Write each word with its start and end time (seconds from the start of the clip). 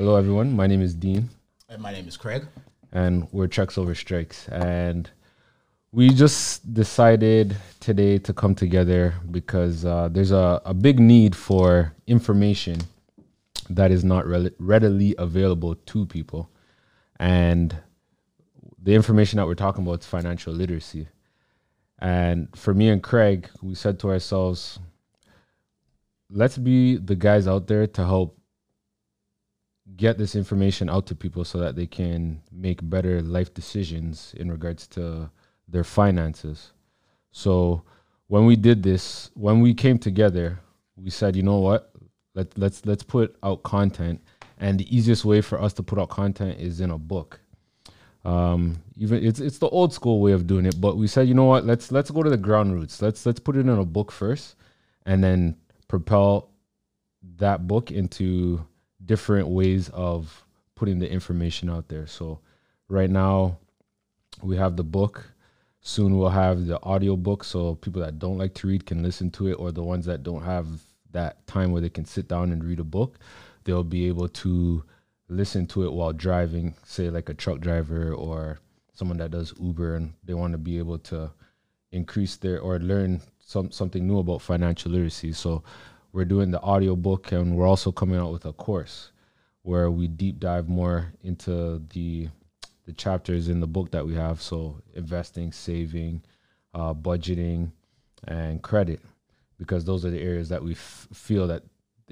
Hello, 0.00 0.16
everyone. 0.16 0.56
My 0.56 0.66
name 0.66 0.80
is 0.80 0.94
Dean, 0.94 1.28
And 1.68 1.82
my 1.82 1.92
name 1.92 2.08
is 2.08 2.16
Craig. 2.16 2.46
and 2.90 3.28
we're 3.32 3.46
Checks 3.46 3.76
Over 3.76 3.94
Strikes. 3.94 4.48
And 4.48 5.10
we 5.92 6.08
just 6.08 6.72
decided 6.72 7.54
today 7.80 8.16
to 8.16 8.32
come 8.32 8.54
together 8.54 9.12
because 9.30 9.84
uh, 9.84 10.08
there's 10.10 10.30
a, 10.30 10.62
a 10.64 10.72
big 10.72 11.00
need 11.00 11.36
for 11.36 11.92
information 12.06 12.78
that 13.68 13.90
is 13.90 14.02
not 14.02 14.26
rel- 14.26 14.48
readily 14.58 15.14
available 15.18 15.74
to 15.74 16.06
people. 16.06 16.48
And 17.18 17.76
the 18.82 18.94
information 18.94 19.36
that 19.36 19.46
we're 19.46 19.54
talking 19.54 19.86
about 19.86 20.00
is 20.00 20.06
financial 20.06 20.54
literacy. 20.54 21.08
And 21.98 22.48
for 22.56 22.72
me 22.72 22.88
and 22.88 23.02
Craig, 23.02 23.50
we 23.60 23.74
said 23.74 24.00
to 24.00 24.08
ourselves, 24.08 24.78
let's 26.30 26.56
be 26.56 26.96
the 26.96 27.16
guys 27.16 27.46
out 27.46 27.66
there 27.66 27.86
to 27.86 28.02
help 28.02 28.39
get 29.96 30.18
this 30.18 30.34
information 30.34 30.88
out 30.88 31.06
to 31.06 31.14
people 31.14 31.44
so 31.44 31.58
that 31.58 31.76
they 31.76 31.86
can 31.86 32.40
make 32.52 32.88
better 32.88 33.22
life 33.22 33.52
decisions 33.54 34.34
in 34.36 34.50
regards 34.50 34.86
to 34.88 35.30
their 35.68 35.84
finances. 35.84 36.72
So 37.32 37.82
when 38.26 38.46
we 38.46 38.56
did 38.56 38.82
this, 38.82 39.30
when 39.34 39.60
we 39.60 39.74
came 39.74 39.98
together, 39.98 40.60
we 40.96 41.10
said, 41.10 41.36
you 41.36 41.42
know 41.42 41.58
what? 41.58 41.92
Let 42.34 42.56
let's 42.56 42.86
let's 42.86 43.02
put 43.02 43.36
out 43.42 43.62
content 43.64 44.20
and 44.58 44.78
the 44.78 44.94
easiest 44.94 45.24
way 45.24 45.40
for 45.40 45.60
us 45.60 45.72
to 45.74 45.82
put 45.82 45.98
out 45.98 46.10
content 46.10 46.60
is 46.60 46.80
in 46.80 46.90
a 46.90 46.98
book. 46.98 47.40
Um, 48.24 48.82
even 48.96 49.24
it's 49.24 49.40
it's 49.40 49.58
the 49.58 49.68
old 49.68 49.94
school 49.94 50.20
way 50.20 50.32
of 50.32 50.46
doing 50.46 50.66
it, 50.66 50.78
but 50.80 50.96
we 50.96 51.06
said, 51.06 51.26
you 51.26 51.34
know 51.34 51.46
what? 51.46 51.64
Let's 51.64 51.90
let's 51.90 52.10
go 52.10 52.22
to 52.22 52.30
the 52.30 52.36
ground 52.36 52.74
roots. 52.74 53.00
Let's 53.00 53.24
let's 53.24 53.40
put 53.40 53.56
it 53.56 53.60
in 53.60 53.68
a 53.70 53.84
book 53.84 54.12
first 54.12 54.56
and 55.06 55.24
then 55.24 55.56
propel 55.88 56.50
that 57.38 57.66
book 57.66 57.90
into 57.90 58.64
different 59.10 59.48
ways 59.48 59.88
of 59.88 60.44
putting 60.76 61.00
the 61.00 61.10
information 61.10 61.68
out 61.68 61.88
there. 61.88 62.06
So 62.06 62.38
right 62.88 63.10
now 63.10 63.58
we 64.40 64.56
have 64.56 64.76
the 64.76 64.84
book. 64.84 65.24
Soon 65.80 66.16
we'll 66.16 66.28
have 66.28 66.66
the 66.66 66.80
audio 66.84 67.16
book 67.16 67.42
so 67.42 67.74
people 67.74 68.00
that 68.02 68.20
don't 68.20 68.38
like 68.38 68.54
to 68.54 68.68
read 68.68 68.86
can 68.86 69.02
listen 69.02 69.28
to 69.32 69.48
it 69.48 69.54
or 69.54 69.72
the 69.72 69.82
ones 69.82 70.06
that 70.06 70.22
don't 70.22 70.44
have 70.44 70.68
that 71.10 71.44
time 71.48 71.72
where 71.72 71.82
they 71.82 71.90
can 71.90 72.04
sit 72.04 72.28
down 72.28 72.52
and 72.52 72.62
read 72.62 72.78
a 72.78 72.84
book, 72.84 73.18
they'll 73.64 73.82
be 73.82 74.06
able 74.06 74.28
to 74.28 74.84
listen 75.28 75.66
to 75.66 75.82
it 75.82 75.92
while 75.92 76.12
driving, 76.12 76.72
say 76.84 77.10
like 77.10 77.28
a 77.28 77.34
truck 77.34 77.58
driver 77.58 78.14
or 78.14 78.60
someone 78.92 79.18
that 79.18 79.32
does 79.32 79.52
Uber 79.58 79.96
and 79.96 80.12
they 80.22 80.34
want 80.34 80.52
to 80.52 80.58
be 80.58 80.78
able 80.78 80.98
to 80.98 81.32
increase 81.90 82.36
their 82.36 82.60
or 82.60 82.78
learn 82.78 83.20
some 83.40 83.72
something 83.72 84.06
new 84.06 84.20
about 84.20 84.40
financial 84.40 84.92
literacy. 84.92 85.32
So 85.32 85.64
we're 86.12 86.24
doing 86.24 86.50
the 86.50 86.60
audio 86.60 86.96
book 86.96 87.32
and 87.32 87.56
we're 87.56 87.66
also 87.66 87.92
coming 87.92 88.18
out 88.18 88.32
with 88.32 88.44
a 88.44 88.52
course 88.52 89.12
where 89.62 89.90
we 89.90 90.08
deep 90.08 90.40
dive 90.40 90.68
more 90.68 91.12
into 91.22 91.82
the 91.90 92.28
the 92.86 92.92
chapters 92.94 93.48
in 93.48 93.60
the 93.60 93.66
book 93.66 93.90
that 93.92 94.04
we 94.04 94.14
have. 94.14 94.40
So 94.40 94.80
investing 94.94 95.52
saving 95.52 96.22
uh, 96.74 96.94
budgeting 96.94 97.72
and 98.26 98.62
credit 98.62 99.00
because 99.58 99.84
those 99.84 100.04
are 100.04 100.10
the 100.10 100.20
areas 100.20 100.48
that 100.48 100.62
we 100.62 100.72
f- 100.72 101.08
feel 101.12 101.46
that 101.46 101.62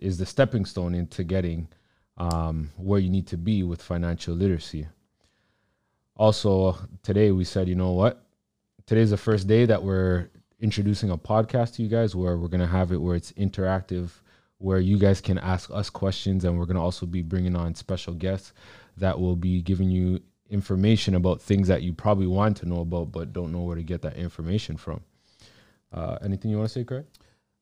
is 0.00 0.18
the 0.18 0.26
stepping 0.26 0.64
stone 0.64 0.94
into 0.94 1.24
getting 1.24 1.68
um, 2.18 2.70
where 2.76 3.00
you 3.00 3.10
need 3.10 3.26
to 3.28 3.36
be 3.36 3.62
with 3.62 3.82
financial 3.82 4.34
literacy. 4.34 4.86
Also 6.16 6.76
today 7.02 7.32
we 7.32 7.44
said 7.44 7.68
you 7.68 7.74
know 7.74 7.92
what? 7.92 8.24
Today's 8.86 9.10
the 9.10 9.16
first 9.16 9.46
day 9.46 9.66
that 9.66 9.82
we're 9.82 10.30
introducing 10.60 11.10
a 11.10 11.18
podcast 11.18 11.74
to 11.74 11.82
you 11.82 11.88
guys 11.88 12.16
where 12.16 12.36
we're 12.36 12.48
going 12.48 12.60
to 12.60 12.66
have 12.66 12.90
it 12.90 12.96
where 12.96 13.14
it's 13.14 13.32
interactive 13.32 14.10
where 14.58 14.80
you 14.80 14.98
guys 14.98 15.20
can 15.20 15.38
ask 15.38 15.70
us 15.70 15.88
questions 15.88 16.44
and 16.44 16.58
we're 16.58 16.66
going 16.66 16.76
to 16.76 16.82
also 16.82 17.06
be 17.06 17.22
bringing 17.22 17.54
on 17.54 17.74
special 17.74 18.12
guests 18.12 18.52
that 18.96 19.18
will 19.18 19.36
be 19.36 19.62
giving 19.62 19.88
you 19.88 20.20
information 20.50 21.14
about 21.14 21.40
things 21.40 21.68
that 21.68 21.82
you 21.82 21.92
probably 21.92 22.26
want 22.26 22.56
to 22.56 22.66
know 22.66 22.80
about 22.80 23.12
but 23.12 23.32
don't 23.32 23.52
know 23.52 23.60
where 23.60 23.76
to 23.76 23.84
get 23.84 24.02
that 24.02 24.16
information 24.16 24.76
from. 24.76 25.00
Uh, 25.92 26.18
anything 26.22 26.50
you 26.50 26.58
want 26.58 26.68
to 26.68 26.72
say 26.72 26.84
craig? 26.84 27.04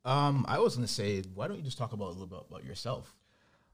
Um, 0.05 0.47
I 0.49 0.59
was 0.59 0.77
gonna 0.77 0.89
say, 0.89 1.23
why 1.35 1.49
don't 1.49 1.57
you 1.57 1.63
just 1.63 1.79
talk 1.79 1.93
about 1.93 2.07
a 2.07 2.13
little 2.13 2.27
bit 2.27 2.41
about 2.49 2.65
yourself? 2.65 3.15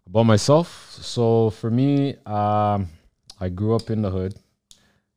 about 0.07 0.25
myself? 0.25 0.91
So 1.01 1.51
for 1.51 1.71
me 1.71 2.17
um, 2.27 2.89
i 3.39 3.49
grew 3.49 3.77
up 3.77 3.89
in 3.89 4.03
the 4.03 4.11
hood. 4.11 4.35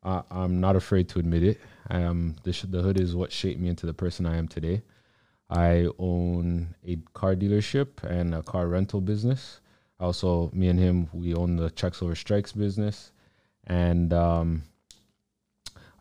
Uh, 0.04 0.22
i'm 0.30 0.60
not 0.60 0.76
afraid 0.76 1.10
to 1.10 1.18
admit 1.18 1.42
it 1.42 1.60
um, 1.90 2.36
the, 2.44 2.54
sh- 2.54 2.66
the 2.68 2.82
hood 2.82 3.00
is 3.00 3.16
what 3.16 3.32
shaped 3.32 3.60
me 3.60 3.70
into 3.70 3.86
the 3.86 3.94
person 3.94 4.26
i 4.26 4.36
am 4.36 4.48
today. 4.48 4.82
I 5.50 5.88
own 6.00 6.74
a 6.84 6.98
car 7.14 7.36
dealership 7.36 8.04
and 8.04 8.34
a 8.34 8.42
car 8.42 8.68
rental 8.68 9.02
business. 9.02 9.62
Also 10.00 10.50
me 10.54 10.68
and 10.68 10.80
him 10.80 11.08
we 11.14 11.36
own 11.36 11.56
the 11.56 11.70
checks 11.70 12.02
over 12.02 12.16
strikes 12.16 12.52
business. 12.52 13.12
And 13.68 14.12
um, 14.14 14.64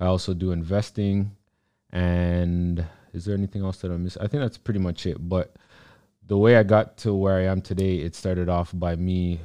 i 0.00 0.06
also 0.06 0.32
do 0.32 0.52
investing. 0.52 1.36
And 1.90 2.84
is 3.12 3.24
there 3.24 3.34
anything 3.36 3.62
else 3.62 3.76
that 3.78 3.92
i 3.92 3.96
miss 3.96 4.16
i 4.16 4.26
think 4.26 4.42
that's 4.42 4.58
pretty 4.58 4.80
much 4.80 5.06
it. 5.06 5.28
But 5.28 5.56
the 6.26 6.38
way 6.38 6.56
I 6.56 6.62
got 6.62 6.96
to 6.98 7.14
where 7.14 7.36
I 7.36 7.44
am 7.44 7.60
today, 7.60 7.96
it 7.96 8.14
started 8.14 8.48
off 8.48 8.70
by 8.72 8.96
me 8.96 9.40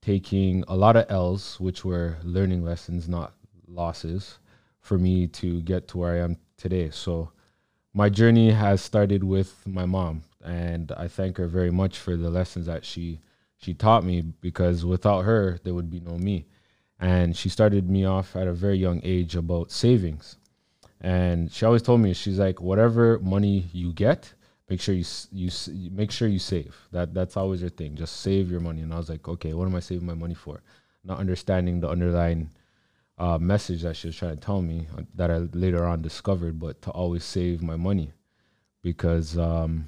taking 0.00 0.64
a 0.68 0.76
lot 0.76 0.96
of 0.96 1.06
L's, 1.10 1.58
which 1.58 1.84
were 1.84 2.16
learning 2.22 2.64
lessons, 2.64 3.08
not 3.08 3.34
losses, 3.66 4.38
for 4.80 4.98
me 4.98 5.26
to 5.26 5.60
get 5.62 5.88
to 5.88 5.98
where 5.98 6.14
I 6.14 6.24
am 6.24 6.36
today. 6.56 6.90
So 6.90 7.32
my 7.92 8.08
journey 8.08 8.50
has 8.50 8.80
started 8.80 9.24
with 9.24 9.66
my 9.66 9.86
mom, 9.86 10.22
and 10.44 10.92
I 10.92 11.08
thank 11.08 11.36
her 11.38 11.46
very 11.46 11.70
much 11.70 11.98
for 11.98 12.16
the 12.16 12.30
lessons 12.30 12.66
that 12.66 12.84
she 12.84 13.20
she 13.56 13.74
taught 13.74 14.04
me 14.04 14.22
because 14.22 14.86
without 14.86 15.22
her, 15.22 15.58
there 15.64 15.74
would 15.74 15.90
be 15.90 16.00
no 16.00 16.16
me. 16.16 16.46
And 16.98 17.36
she 17.36 17.50
started 17.50 17.90
me 17.90 18.06
off 18.06 18.34
at 18.34 18.46
a 18.46 18.54
very 18.54 18.78
young 18.78 19.00
age 19.04 19.36
about 19.36 19.70
savings. 19.70 20.36
And 21.00 21.52
she 21.52 21.66
always 21.66 21.82
told 21.82 22.00
me, 22.00 22.14
she's 22.14 22.38
like, 22.38 22.60
whatever 22.60 23.18
money 23.18 23.66
you 23.72 23.92
get, 23.92 24.32
make 24.68 24.80
sure 24.80 24.94
you 24.94 25.04
you 25.32 25.50
make 25.90 26.10
sure 26.10 26.28
you 26.28 26.38
save. 26.38 26.74
That 26.92 27.12
that's 27.12 27.36
always 27.36 27.60
your 27.60 27.70
thing. 27.70 27.96
Just 27.96 28.20
save 28.20 28.50
your 28.50 28.60
money. 28.60 28.82
And 28.82 28.92
I 28.94 28.96
was 28.96 29.08
like, 29.10 29.28
okay, 29.28 29.52
what 29.52 29.66
am 29.66 29.74
I 29.74 29.80
saving 29.80 30.06
my 30.06 30.14
money 30.14 30.34
for? 30.34 30.62
Not 31.04 31.18
understanding 31.18 31.80
the 31.80 31.88
underlying 31.88 32.50
uh, 33.20 33.38
message 33.38 33.82
that 33.82 33.96
she 33.96 34.08
was 34.08 34.16
trying 34.16 34.34
to 34.34 34.40
tell 34.40 34.62
me 34.62 34.88
uh, 34.96 35.02
that 35.14 35.30
I 35.30 35.36
later 35.52 35.84
on 35.84 36.00
discovered, 36.00 36.58
but 36.58 36.80
to 36.82 36.90
always 36.90 37.22
save 37.22 37.62
my 37.62 37.76
money 37.76 38.12
because 38.82 39.36
um, 39.36 39.86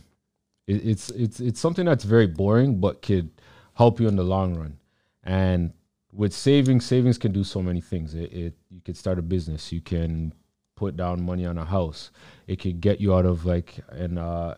it, 0.66 0.87
it's 0.87 1.09
it's 1.10 1.41
it's 1.41 1.59
something 1.59 1.87
that's 1.87 2.04
very 2.04 2.26
boring, 2.26 2.78
but 2.78 3.00
could 3.00 3.31
help 3.72 3.98
you 4.00 4.06
in 4.06 4.16
the 4.16 4.22
long 4.22 4.54
run. 4.54 4.78
And 5.25 5.72
with 6.12 6.34
savings, 6.34 6.84
savings 6.84 7.16
can 7.16 7.32
do 7.32 7.43
so 7.43 7.62
many 7.62 7.81
things. 7.81 8.15
It, 8.15 8.32
it 8.32 8.54
you 8.70 8.82
could 8.84 8.98
start 8.98 9.19
a 9.19 9.22
business. 9.22 9.72
You 9.72 9.81
can 9.81 10.34
put 10.76 10.97
down 10.99 11.22
money 11.22 11.47
on 11.47 11.56
a 11.56 11.64
house. 11.64 12.10
It 12.47 12.56
could 12.56 12.82
get 12.82 13.00
you 13.00 13.14
out 13.14 13.25
of 13.25 13.47
like 13.47 13.78
an 13.88 14.19
uh, 14.19 14.56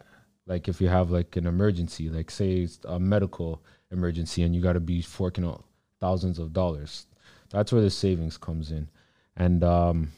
like 0.49 0.67
if 0.67 0.81
you 0.81 0.89
have 0.89 1.12
like 1.12 1.37
an 1.37 1.47
emergency, 1.47 2.09
like 2.09 2.29
say 2.29 2.67
a 2.87 2.99
medical 2.99 3.62
emergency, 3.93 4.43
and 4.43 4.53
you 4.53 4.61
got 4.61 4.73
to 4.73 4.81
be 4.81 5.01
forking 5.01 5.45
out 5.45 5.65
thousands 6.01 6.41
of 6.41 6.53
dollars. 6.53 7.06
That's 7.55 7.73
where 7.73 7.83
the 7.83 7.91
savings 7.91 8.37
comes 8.37 8.73
in, 8.73 8.89
and 9.37 9.63
um, 9.63 10.13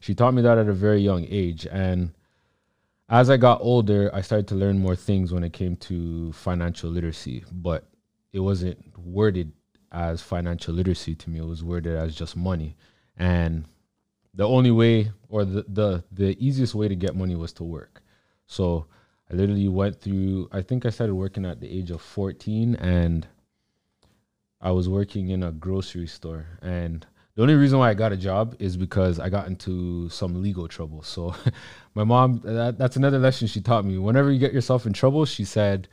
she 0.00 0.14
taught 0.14 0.34
me 0.34 0.42
that 0.42 0.58
at 0.58 0.68
a 0.68 0.72
very 0.72 1.00
young 1.00 1.24
age. 1.30 1.66
And 1.70 2.12
as 3.08 3.30
I 3.30 3.36
got 3.36 3.60
older, 3.60 4.10
I 4.12 4.22
started 4.22 4.48
to 4.48 4.56
learn 4.56 4.78
more 4.78 4.96
things 4.96 5.32
when 5.32 5.44
it 5.44 5.52
came 5.52 5.76
to 5.76 6.32
financial 6.32 6.90
literacy, 6.90 7.44
but 7.52 7.88
it 8.32 8.40
wasn't 8.40 8.78
worded 8.98 9.52
as 9.92 10.20
financial 10.20 10.74
literacy 10.74 11.14
to 11.14 11.30
me. 11.30 11.38
It 11.38 11.46
was 11.46 11.62
worded 11.62 11.96
as 11.96 12.14
just 12.14 12.36
money, 12.36 12.76
and 13.16 13.64
the 14.34 14.48
only 14.48 14.72
way 14.72 15.12
or 15.28 15.44
the, 15.44 15.64
the 15.68 16.04
the 16.10 16.36
easiest 16.44 16.74
way 16.74 16.88
to 16.88 16.96
get 16.96 17.14
money 17.14 17.36
was 17.36 17.52
to 17.54 17.64
work. 17.64 18.02
So 18.46 18.86
I 19.30 19.34
literally 19.34 19.68
went 19.68 20.00
through 20.00 20.48
I 20.52 20.62
think 20.62 20.86
I 20.86 20.90
started 20.90 21.14
working 21.14 21.46
at 21.46 21.60
the 21.60 21.70
age 21.70 21.90
of 21.90 22.02
14 22.02 22.74
and 22.76 23.26
I 24.60 24.70
was 24.70 24.88
working 24.88 25.28
in 25.28 25.42
a 25.42 25.52
grocery 25.52 26.06
store 26.06 26.46
and 26.62 27.06
the 27.34 27.42
only 27.42 27.54
reason 27.54 27.78
why 27.78 27.90
I 27.90 27.94
got 27.94 28.12
a 28.12 28.16
job 28.16 28.56
is 28.58 28.76
because 28.76 29.20
I 29.20 29.28
got 29.28 29.46
into 29.46 30.08
some 30.08 30.42
legal 30.42 30.68
trouble. 30.68 31.02
So 31.02 31.34
my 31.94 32.04
mom 32.04 32.40
that, 32.44 32.78
that's 32.78 32.96
another 32.96 33.18
lesson 33.18 33.46
she 33.46 33.60
taught 33.60 33.84
me. 33.84 33.98
Whenever 33.98 34.32
you 34.32 34.38
get 34.38 34.54
yourself 34.54 34.86
in 34.86 34.92
trouble, 34.92 35.26
she 35.26 35.44
said, 35.44 35.88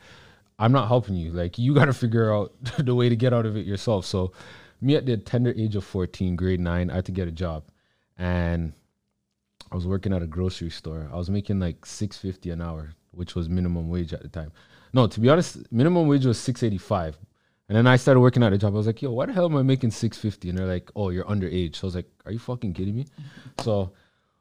I'm 0.58 0.72
not 0.72 0.88
helping 0.88 1.16
you. 1.16 1.32
Like 1.32 1.58
you 1.58 1.74
got 1.74 1.86
to 1.86 1.92
figure 2.04 2.34
out 2.34 2.52
the 2.78 2.94
way 2.94 3.08
to 3.08 3.16
get 3.16 3.34
out 3.34 3.46
of 3.46 3.56
it 3.56 3.66
yourself. 3.66 4.06
So 4.06 4.32
me 4.80 4.96
at 4.96 5.04
the 5.06 5.18
tender 5.18 5.52
age 5.56 5.76
of 5.76 5.84
14, 5.84 6.34
grade 6.36 6.60
9, 6.60 6.90
I 6.90 6.94
had 6.94 7.04
to 7.06 7.12
get 7.12 7.28
a 7.28 7.32
job 7.32 7.64
and 8.16 8.72
I 9.70 9.74
was 9.74 9.86
working 9.86 10.12
at 10.12 10.22
a 10.22 10.26
grocery 10.26 10.70
store. 10.70 11.10
I 11.12 11.16
was 11.16 11.30
making 11.30 11.58
like 11.58 11.84
six 11.84 12.16
fifty 12.16 12.50
an 12.50 12.62
hour, 12.62 12.94
which 13.10 13.34
was 13.34 13.48
minimum 13.48 13.88
wage 13.88 14.12
at 14.12 14.22
the 14.22 14.28
time. 14.28 14.52
No, 14.92 15.06
to 15.08 15.20
be 15.20 15.28
honest, 15.28 15.70
minimum 15.72 16.06
wage 16.06 16.24
was 16.24 16.38
six 16.38 16.62
eighty 16.62 16.78
five. 16.78 17.18
And 17.68 17.76
then 17.76 17.86
I 17.86 17.96
started 17.96 18.20
working 18.20 18.42
at 18.42 18.52
a 18.52 18.58
job. 18.58 18.74
I 18.74 18.76
was 18.76 18.86
like, 18.86 19.00
yo, 19.00 19.12
why 19.12 19.26
the 19.26 19.32
hell 19.32 19.46
am 19.46 19.56
I 19.56 19.62
making 19.62 19.90
six 19.90 20.18
fifty? 20.18 20.48
And 20.50 20.58
they're 20.58 20.66
like, 20.66 20.90
oh, 20.94 21.08
you're 21.08 21.24
underage. 21.24 21.76
So 21.76 21.86
I 21.86 21.88
was 21.88 21.94
like, 21.94 22.10
are 22.26 22.32
you 22.32 22.38
fucking 22.38 22.74
kidding 22.74 22.94
me? 22.94 23.06
so 23.60 23.92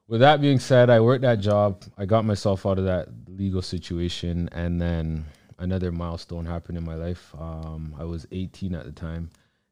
with 0.07 0.19
that 0.19 0.41
being 0.41 0.59
said, 0.59 0.89
I 0.89 0.99
worked 0.99 1.21
that 1.21 1.39
job. 1.39 1.83
I 1.97 2.05
got 2.05 2.25
myself 2.25 2.65
out 2.65 2.77
of 2.77 2.85
that 2.85 3.07
legal 3.27 3.61
situation, 3.61 4.49
and 4.51 4.81
then 4.81 5.25
another 5.59 5.91
milestone 5.91 6.45
happened 6.45 6.77
in 6.77 6.83
my 6.83 6.95
life. 6.95 7.33
Um, 7.39 7.95
I 7.97 8.03
was 8.03 8.27
18 8.31 8.75
at 8.75 8.85
the 8.85 8.91
time, 8.91 9.29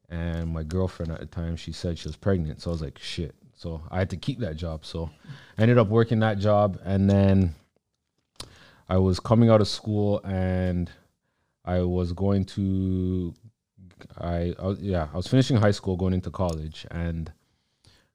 and 0.08 0.52
my 0.52 0.62
girlfriend 0.62 1.12
at 1.12 1.20
the 1.20 1.26
time 1.26 1.56
she 1.56 1.72
said 1.72 1.98
she 1.98 2.08
was 2.08 2.16
pregnant. 2.16 2.62
So 2.62 2.70
I 2.70 2.72
was 2.72 2.82
like, 2.82 2.98
shit. 2.98 3.34
So 3.54 3.82
I 3.90 3.98
had 3.98 4.10
to 4.10 4.16
keep 4.16 4.40
that 4.40 4.56
job. 4.56 4.84
So 4.84 5.10
I 5.58 5.62
ended 5.62 5.78
up 5.78 5.88
working 5.88 6.20
that 6.20 6.38
job, 6.38 6.80
and 6.84 7.08
then 7.08 7.54
I 8.88 8.96
was 8.96 9.20
coming 9.20 9.50
out 9.50 9.60
of 9.60 9.68
school, 9.68 10.20
and 10.24 10.90
I 11.64 11.82
was 11.82 12.12
going 12.12 12.46
to, 12.46 13.34
I, 14.18 14.54
I 14.58 14.70
yeah, 14.80 15.08
I 15.12 15.16
was 15.16 15.26
finishing 15.26 15.56
high 15.56 15.70
school, 15.70 15.96
going 15.96 16.14
into 16.14 16.30
college, 16.30 16.86
and 16.90 17.32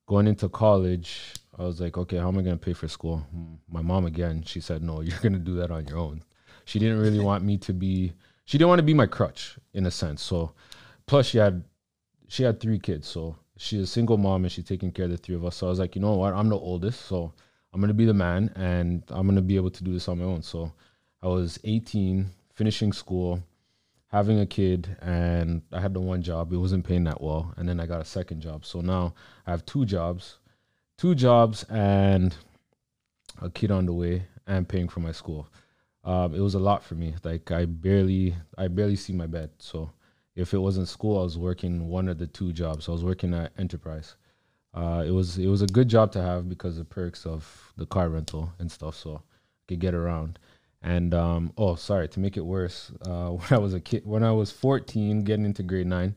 going 0.08 0.28
into 0.28 0.50
college, 0.50 1.34
I 1.58 1.64
was 1.64 1.82
like, 1.82 1.98
okay, 1.98 2.18
how 2.18 2.30
am 2.30 2.38
I 2.38 2.42
going 2.42 2.58
to 2.58 2.66
pay 2.66 2.74
for 2.74 2.88
school? 2.88 3.26
My 3.70 3.82
mom 3.82 4.06
again, 4.06 4.44
she 4.46 4.62
said, 4.62 4.82
no, 4.82 5.02
you're 5.02 5.20
going 5.20 5.34
to 5.34 5.40
do 5.40 5.56
that 5.56 5.72
on 5.72 5.88
your 5.88 5.98
own. 5.98 6.24
She 6.66 6.80
didn't 6.80 7.00
really 7.00 7.20
want 7.20 7.44
me 7.44 7.58
to 7.60 7.74
be. 7.74 8.14
She 8.46 8.58
didn't 8.58 8.70
want 8.70 8.80
to 8.80 8.84
be 8.84 8.94
my 8.94 9.06
crutch 9.06 9.58
in 9.74 9.86
a 9.86 9.92
sense. 9.92 10.22
So, 10.22 10.54
plus 11.06 11.28
she 11.28 11.38
had 11.38 11.64
she 12.28 12.44
had 12.44 12.60
three 12.60 12.80
kids. 12.80 13.08
So 13.08 13.38
she's 13.58 13.82
a 13.82 13.88
single 13.88 14.18
mom 14.18 14.44
and 14.44 14.52
she's 14.52 14.66
taking 14.66 14.92
care 14.92 15.06
of 15.06 15.12
the 15.12 15.18
three 15.18 15.36
of 15.36 15.46
us. 15.46 15.56
So 15.58 15.68
I 15.68 15.70
was 15.70 15.80
like, 15.80 15.96
you 15.96 16.02
know 16.02 16.16
what? 16.16 16.34
I'm 16.34 16.50
the 16.50 16.58
oldest, 16.58 17.06
so 17.06 17.34
I'm 17.74 17.82
gonna 17.82 17.94
be 17.94 18.06
the 18.06 18.14
man 18.14 18.52
and 18.56 19.04
I'm 19.10 19.28
gonna 19.28 19.42
be 19.42 19.56
able 19.56 19.72
to 19.72 19.84
do 19.84 19.94
this 19.94 20.08
on 20.08 20.20
my 20.20 20.26
own. 20.26 20.42
So 20.42 20.72
I 21.22 21.28
was 21.28 21.60
18, 21.64 22.30
finishing 22.54 22.94
school, 22.94 23.42
having 24.08 24.40
a 24.40 24.46
kid, 24.46 24.96
and 25.02 25.62
I 25.72 25.82
had 25.82 25.94
the 25.94 26.02
one 26.02 26.22
job. 26.22 26.54
It 26.54 26.58
wasn't 26.58 26.86
paying 26.86 27.04
that 27.06 27.22
well, 27.22 27.54
and 27.58 27.68
then 27.68 27.80
I 27.80 27.86
got 27.86 28.02
a 28.02 28.06
second 28.06 28.42
job. 28.42 28.66
So 28.66 28.82
now 28.82 29.14
I 29.46 29.52
have 29.52 29.66
two 29.66 29.86
jobs, 29.86 30.40
two 30.98 31.16
jobs, 31.16 31.64
and 31.70 32.36
a 33.42 33.50
kid 33.50 33.72
on 33.72 33.86
the 33.86 33.94
way, 33.94 34.28
and 34.46 34.68
paying 34.68 34.88
for 34.88 35.00
my 35.00 35.12
school 35.12 35.48
um, 36.08 36.34
it 36.34 36.40
was 36.40 36.56
a 36.56 36.60
lot 36.60 36.84
for 36.84 36.96
me. 36.96 37.16
Like 37.24 37.52
I 37.52 37.66
barely, 37.66 38.34
I 38.58 38.70
barely 38.70 38.96
see 38.96 39.12
my 39.12 39.28
bed. 39.28 39.52
So 39.60 39.92
if 40.36 40.54
it 40.54 40.58
wasn't 40.58 40.88
school, 40.88 41.20
I 41.20 41.24
was 41.24 41.38
working 41.38 41.90
one 41.90 42.08
of 42.08 42.18
the 42.18 42.28
two 42.28 42.54
jobs. 42.54 42.88
I 42.88 42.94
was 42.94 43.04
working 43.04 43.34
at 43.34 43.52
Enterprise. 43.58 44.16
Uh, 44.74 45.04
it 45.06 45.12
was 45.12 45.38
it 45.38 45.48
was 45.48 45.62
a 45.62 45.68
good 45.68 45.90
job 45.90 46.14
to 46.14 46.22
have 46.22 46.48
because 46.48 46.78
of 46.78 46.90
perks 46.90 47.26
of 47.26 47.74
the 47.76 47.86
car 47.86 48.08
rental 48.08 48.54
and 48.58 48.72
stuff, 48.72 48.96
so 48.96 49.16
I 49.16 49.20
could 49.68 49.80
get 49.80 49.94
around. 49.94 50.40
And 50.88 51.14
um, 51.14 51.52
oh, 51.58 51.76
sorry 51.76 52.08
to 52.08 52.20
make 52.22 52.38
it 52.38 52.46
worse. 52.46 52.94
Uh, 53.02 53.30
when 53.32 53.48
I 53.52 53.58
was 53.58 53.74
a 53.74 53.80
kid, 53.82 54.06
when 54.06 54.24
I 54.24 54.32
was 54.32 54.52
14, 54.52 55.24
getting 55.24 55.44
into 55.44 55.62
grade 55.62 55.86
nine, 55.86 56.16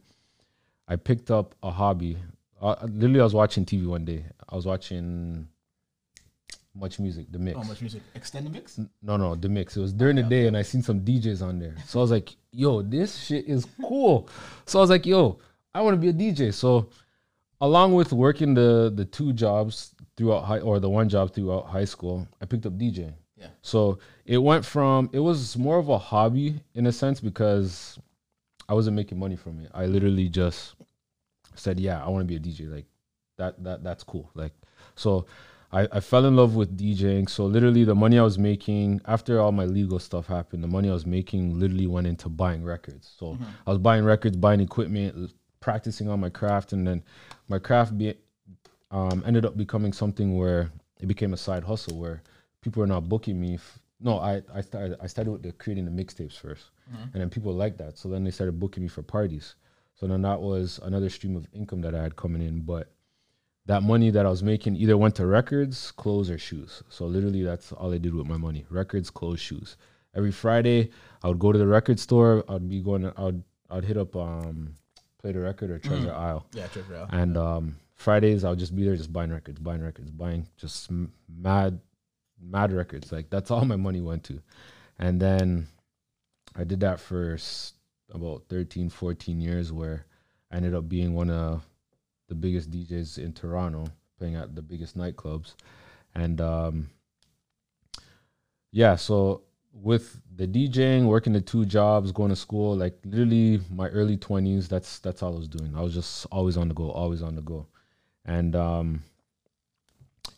I 0.87 0.95
picked 0.95 1.29
up 1.29 1.57
a 1.61 1.73
hobby. 1.73 2.19
Uh, 2.63 2.77
literally, 2.83 3.21
I 3.21 3.25
was 3.25 3.35
watching 3.35 3.65
TV 3.65 3.85
one 3.85 4.05
day. 4.05 4.25
I 4.49 4.55
was 4.55 4.67
watching 4.67 5.49
MuchMusic, 6.79 7.33
the 7.33 7.39
mix. 7.41 7.59
Oh, 7.59 7.63
MuchMusic. 7.63 8.01
Extend 8.15 8.47
the 8.47 8.51
mix? 8.51 8.79
No, 9.03 9.17
no, 9.17 9.35
the 9.35 9.49
mix. 9.49 9.77
It 9.77 9.81
was 9.81 9.93
during 9.93 10.15
the 10.15 10.23
day 10.23 10.47
and 10.47 10.57
I 10.57 10.63
seen 10.63 10.83
some 10.83 11.01
DJs 11.01 11.43
on 11.43 11.59
there. 11.59 11.75
So 11.87 11.99
I 11.99 12.03
was 12.03 12.13
like, 12.13 12.37
yo, 12.53 12.81
this 12.83 13.19
shit 13.19 13.47
is 13.49 13.67
cool. 13.83 14.29
So 14.67 14.79
I 14.79 14.83
was 14.83 14.91
like, 14.91 15.05
yo, 15.05 15.41
I 15.75 15.81
want 15.81 16.01
to 16.01 16.01
be 16.01 16.11
a 16.11 16.33
DJ. 16.33 16.55
So 16.55 16.91
along 17.61 17.95
with 17.95 18.13
working 18.13 18.55
the 18.55 18.93
the 18.95 19.05
two 19.05 19.33
jobs 19.33 19.97
throughout 20.17 20.45
high 20.45 20.61
or 20.61 20.79
the 20.79 20.89
one 20.89 21.09
job 21.09 21.35
throughout 21.35 21.67
high 21.67 21.85
school, 21.85 22.29
I 22.41 22.45
picked 22.45 22.67
up 22.67 22.79
DJing. 22.79 23.15
Yeah. 23.41 23.49
So 23.63 23.99
it 24.27 24.39
went 24.39 24.65
from 24.65 25.11
it 25.13 25.21
was 25.21 25.57
more 25.57 25.79
of 25.79 25.89
a 25.89 25.99
hobby 25.99 26.61
in 26.75 26.87
a 26.87 26.93
sense 26.93 27.21
because 27.21 27.99
I 28.69 28.75
wasn't 28.75 28.97
making 28.97 29.19
money 29.19 29.37
from 29.37 29.61
it. 29.61 29.71
I 29.75 29.87
literally 29.87 30.29
just 30.29 30.75
said, 31.55 31.81
yeah, 31.81 32.05
I 32.05 32.09
want 32.09 32.23
to 32.23 32.27
be 32.27 32.37
a 32.37 32.41
DJ. 32.41 32.71
Like 32.71 32.87
that 33.39 33.63
that 33.65 33.83
that's 33.83 34.05
cool. 34.05 34.31
Like 34.35 34.53
so 34.95 35.27
I, 35.73 35.89
I 35.93 36.01
fell 36.01 36.25
in 36.27 36.37
love 36.37 36.55
with 36.55 36.77
DJing. 36.77 37.29
So 37.29 37.47
literally 37.47 37.85
the 37.85 37.95
money 37.95 38.19
I 38.19 38.23
was 38.23 38.39
making 38.39 39.01
after 39.07 39.41
all 39.41 39.53
my 39.53 39.65
legal 39.65 39.99
stuff 39.99 40.27
happened, 40.27 40.63
the 40.63 40.69
money 40.69 40.91
I 40.91 40.93
was 40.93 41.07
making 41.07 41.59
literally 41.59 41.87
went 41.87 42.07
into 42.07 42.29
buying 42.29 42.63
records. 42.63 43.13
So 43.19 43.35
mm-hmm. 43.35 43.45
I 43.67 43.71
was 43.71 43.79
buying 43.79 44.05
records, 44.05 44.37
buying 44.37 44.61
equipment, 44.61 45.33
practicing 45.61 46.09
on 46.09 46.21
my 46.21 46.31
craft, 46.31 46.73
and 46.73 46.87
then 46.87 47.03
my 47.49 47.59
craft 47.59 47.97
be, 47.97 48.15
um, 48.91 49.23
ended 49.27 49.45
up 49.45 49.57
becoming 49.57 49.93
something 49.93 50.37
where 50.37 50.71
it 51.01 51.07
became 51.07 51.33
a 51.33 51.37
side 51.37 51.65
hustle 51.65 51.99
where 51.99 52.23
people 52.61 52.83
are 52.83 52.87
not 52.87 53.09
booking 53.09 53.41
me. 53.41 53.55
F- 53.55 53.79
no, 54.01 54.19
I, 54.19 54.43
I 54.55 54.61
started 54.61 54.97
I 55.03 55.07
started 55.07 55.31
with 55.33 55.43
the 55.43 55.53
creating 55.53 55.85
the 55.85 55.91
mixtapes 55.91 56.41
1st 56.41 56.65
mm-hmm. 56.93 57.03
and 57.13 57.15
then 57.15 57.31
people 57.31 57.53
liked 57.53 57.79
that. 57.79 57.99
So 57.99 58.09
then 58.09 58.25
they 58.25 58.31
started 58.31 58.59
booking 58.59 58.83
me 58.83 58.89
for 58.89 59.03
parties. 59.03 59.57
So 59.95 60.07
then 60.07 60.23
that 60.23 60.41
was 60.41 60.81
another 60.83 61.11
stream 61.11 61.37
of 61.37 61.47
income 61.53 61.83
that 61.83 61.95
I 61.95 62.03
had 62.03 62.17
coming 62.17 62.41
in, 62.41 62.61
but 62.61 62.91
that 63.67 63.83
money 63.83 64.11
that 64.11 64.25
I 64.25 64.31
was 64.31 64.43
making 64.43 64.77
either 64.77 64.97
went 64.97 65.15
to 65.17 65.27
records, 65.27 65.91
clothes, 65.93 66.31
or 66.31 66.39
shoes. 66.39 66.83
So 66.89 67.05
literally, 67.05 67.43
that's 67.43 67.73
all 67.73 67.93
I 67.93 67.99
did 67.99 68.15
with 68.15 68.27
my 68.27 68.39
money: 68.39 68.65
records, 68.71 69.11
clothes, 69.11 69.41
shoes. 69.41 69.77
Every 70.15 70.33
Friday, 70.33 70.91
I 71.23 71.29
would 71.29 71.39
go 71.39 71.53
to 71.53 71.59
the 71.59 71.67
record 71.67 72.01
store. 72.01 72.45
I'd 72.49 72.69
be 72.69 72.81
going. 72.81 73.07
I'd 73.17 73.43
I'd 73.71 73.85
hit 73.85 73.97
up 73.97 74.17
um, 74.17 74.75
play 75.21 75.33
the 75.33 75.41
record 75.41 75.71
or 75.71 75.79
Treasure 75.79 76.09
mm. 76.09 76.17
Isle. 76.17 76.47
Yeah, 76.53 76.67
Treasure 76.69 76.97
Isle. 76.97 77.09
And 77.13 77.37
um, 77.37 77.77
Fridays, 77.95 78.45
I'll 78.45 78.57
just 78.57 78.75
be 78.75 78.85
there, 78.85 78.97
just 78.97 79.13
buying 79.13 79.31
records, 79.31 79.61
buying 79.61 79.83
records, 79.83 80.11
buying 80.11 80.49
just 80.57 80.91
mad, 81.29 81.79
mad 82.43 82.73
records. 82.73 83.13
Like 83.13 83.31
that's 83.31 83.51
all 83.51 83.65
my 83.65 83.77
money 83.77 84.01
went 84.01 84.25
to. 84.25 84.41
And 84.99 85.21
then 85.21 85.67
I 86.57 86.65
did 86.65 86.81
that 86.81 87.01
for 87.01 87.39
about 88.13 88.45
13, 88.49 88.91
14 88.91 89.41
years, 89.41 89.73
where 89.73 90.07
I 90.51 90.57
ended 90.57 90.75
up 90.75 90.89
being 90.89 91.15
one 91.15 91.31
of 91.31 91.65
the 92.29 92.35
biggest 92.35 92.71
DJs 92.71 93.19
in 93.19 93.33
Toronto, 93.33 93.87
playing 94.19 94.37
at 94.37 94.55
the 94.55 94.63
biggest 94.63 94.97
nightclubs, 94.97 95.55
and 96.15 96.41
um, 96.41 96.91
yeah, 98.73 98.97
so 98.97 99.43
with 99.73 100.21
the 100.35 100.47
DJing, 100.47 101.07
working 101.07 101.33
the 101.33 101.41
two 101.41 101.65
jobs, 101.65 102.13
going 102.13 102.31
to 102.31 102.37
school, 102.37 102.77
like 102.77 102.99
literally 103.05 103.61
my 103.71 103.89
early 103.89 104.17
twenties, 104.17 104.69
that's 104.69 104.99
that's 104.99 105.23
all 105.23 105.35
I 105.35 105.39
was 105.39 105.49
doing. 105.49 105.75
I 105.77 105.83
was 105.83 105.95
just 105.95 106.27
always 106.31 106.57
on 106.57 106.69
the 106.69 106.75
go, 106.75 106.91
always 106.91 107.23
on 107.23 107.37
the 107.37 107.43
go, 107.43 107.67
and 108.25 108.55
um, 108.57 109.03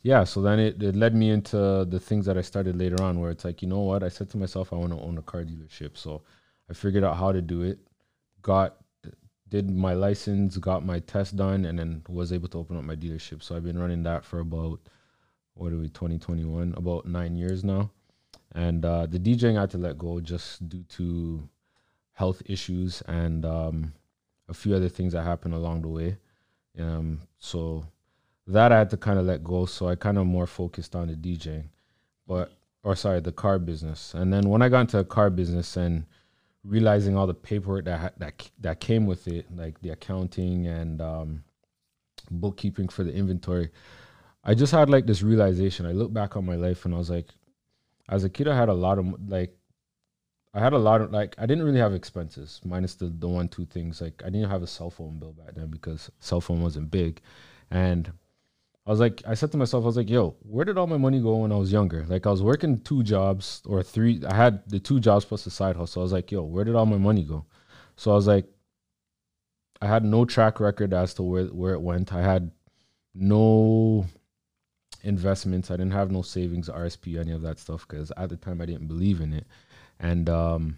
yeah, 0.01 0.23
so 0.23 0.41
then 0.41 0.59
it, 0.59 0.81
it 0.81 0.95
led 0.95 1.15
me 1.15 1.29
into 1.29 1.85
the 1.89 1.99
things 1.99 2.25
that 2.25 2.37
I 2.37 2.41
started 2.41 2.77
later 2.77 3.01
on, 3.01 3.19
where 3.19 3.31
it's 3.31 3.45
like, 3.45 3.61
you 3.61 3.67
know 3.67 3.79
what, 3.81 4.03
I 4.03 4.09
said 4.09 4.29
to 4.31 4.37
myself, 4.37 4.73
I 4.73 4.75
want 4.75 4.91
to 4.91 4.99
own 4.99 5.17
a 5.17 5.21
car 5.21 5.43
dealership, 5.43 5.97
so 5.97 6.21
I 6.69 6.73
figured 6.73 7.03
out 7.03 7.17
how 7.17 7.31
to 7.31 7.41
do 7.41 7.61
it, 7.61 7.79
got 8.41 8.77
did 9.53 9.69
my 9.69 9.93
license, 9.93 10.57
got 10.57 10.83
my 10.83 10.97
test 10.97 11.35
done, 11.35 11.65
and 11.65 11.77
then 11.77 12.01
was 12.09 12.33
able 12.33 12.47
to 12.47 12.57
open 12.57 12.75
up 12.75 12.83
my 12.83 12.95
dealership. 12.95 13.43
So 13.43 13.55
I've 13.55 13.63
been 13.63 13.77
running 13.77 14.01
that 14.01 14.25
for 14.25 14.39
about 14.39 14.79
what 15.53 15.71
are 15.71 15.77
we 15.77 15.89
2021 15.89 16.73
about 16.75 17.05
nine 17.05 17.35
years 17.35 17.63
now. 17.63 17.91
And 18.55 18.83
uh, 18.83 19.05
the 19.05 19.19
djing 19.19 19.57
i 19.57 19.61
had 19.61 19.69
to 19.69 19.77
let 19.77 19.99
go 19.99 20.19
just 20.19 20.67
due 20.67 20.83
to 20.97 21.47
health 22.13 22.41
issues 22.47 23.03
and 23.07 23.45
um, 23.45 23.93
a 24.49 24.55
few 24.55 24.75
other 24.75 24.89
things 24.89 25.13
that 25.13 25.21
happened 25.21 25.53
along 25.53 25.83
the 25.83 25.87
way. 25.87 26.17
Um, 26.79 27.21
so 27.37 27.85
that 28.47 28.71
i 28.71 28.77
had 28.77 28.89
to 28.89 28.97
kind 28.97 29.19
of 29.19 29.25
let 29.25 29.43
go 29.43 29.65
so 29.65 29.87
i 29.87 29.95
kind 29.95 30.17
of 30.17 30.25
more 30.25 30.47
focused 30.47 30.95
on 30.95 31.07
the 31.07 31.15
djing 31.15 31.65
but 32.27 32.51
or 32.83 32.95
sorry 32.95 33.19
the 33.19 33.31
car 33.31 33.59
business 33.59 34.13
and 34.13 34.33
then 34.33 34.49
when 34.49 34.61
i 34.61 34.69
got 34.69 34.81
into 34.81 34.97
the 34.97 35.05
car 35.05 35.29
business 35.29 35.77
and 35.77 36.05
realizing 36.63 37.15
all 37.15 37.27
the 37.27 37.33
paperwork 37.33 37.85
that 37.85 38.17
that 38.19 38.49
that 38.59 38.79
came 38.79 39.05
with 39.05 39.27
it, 39.27 39.45
like 39.55 39.79
the 39.81 39.89
accounting 39.89 40.67
and 40.67 41.01
um, 41.01 41.43
bookkeeping 42.31 42.87
for 42.87 43.03
the 43.03 43.13
inventory, 43.13 43.69
I 44.43 44.53
just 44.55 44.71
had 44.71 44.89
like 44.89 45.05
this 45.05 45.21
realization. 45.21 45.85
I 45.85 45.91
look 45.91 46.13
back 46.13 46.37
on 46.37 46.45
my 46.45 46.55
life 46.55 46.85
and 46.85 46.93
I 46.93 46.97
was 46.97 47.09
like, 47.09 47.29
as 48.09 48.23
a 48.23 48.29
kid, 48.29 48.47
I 48.47 48.55
had 48.55 48.69
a 48.69 48.73
lot 48.73 48.97
of 48.97 49.29
like, 49.29 49.55
I 50.53 50.59
had 50.59 50.73
a 50.73 50.77
lot 50.77 51.01
of 51.01 51.11
like, 51.11 51.35
I 51.37 51.45
didn't 51.45 51.65
really 51.65 51.79
have 51.79 51.93
expenses 51.93 52.61
minus 52.63 52.95
the 52.95 53.07
the 53.07 53.27
one 53.27 53.49
two 53.49 53.65
things. 53.65 54.01
Like, 54.01 54.21
I 54.25 54.29
didn't 54.29 54.49
have 54.49 54.63
a 54.63 54.67
cell 54.67 54.89
phone 54.89 55.19
bill 55.19 55.33
back 55.33 55.55
then 55.55 55.67
because 55.67 56.09
cell 56.19 56.41
phone 56.41 56.61
wasn't 56.61 56.91
big, 56.91 57.21
and 57.71 58.11
I 58.85 58.91
was 58.91 58.99
like, 58.99 59.23
I 59.25 59.33
said 59.33 59.51
to 59.53 59.57
myself, 59.57 59.83
I 59.83 59.87
was 59.87 59.97
like, 59.97 60.09
yo, 60.09 60.35
where 60.41 60.65
did 60.65 60.77
all 60.77 60.87
my 60.87 60.97
money 60.97 61.21
go 61.21 61.37
when 61.37 61.53
I 61.53 61.55
was 61.55 61.71
younger? 61.71 62.05
Like, 62.05 62.27
I 62.27 62.31
was 62.31 62.43
working 62.43 62.81
two 62.81 63.01
jobs 63.01 63.61
or 63.65 63.81
three. 63.81 64.21
I 64.25 64.35
had 64.35 64.61
the 64.69 64.79
two 64.79 64.99
jobs 64.99 65.23
plus 65.23 65.45
the 65.45 65.51
side 65.51 65.77
hustle. 65.77 66.01
I 66.01 66.03
was 66.03 66.11
like, 66.11 66.31
yo, 66.31 66.43
where 66.43 66.65
did 66.65 66.75
all 66.75 66.85
my 66.85 66.97
money 66.97 67.23
go? 67.23 67.45
So 67.95 68.11
I 68.11 68.15
was 68.15 68.27
like, 68.27 68.45
I 69.81 69.87
had 69.87 70.03
no 70.03 70.25
track 70.25 70.59
record 70.59 70.93
as 70.93 71.13
to 71.15 71.23
where, 71.23 71.45
where 71.45 71.73
it 71.73 71.81
went. 71.81 72.13
I 72.13 72.21
had 72.21 72.51
no 73.15 74.05
investments. 75.03 75.71
I 75.71 75.77
didn't 75.77 75.93
have 75.93 76.11
no 76.11 76.21
savings, 76.21 76.69
RSP, 76.69 77.19
any 77.19 77.31
of 77.31 77.41
that 77.43 77.59
stuff 77.59 77.87
because 77.87 78.11
at 78.17 78.29
the 78.29 78.37
time 78.37 78.61
I 78.61 78.65
didn't 78.65 78.87
believe 78.87 79.21
in 79.21 79.33
it. 79.33 79.45
And 79.99 80.29
um, 80.29 80.77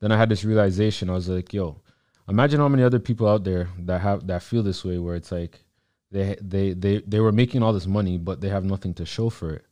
then 0.00 0.12
I 0.12 0.18
had 0.18 0.28
this 0.28 0.44
realization. 0.44 1.08
I 1.08 1.14
was 1.14 1.28
like, 1.28 1.52
yo, 1.54 1.80
imagine 2.28 2.60
how 2.60 2.68
many 2.68 2.82
other 2.82 2.98
people 2.98 3.26
out 3.26 3.44
there 3.44 3.68
that 3.80 4.00
have 4.00 4.26
that 4.26 4.42
feel 4.42 4.62
this 4.62 4.84
way, 4.84 4.98
where 4.98 5.14
it's 5.16 5.32
like, 5.32 5.62
they 6.10 6.36
they 6.40 6.72
they 6.72 6.98
they 7.06 7.20
were 7.20 7.32
making 7.32 7.62
all 7.62 7.72
this 7.72 7.86
money, 7.86 8.18
but 8.18 8.40
they 8.40 8.48
have 8.48 8.64
nothing 8.64 8.94
to 8.94 9.04
show 9.06 9.30
for 9.30 9.52
it. 9.52 9.64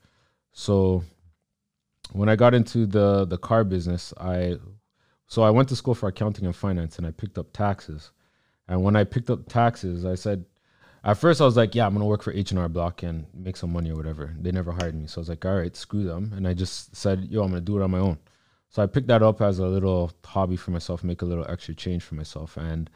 So 0.52 1.04
when 2.12 2.28
I 2.28 2.36
got 2.36 2.54
into 2.54 2.86
the 2.86 3.24
the 3.24 3.38
car 3.38 3.64
business, 3.64 4.12
I 4.18 4.56
so 5.26 5.42
I 5.42 5.50
went 5.50 5.68
to 5.70 5.76
school 5.76 5.94
for 5.94 6.08
accounting 6.08 6.46
and 6.46 6.54
finance, 6.54 6.98
and 6.98 7.06
I 7.06 7.10
picked 7.10 7.38
up 7.38 7.52
taxes. 7.52 8.10
And 8.68 8.82
when 8.82 8.96
I 8.96 9.04
picked 9.04 9.30
up 9.30 9.48
taxes, 9.48 10.04
I 10.04 10.16
said, 10.16 10.44
at 11.04 11.18
first 11.18 11.40
I 11.40 11.44
was 11.44 11.56
like, 11.56 11.74
yeah, 11.74 11.86
I'm 11.86 11.92
gonna 11.94 12.06
work 12.06 12.22
for 12.22 12.32
H 12.32 12.50
and 12.50 12.60
R 12.60 12.68
Block 12.68 13.02
and 13.02 13.26
make 13.32 13.56
some 13.56 13.72
money 13.72 13.90
or 13.90 13.96
whatever. 13.96 14.34
They 14.40 14.52
never 14.52 14.72
hired 14.72 14.94
me, 14.94 15.06
so 15.06 15.18
I 15.18 15.22
was 15.22 15.28
like, 15.28 15.44
all 15.44 15.56
right, 15.56 15.74
screw 15.76 16.04
them. 16.04 16.32
And 16.36 16.46
I 16.46 16.54
just 16.54 16.94
said, 16.94 17.28
yo, 17.30 17.42
I'm 17.42 17.50
gonna 17.50 17.60
do 17.60 17.78
it 17.78 17.82
on 17.82 17.90
my 17.92 17.98
own. 17.98 18.18
So 18.70 18.82
I 18.82 18.86
picked 18.86 19.06
that 19.08 19.22
up 19.22 19.40
as 19.40 19.58
a 19.58 19.66
little 19.66 20.12
hobby 20.24 20.56
for 20.56 20.70
myself, 20.72 21.04
make 21.04 21.22
a 21.22 21.26
little 21.26 21.46
extra 21.48 21.74
change 21.74 22.02
for 22.02 22.14
myself. 22.16 22.56
And 22.56 22.90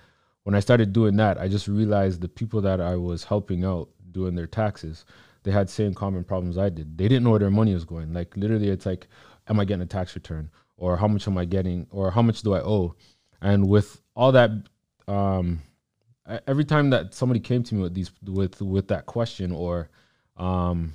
when 0.44 0.54
I 0.54 0.60
started 0.60 0.92
doing 0.92 1.16
that, 1.16 1.38
I 1.38 1.48
just 1.48 1.68
realized 1.68 2.20
the 2.20 2.28
people 2.28 2.60
that 2.62 2.80
I 2.80 2.96
was 2.96 3.24
helping 3.24 3.64
out 3.64 3.88
doing 4.10 4.34
their 4.34 4.46
taxes, 4.46 5.04
they 5.42 5.50
had 5.50 5.68
same 5.70 5.94
common 5.94 6.24
problems 6.24 6.58
I 6.58 6.68
did. 6.68 6.96
They 6.96 7.08
didn't 7.08 7.24
know 7.24 7.30
where 7.30 7.38
their 7.38 7.50
money 7.50 7.74
was 7.74 7.84
going. 7.84 8.12
Like 8.12 8.36
literally, 8.36 8.68
it's 8.68 8.86
like, 8.86 9.08
am 9.48 9.60
I 9.60 9.64
getting 9.64 9.82
a 9.82 9.86
tax 9.86 10.14
return, 10.14 10.50
or 10.76 10.96
how 10.96 11.08
much 11.08 11.26
am 11.26 11.38
I 11.38 11.44
getting, 11.44 11.86
or 11.90 12.10
how 12.10 12.22
much 12.22 12.42
do 12.42 12.54
I 12.54 12.60
owe? 12.60 12.94
And 13.40 13.68
with 13.68 14.00
all 14.14 14.32
that, 14.32 14.50
um, 15.08 15.62
every 16.46 16.64
time 16.64 16.90
that 16.90 17.14
somebody 17.14 17.40
came 17.40 17.62
to 17.64 17.74
me 17.74 17.82
with 17.82 17.94
these 17.94 18.10
with 18.26 18.60
with 18.60 18.88
that 18.88 19.06
question 19.06 19.52
or 19.52 19.88
um, 20.36 20.94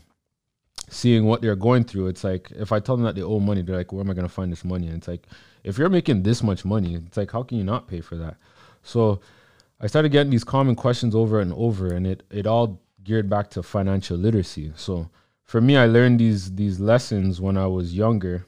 seeing 0.89 1.25
what 1.25 1.41
they're 1.41 1.55
going 1.55 1.83
through, 1.83 2.07
it's 2.07 2.23
like 2.23 2.51
if 2.51 2.71
I 2.71 2.79
tell 2.79 2.97
them 2.97 3.05
that 3.05 3.15
they 3.15 3.23
owe 3.23 3.39
money, 3.39 3.61
they're 3.61 3.77
like, 3.77 3.91
"Where 3.91 4.01
am 4.01 4.09
I 4.09 4.13
going 4.13 4.27
to 4.27 4.33
find 4.33 4.51
this 4.51 4.65
money?" 4.65 4.87
And 4.87 4.97
it's 4.97 5.07
like, 5.07 5.27
if 5.63 5.77
you're 5.77 5.89
making 5.89 6.23
this 6.23 6.43
much 6.43 6.63
money, 6.63 6.95
it's 6.95 7.17
like, 7.17 7.31
how 7.31 7.41
can 7.43 7.57
you 7.57 7.63
not 7.63 7.87
pay 7.87 8.01
for 8.01 8.15
that? 8.17 8.37
So 8.85 9.19
I 9.79 9.87
started 9.87 10.09
getting 10.09 10.31
these 10.31 10.43
common 10.43 10.75
questions 10.75 11.15
over 11.15 11.39
and 11.39 11.51
over, 11.53 11.93
and 11.93 12.07
it 12.07 12.23
it 12.31 12.47
all 12.47 12.81
geared 13.03 13.29
back 13.29 13.49
to 13.51 13.63
financial 13.63 14.17
literacy. 14.17 14.71
So 14.75 15.09
for 15.43 15.59
me, 15.59 15.77
I 15.77 15.85
learned 15.87 16.19
these 16.19 16.55
these 16.55 16.79
lessons 16.79 17.41
when 17.41 17.57
I 17.57 17.67
was 17.67 17.93
younger, 17.93 18.45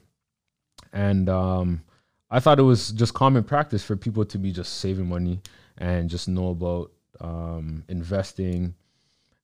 and 0.93 1.27
um, 1.27 1.81
I 2.29 2.39
thought 2.39 2.59
it 2.59 2.63
was 2.63 2.91
just 2.91 3.13
common 3.13 3.43
practice 3.43 3.83
for 3.83 3.95
people 3.95 4.25
to 4.25 4.37
be 4.37 4.51
just 4.51 4.79
saving 4.79 5.07
money 5.07 5.41
and 5.77 6.09
just 6.09 6.27
know 6.27 6.49
about 6.49 6.91
um, 7.19 7.83
investing 7.87 8.73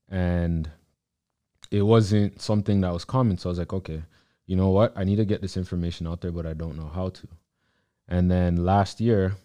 and 0.10 0.70
it 1.72 1.82
wasn't 1.82 2.40
something 2.40 2.82
that 2.82 2.94
was 2.94 3.04
common. 3.04 3.38
So 3.38 3.50
I 3.50 3.52
was 3.52 3.60
like, 3.60 3.74
okay, 3.74 4.04
you 4.46 4.56
know 4.56 4.70
what? 4.70 4.94
I 4.96 5.04
need 5.04 5.16
to 5.16 5.26
get 5.26 5.42
this 5.42 5.58
information 5.58 6.06
out 6.06 6.22
there, 6.22 6.32
but 6.32 6.46
I 6.46 6.54
don't 6.54 6.78
know 6.78 6.88
how 6.94 7.10
to. 7.10 7.28
And 8.08 8.30
then 8.30 8.58
last 8.58 9.02
year, 9.02 9.36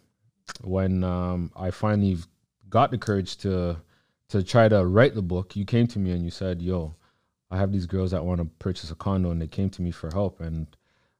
when 0.63 1.05
um, 1.05 1.51
I 1.57 1.71
finally 1.71 2.19
got 2.69 2.91
the 2.91 2.99
courage 2.99 3.37
to 3.39 3.77
to 4.29 4.43
try 4.43 4.69
to 4.69 4.85
write 4.85 5.15
the 5.15 5.23
book, 5.23 5.57
you 5.57 5.65
came 5.65 5.87
to 5.87 5.99
me 5.99 6.11
and 6.13 6.25
you 6.25 6.31
said, 6.31 6.61
"Yo, 6.61 6.95
I 7.51 7.57
have 7.57 7.73
these 7.73 7.87
girls 7.87 8.11
that 8.11 8.25
want 8.25 8.41
to 8.41 8.47
purchase 8.59 8.91
a 8.91 8.95
condo, 8.95 9.31
and 9.31 9.41
they 9.41 9.47
came 9.47 9.71
to 9.71 9.83
me 9.83 9.91
for 9.91 10.11
help, 10.13 10.41
and 10.41 10.67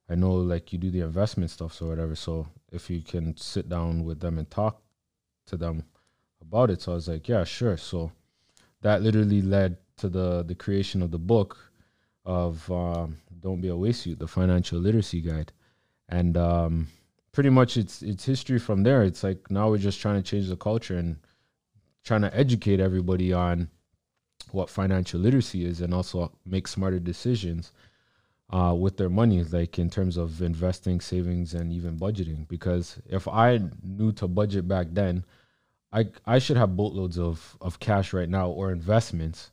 I 0.09 0.15
know 0.15 0.33
like 0.33 0.71
you 0.71 0.79
do 0.79 0.91
the 0.91 1.01
investment 1.01 1.51
stuff, 1.51 1.73
so 1.73 1.87
whatever. 1.87 2.15
So 2.15 2.47
if 2.71 2.89
you 2.89 3.01
can 3.01 3.35
sit 3.37 3.69
down 3.69 4.03
with 4.03 4.19
them 4.19 4.37
and 4.37 4.49
talk 4.49 4.81
to 5.47 5.57
them 5.57 5.85
about 6.41 6.69
it, 6.69 6.81
so 6.81 6.91
I 6.91 6.95
was 6.95 7.07
like, 7.07 7.27
yeah, 7.27 7.43
sure. 7.43 7.77
So 7.77 8.11
that 8.81 9.01
literally 9.01 9.41
led 9.41 9.77
to 9.97 10.09
the 10.09 10.43
the 10.43 10.55
creation 10.55 11.01
of 11.01 11.11
the 11.11 11.19
book 11.19 11.57
of 12.25 12.69
um, 12.71 13.17
"Don't 13.39 13.61
Be 13.61 13.69
a 13.69 13.75
Waste 13.75 14.05
Youth," 14.05 14.19
the 14.19 14.27
financial 14.27 14.79
literacy 14.79 15.21
guide, 15.21 15.51
and 16.09 16.37
um, 16.37 16.87
pretty 17.31 17.49
much 17.49 17.77
it's 17.77 18.01
it's 18.01 18.25
history 18.25 18.59
from 18.59 18.83
there. 18.83 19.03
It's 19.03 19.23
like 19.23 19.49
now 19.49 19.69
we're 19.69 19.77
just 19.77 20.01
trying 20.01 20.21
to 20.21 20.29
change 20.29 20.47
the 20.49 20.57
culture 20.57 20.97
and 20.97 21.17
trying 22.03 22.21
to 22.21 22.35
educate 22.35 22.79
everybody 22.79 23.33
on 23.33 23.69
what 24.51 24.69
financial 24.69 25.19
literacy 25.19 25.65
is, 25.65 25.81
and 25.81 25.93
also 25.93 26.31
make 26.45 26.67
smarter 26.67 26.99
decisions 26.99 27.71
uh, 28.49 28.75
with 28.77 28.97
their 28.97 29.09
money, 29.09 29.43
like 29.43 29.77
in 29.77 29.89
terms 29.89 30.17
of 30.17 30.41
investing, 30.41 30.99
savings, 31.01 31.53
and 31.53 31.71
even 31.71 31.99
budgeting. 31.99 32.47
Because 32.47 32.99
if 33.05 33.27
I 33.27 33.59
knew 33.83 34.11
to 34.13 34.27
budget 34.27 34.67
back 34.67 34.87
then, 34.91 35.23
I 35.91 36.07
I 36.25 36.39
should 36.39 36.57
have 36.57 36.75
boatloads 36.75 37.19
of 37.19 37.57
of 37.61 37.79
cash 37.79 38.13
right 38.13 38.29
now 38.29 38.49
or 38.49 38.71
investments 38.71 39.51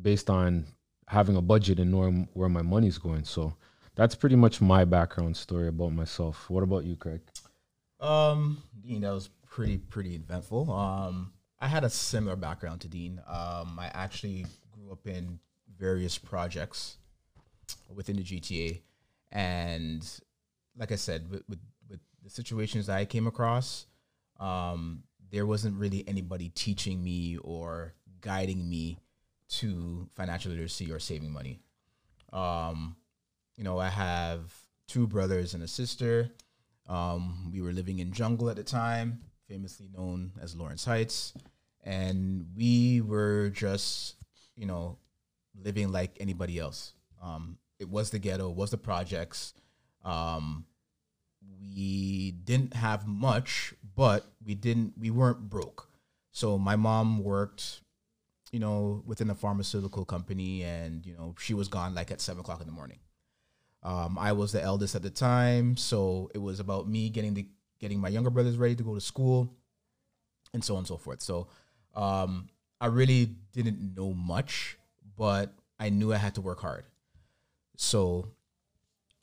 based 0.00 0.28
on 0.28 0.66
having 1.08 1.36
a 1.36 1.42
budget 1.42 1.78
and 1.78 1.90
knowing 1.90 2.28
where 2.32 2.48
my 2.48 2.62
money's 2.62 2.98
going. 2.98 3.24
So 3.24 3.54
that's 3.96 4.14
pretty 4.14 4.36
much 4.36 4.60
my 4.60 4.84
background 4.84 5.36
story 5.36 5.68
about 5.68 5.92
myself. 5.92 6.48
What 6.48 6.62
about 6.62 6.84
you, 6.84 6.96
Craig? 6.96 7.22
Um, 7.98 8.62
Dean, 8.80 9.00
that 9.00 9.10
was 9.12 9.30
pretty 9.50 9.78
pretty 9.78 10.14
eventful. 10.14 10.70
Um, 10.70 11.32
I 11.58 11.66
had 11.66 11.82
a 11.82 11.90
similar 11.90 12.36
background 12.36 12.82
to 12.82 12.88
Dean. 12.88 13.20
Um, 13.26 13.78
I 13.80 13.90
actually 13.94 14.46
grew 14.70 14.92
up 14.92 15.06
in 15.06 15.40
various 15.78 16.18
projects 16.18 16.98
within 17.92 18.16
the 18.16 18.22
GTA, 18.22 18.82
and 19.32 20.06
like 20.76 20.92
I 20.92 20.96
said, 20.96 21.30
with 21.30 21.42
with, 21.48 21.58
with 21.88 22.00
the 22.22 22.30
situations 22.30 22.86
that 22.86 22.98
I 22.98 23.06
came 23.06 23.26
across, 23.26 23.86
um, 24.38 25.04
there 25.30 25.46
wasn't 25.46 25.74
really 25.76 26.04
anybody 26.06 26.50
teaching 26.50 27.02
me 27.02 27.38
or 27.38 27.94
guiding 28.20 28.68
me 28.68 28.98
to 29.48 30.06
financial 30.14 30.50
literacy 30.50 30.92
or 30.92 30.98
saving 30.98 31.32
money. 31.32 31.60
Um, 32.32 32.96
you 33.56 33.64
know, 33.64 33.78
I 33.78 33.88
have 33.88 34.54
two 34.88 35.06
brothers 35.06 35.54
and 35.54 35.62
a 35.62 35.68
sister. 35.68 36.30
Um, 36.88 37.50
we 37.52 37.60
were 37.60 37.72
living 37.72 37.98
in 37.98 38.12
jungle 38.12 38.48
at 38.50 38.56
the 38.56 38.62
time, 38.62 39.20
famously 39.48 39.88
known 39.92 40.32
as 40.40 40.54
Lawrence 40.54 40.84
Heights, 40.84 41.32
and 41.84 42.46
we 42.56 43.00
were 43.00 43.50
just, 43.50 44.16
you 44.54 44.66
know, 44.66 44.98
living 45.60 45.90
like 45.90 46.16
anybody 46.20 46.58
else. 46.58 46.92
Um, 47.22 47.58
it 47.78 47.88
was 47.88 48.10
the 48.10 48.18
ghetto, 48.18 48.50
it 48.50 48.56
was 48.56 48.70
the 48.70 48.78
projects. 48.78 49.54
Um, 50.04 50.66
we 51.60 52.32
didn't 52.44 52.74
have 52.74 53.06
much, 53.06 53.74
but 53.96 54.26
we 54.44 54.54
didn't 54.54 54.94
we 54.98 55.10
weren't 55.10 55.48
broke. 55.48 55.88
So 56.30 56.58
my 56.58 56.76
mom 56.76 57.24
worked 57.24 57.80
you 58.52 58.60
know, 58.60 59.02
within 59.06 59.28
a 59.30 59.34
pharmaceutical 59.34 60.04
company, 60.04 60.62
and 60.62 61.04
you 61.04 61.14
know, 61.14 61.34
she 61.38 61.54
was 61.54 61.68
gone 61.68 61.94
like 61.94 62.10
at 62.10 62.20
seven 62.20 62.40
o'clock 62.40 62.60
in 62.60 62.66
the 62.66 62.72
morning. 62.72 62.98
Um, 63.82 64.18
I 64.18 64.32
was 64.32 64.52
the 64.52 64.62
eldest 64.62 64.94
at 64.94 65.02
the 65.02 65.10
time, 65.10 65.76
so 65.76 66.30
it 66.34 66.38
was 66.38 66.60
about 66.60 66.88
me 66.88 67.08
getting 67.08 67.34
the 67.34 67.46
getting 67.78 68.00
my 68.00 68.08
younger 68.08 68.30
brothers 68.30 68.56
ready 68.56 68.74
to 68.74 68.82
go 68.82 68.94
to 68.94 69.00
school, 69.00 69.48
and 70.52 70.64
so 70.64 70.74
on 70.74 70.78
and 70.78 70.86
so 70.86 70.96
forth. 70.96 71.20
So, 71.20 71.48
um, 71.94 72.48
I 72.80 72.86
really 72.86 73.36
didn't 73.52 73.94
know 73.96 74.12
much, 74.12 74.78
but 75.16 75.54
I 75.78 75.90
knew 75.90 76.12
I 76.12 76.16
had 76.16 76.34
to 76.34 76.40
work 76.40 76.60
hard. 76.60 76.84
So, 77.76 78.28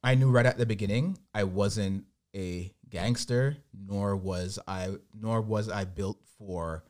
I 0.03 0.15
knew 0.15 0.29
right 0.29 0.45
at 0.45 0.57
the 0.57 0.65
beginning 0.65 1.17
I 1.33 1.45
wasn't 1.45 2.05
a 2.36 2.72
gangster, 2.89 3.57
nor 3.74 4.15
was 4.15 4.60
I, 4.67 4.95
nor 5.19 5.41
was 5.41 5.69
I 5.69 5.86
built 5.86 6.19
for 6.38 6.83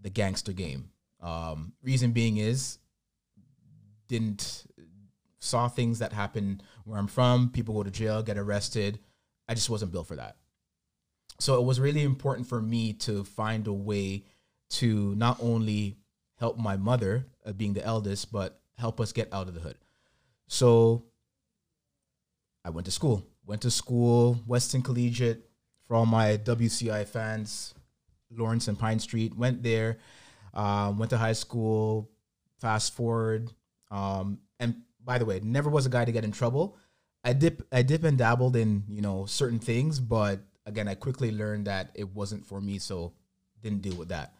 the 0.00 0.10
gangster 0.10 0.52
game. 0.52 0.90
Um, 1.20 1.72
reason 1.82 2.12
being 2.12 2.36
is 2.36 2.78
didn't 4.08 4.64
saw 5.38 5.68
things 5.68 6.00
that 6.00 6.12
happen 6.12 6.60
where 6.88 6.98
I'm 6.98 7.06
from. 7.06 7.50
People 7.50 7.74
go 7.74 7.82
to 7.82 7.90
jail, 7.90 8.22
get 8.22 8.38
arrested. 8.38 8.98
I 9.48 9.54
just 9.54 9.70
wasn't 9.70 9.92
built 9.92 10.08
for 10.08 10.16
that. 10.16 10.36
So 11.40 11.58
it 11.60 11.64
was 11.64 11.78
really 11.78 12.02
important 12.02 12.48
for 12.48 12.60
me 12.60 12.92
to 12.94 13.24
find 13.24 13.66
a 13.66 13.72
way 13.72 14.24
to 14.70 15.14
not 15.14 15.38
only 15.40 15.98
help 16.36 16.58
my 16.58 16.76
mother, 16.76 17.26
uh, 17.46 17.52
being 17.52 17.74
the 17.74 17.84
eldest, 17.84 18.32
but 18.32 18.60
help 18.76 19.00
us 19.00 19.12
get 19.12 19.32
out 19.32 19.48
of 19.48 19.54
the 19.54 19.60
hood. 19.60 19.78
So 20.48 21.04
I 22.64 22.70
went 22.70 22.86
to 22.86 22.90
school. 22.90 23.24
Went 23.46 23.62
to 23.62 23.70
school, 23.70 24.42
Weston 24.46 24.82
Collegiate, 24.82 25.48
for 25.86 25.96
all 25.96 26.06
my 26.06 26.36
WCI 26.36 27.06
fans, 27.06 27.74
Lawrence 28.30 28.68
and 28.68 28.78
Pine 28.78 28.98
Street. 28.98 29.34
Went 29.36 29.62
there 29.62 29.98
um, 30.54 30.98
went 30.98 31.10
to 31.10 31.18
high 31.18 31.32
school. 31.32 32.10
Fast 32.60 32.96
forward, 32.96 33.52
um, 33.92 34.40
and 34.58 34.82
by 35.08 35.16
the 35.16 35.24
way, 35.24 35.40
never 35.42 35.70
was 35.70 35.86
a 35.86 35.88
guy 35.88 36.04
to 36.04 36.12
get 36.12 36.22
in 36.22 36.32
trouble. 36.32 36.76
I 37.24 37.32
dip, 37.32 37.66
I 37.72 37.80
dip 37.80 38.04
and 38.04 38.18
dabbled 38.18 38.56
in 38.56 38.84
you 38.90 39.00
know 39.00 39.24
certain 39.24 39.58
things, 39.58 40.00
but 40.00 40.40
again, 40.66 40.86
I 40.86 40.94
quickly 40.94 41.32
learned 41.32 41.66
that 41.66 41.90
it 41.94 42.14
wasn't 42.14 42.44
for 42.44 42.60
me, 42.60 42.78
so 42.78 43.14
didn't 43.62 43.80
deal 43.80 43.96
with 43.96 44.10
that. 44.10 44.34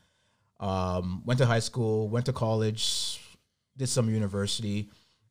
Um, 0.61 1.23
went 1.25 1.39
to 1.39 1.47
high 1.47 1.61
school, 1.61 2.11
went 2.11 2.27
to 2.27 2.35
college, 2.35 3.19
did 3.79 3.89
some 3.89 4.11
university, 4.11 4.91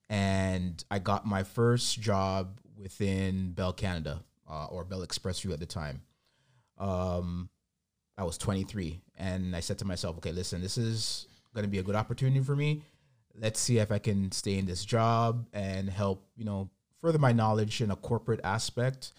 and 0.10 0.84
I 0.90 0.98
got 0.98 1.28
my 1.28 1.44
first 1.44 2.02
job 2.02 2.60
within 2.76 3.52
Bell 3.52 3.74
Canada 3.74 4.24
uh, 4.50 4.66
or 4.66 4.86
Bell 4.86 5.06
ExpressVu 5.06 5.54
at 5.54 5.60
the 5.60 5.68
time. 5.68 6.02
Um, 6.80 7.50
I 8.18 8.24
was 8.24 8.40
23, 8.40 9.02
and 9.18 9.56
I 9.56 9.60
said 9.60 9.78
to 9.80 9.86
myself, 9.86 10.18
okay, 10.18 10.32
listen, 10.32 10.62
this 10.64 10.80
is 10.80 11.28
going 11.54 11.64
to 11.64 11.70
be 11.70 11.78
a 11.78 11.84
good 11.84 11.96
opportunity 11.96 12.40
for 12.42 12.56
me. 12.56 12.82
Let's 13.40 13.60
see 13.60 13.78
if 13.78 13.92
I 13.92 14.00
can 14.00 14.32
stay 14.32 14.58
in 14.58 14.66
this 14.66 14.84
job 14.84 15.46
and 15.54 15.90
help, 15.90 16.26
you 16.36 16.44
know, 16.44 16.70
further 17.02 17.20
my 17.20 17.32
knowledge 17.32 17.82
in 17.82 17.92
a 17.92 17.96
corporate 17.96 18.42
aspect 18.44 19.12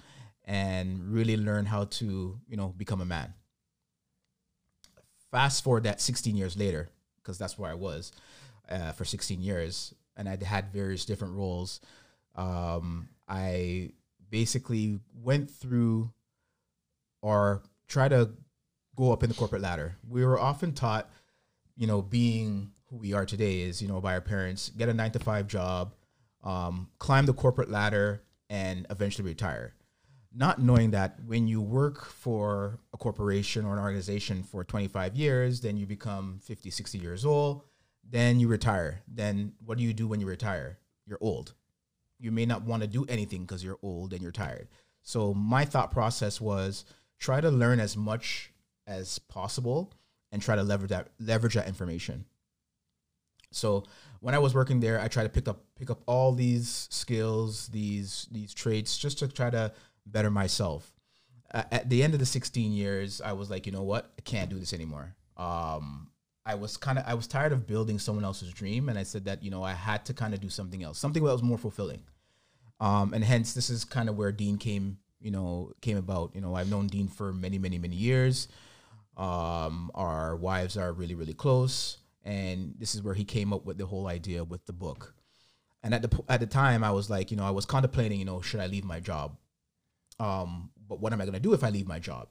and 0.45 1.13
really 1.13 1.37
learn 1.37 1.67
how 1.67 1.85
to, 1.85 2.39
you 2.49 2.57
know, 2.57 2.75
become 2.77 3.01
a 3.01 3.05
man. 3.05 3.35
Fast 5.31 5.63
forward 5.63 5.85
that 5.85 6.01
16 6.01 6.37
years 6.37 6.57
later, 6.57 6.89
because 7.17 7.39
that's 7.39 7.59
where 7.59 7.71
I 7.71 7.75
was 7.75 8.13
uh, 8.69 8.93
for 8.93 9.05
16 9.05 9.41
years, 9.41 9.95
and 10.17 10.29
I'd 10.29 10.43
had 10.43 10.73
various 10.73 11.05
different 11.05 11.35
roles. 11.35 11.81
Um, 12.35 13.09
I 13.29 13.93
basically 14.31 15.01
went 15.15 15.51
through 15.51 16.11
or 17.21 17.63
try 17.87 18.09
to 18.09 18.31
go 18.97 19.13
up 19.13 19.23
in 19.23 19.29
the 19.29 19.35
corporate 19.35 19.63
ladder. 19.63 19.97
We 20.09 20.25
were 20.25 20.39
often 20.39 20.73
taught, 20.73 21.11
you 21.77 21.87
know, 21.87 22.03
being 22.03 22.73
who 22.91 22.97
we 22.97 23.13
are 23.13 23.27
today 23.27 23.61
is, 23.61 23.81
you 23.83 23.89
know, 23.89 24.01
by 24.01 24.15
our 24.15 24.21
parents, 24.21 24.71
get 24.71 24.89
a 24.89 24.95
nine 24.95 25.11
to 25.13 25.19
five 25.19 25.47
job, 25.47 25.95
um, 26.43 26.89
climb 26.99 27.27
the 27.27 27.33
corporate 27.35 27.71
ladder, 27.71 28.23
and 28.51 28.87
eventually 28.91 29.29
retire. 29.29 29.75
not 30.33 30.61
knowing 30.61 30.91
that 30.93 31.19
when 31.27 31.49
you 31.49 31.61
work 31.61 32.05
for 32.05 32.79
a 32.93 32.99
corporation 32.99 33.65
or 33.65 33.73
an 33.73 33.79
organization 33.81 34.43
for 34.43 34.63
25 34.63 35.17
years, 35.17 35.61
then 35.63 35.77
you 35.77 35.87
become 35.87 36.39
50, 36.45 36.71
60 36.71 36.99
years 36.99 37.25
old, 37.25 37.63
then 38.09 38.39
you 38.39 38.47
retire. 38.47 39.03
Then 39.09 39.55
what 39.65 39.79
do 39.79 39.85
you 39.85 39.93
do 39.95 40.07
when 40.07 40.21
you 40.21 40.27
retire? 40.27 40.79
You're 41.07 41.19
old. 41.21 41.55
You 42.19 42.31
may 42.31 42.47
not 42.47 42.63
want 42.63 42.83
to 42.83 42.89
do 42.89 43.05
anything 43.09 43.43
because 43.43 43.65
you're 43.65 43.79
old 43.83 44.13
and 44.13 44.23
you're 44.23 44.31
tired. 44.31 44.69
So 45.03 45.33
my 45.35 45.65
thought 45.65 45.91
process 45.91 46.41
was 46.41 46.85
try 47.19 47.41
to 47.41 47.51
learn 47.51 47.81
as 47.81 47.97
much 47.97 48.53
as 48.87 49.19
possible 49.19 49.93
and 50.31 50.43
try 50.43 50.57
to 50.57 50.63
leverage 50.63 50.91
that 50.91 51.09
leverage 51.19 51.55
that 51.55 51.69
information. 51.69 52.27
So 53.51 53.85
when 54.21 54.35
I 54.35 54.39
was 54.39 54.55
working 54.55 54.81
there, 54.81 55.01
I 55.01 55.09
tried 55.09 55.25
to 55.25 55.29
pick 55.29 55.49
up 55.49 55.65
pick 55.77 55.91
up 55.91 56.03
all 56.07 56.33
these 56.33 56.89
skills, 56.91 57.69
these 57.69 58.27
these 58.31 58.53
traits, 58.53 58.99
just 58.99 59.19
to 59.21 59.29
try 59.29 59.51
to 59.51 59.73
better 60.07 60.31
myself. 60.31 60.93
Uh, 61.53 61.63
at 61.73 61.89
the 61.89 62.03
end 62.03 62.13
of 62.13 62.21
the 62.21 62.27
16 62.27 62.73
years, 62.73 63.23
I 63.23 63.33
was 63.33 63.49
like, 63.49 63.65
you 63.65 63.73
know 63.73 63.83
what, 63.83 64.13
I 64.19 64.23
can't 64.23 64.51
do 64.51 64.59
this 64.59 64.75
anymore. 64.75 65.15
Um, 65.39 66.11
I 66.45 66.57
was 66.57 66.77
kind 66.77 66.99
of 66.99 67.05
I 67.07 67.15
was 67.15 67.27
tired 67.27 67.53
of 67.53 67.67
building 67.67 67.99
someone 67.99 68.25
else's 68.25 68.53
dream, 68.53 68.89
and 68.89 68.99
I 68.99 69.03
said 69.03 69.25
that 69.27 69.43
you 69.43 69.51
know 69.51 69.63
I 69.63 69.73
had 69.73 70.05
to 70.07 70.15
kind 70.15 70.35
of 70.35 70.41
do 70.41 70.49
something 70.49 70.83
else, 70.83 70.99
something 70.99 71.23
that 71.25 71.33
was 71.33 71.43
more 71.43 71.59
fulfilling. 71.59 72.03
Um, 72.81 73.13
and 73.13 73.25
hence, 73.25 73.55
this 73.55 73.71
is 73.71 73.85
kind 73.85 74.09
of 74.09 74.17
where 74.17 74.31
Dean 74.31 74.57
came, 74.57 74.99
you 75.21 75.31
know, 75.31 75.73
came 75.81 75.97
about. 75.97 76.31
You 76.35 76.41
know, 76.41 76.55
I've 76.55 76.71
known 76.71 76.87
Dean 76.87 77.09
for 77.09 77.33
many, 77.33 77.59
many, 77.59 77.77
many 77.77 77.97
years. 77.97 78.47
Um, 79.17 79.91
our 79.97 80.37
wives 80.37 80.77
are 80.77 80.93
really, 80.93 81.17
really 81.17 81.35
close 81.35 81.99
and 82.29 82.75
this 82.79 82.95
is 82.95 83.03
where 83.03 83.15
he 83.15 83.25
came 83.25 83.55
up 83.55 83.65
with 83.65 83.79
the 83.79 83.87
whole 83.87 84.07
idea 84.07 84.45
with 84.45 84.67
the 84.67 84.73
book. 84.73 85.15
And 85.83 85.95
at 85.95 86.03
the 86.03 86.23
at 86.29 86.41
the 86.41 86.47
time, 86.47 86.85
I 86.85 86.91
was 86.91 87.09
like, 87.09 87.31
you 87.31 87.37
know, 87.39 87.47
I 87.47 87.51
was 87.51 87.65
contemplating, 87.65 88.19
you 88.19 88.27
know, 88.27 88.43
should 88.43 88.61
I 88.61 88.67
leave 88.67 88.85
my 88.85 89.01
job? 89.01 89.39
Um, 90.21 90.71
but 90.87 91.01
what 91.01 91.13
am 91.13 91.23
I 91.23 91.25
going 91.25 91.35
to 91.35 91.41
do 91.41 91.55
if 91.55 91.65
I 91.65 91.71
leave 91.71 91.89
my 91.89 91.99
job? 91.99 92.29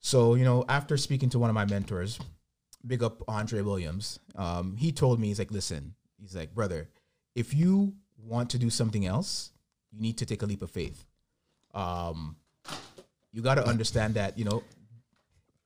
So, 0.00 0.34
you 0.34 0.44
know, 0.44 0.64
after 0.68 0.98
speaking 0.98 1.30
to 1.30 1.38
one 1.38 1.48
of 1.48 1.54
my 1.54 1.64
mentors, 1.64 2.20
big 2.86 3.02
up 3.02 3.22
Andre 3.26 3.62
Williams, 3.62 4.20
um, 4.34 4.76
he 4.76 4.92
told 4.92 5.18
me, 5.18 5.28
he's 5.28 5.38
like, 5.38 5.50
listen, 5.50 5.94
he's 6.20 6.36
like, 6.36 6.54
brother, 6.54 6.90
if 7.34 7.54
you 7.54 7.94
want 8.18 8.50
to 8.50 8.58
do 8.58 8.68
something 8.68 9.06
else, 9.06 9.52
you 9.92 10.00
need 10.00 10.18
to 10.18 10.26
take 10.26 10.42
a 10.42 10.46
leap 10.46 10.60
of 10.60 10.70
faith. 10.70 11.06
Um, 11.72 12.36
you 13.32 13.40
got 13.40 13.54
to 13.54 13.66
understand 13.66 14.14
that, 14.14 14.38
you 14.38 14.44
know, 14.44 14.62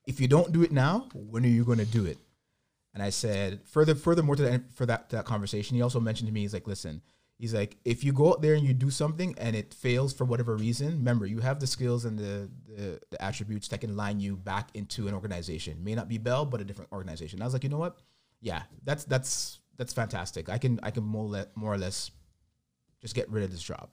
if 0.07 0.21
you 0.21 0.29
don't 0.29 0.53
do 0.53 0.63
it 0.63 0.71
now, 0.71 1.09
when 1.15 1.45
are 1.45 1.49
you 1.49 1.65
going 1.65 1.79
to 1.79 1.85
do 1.85 2.05
it? 2.05 2.19
And 2.93 3.03
I 3.03 3.11
said, 3.11 3.61
further, 3.65 3.95
furthermore 3.95 4.37
to 4.37 4.43
that, 4.43 4.73
for 4.75 4.87
that, 4.87 5.11
that 5.11 5.25
conversation, 5.25 5.77
he 5.77 5.83
also 5.83 6.01
mentioned 6.01 6.29
to 6.29 6.35
me, 6.35 6.41
he's 6.41 6.53
like, 6.53 6.67
listen, 6.67 7.03
he's 7.39 7.55
like, 7.55 7.77
if 7.85 8.03
you 8.03 8.13
go 8.13 8.31
out 8.31 8.43
there 8.43 8.55
and 8.55 8.67
you 8.67 8.75
do 8.75 8.91
something 8.91 9.35
and 9.39 9.55
it 9.55 9.73
fails 9.73 10.13
for 10.13 10.25
whatever 10.25 10.57
reason, 10.57 10.99
remember, 10.99 11.25
you 11.25 11.39
have 11.39 11.61
the 11.61 11.67
skills 11.67 12.05
and 12.05 12.19
the, 12.19 12.51
the, 12.67 13.01
the 13.11 13.23
attributes 13.23 13.69
that 13.69 13.81
can 13.81 13.97
line 13.97 14.19
you 14.19 14.37
back 14.37 14.71
into 14.75 15.07
an 15.07 15.15
organization. 15.15 15.83
May 15.85 15.95
not 15.95 16.09
be 16.09 16.19
Bell, 16.19 16.45
but 16.45 16.61
a 16.61 16.65
different 16.65 16.91
organization. 16.91 17.41
I 17.41 17.45
was 17.45 17.53
like, 17.53 17.63
you 17.63 17.71
know 17.71 17.79
what? 17.79 17.99
Yeah, 18.41 18.63
that's, 18.85 19.05
that's, 19.05 19.61
that's 19.77 19.93
fantastic. 19.93 20.49
I 20.49 20.59
can, 20.59 20.81
I 20.83 20.91
can 20.91 21.05
more, 21.05 21.47
more 21.55 21.73
or 21.73 21.79
less 21.79 22.11
just 23.01 23.15
get 23.15 23.31
rid 23.31 23.45
of 23.45 23.53
this 23.53 23.63
job. 23.63 23.89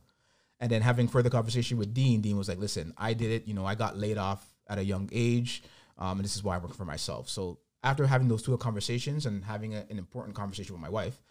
And 0.60 0.72
then 0.72 0.82
having 0.82 1.08
further 1.08 1.30
conversation 1.30 1.78
with 1.78 1.94
Dean, 1.94 2.22
Dean 2.22 2.36
was 2.36 2.50
like, 2.50 2.58
listen, 2.58 2.94
I 2.98 3.14
did 3.14 3.30
it. 3.30 3.48
You 3.48 3.54
know, 3.54 3.66
I 3.66 3.76
got 3.76 3.96
laid 3.96 4.18
off 4.18 4.44
at 4.68 4.80
a 4.80 4.84
young 4.84 5.08
age. 5.14 5.62
Um, 6.00 6.18
and 6.18 6.26
this 6.26 6.36
is 6.36 6.44
why 6.44 6.56
I 6.56 6.58
work 6.58 6.74
for 6.74 6.86
myself. 6.86 7.30
So 7.30 7.60
after 7.84 8.06
having 8.08 8.28
those 8.28 8.44
two 8.44 8.58
conversations 8.58 9.26
and 9.26 9.44
having 9.44 9.76
a, 9.76 9.86
an 9.90 9.98
important 9.98 10.36
conversation 10.36 10.74
with 10.74 10.82
my 10.82 10.90
wife, 10.90 11.22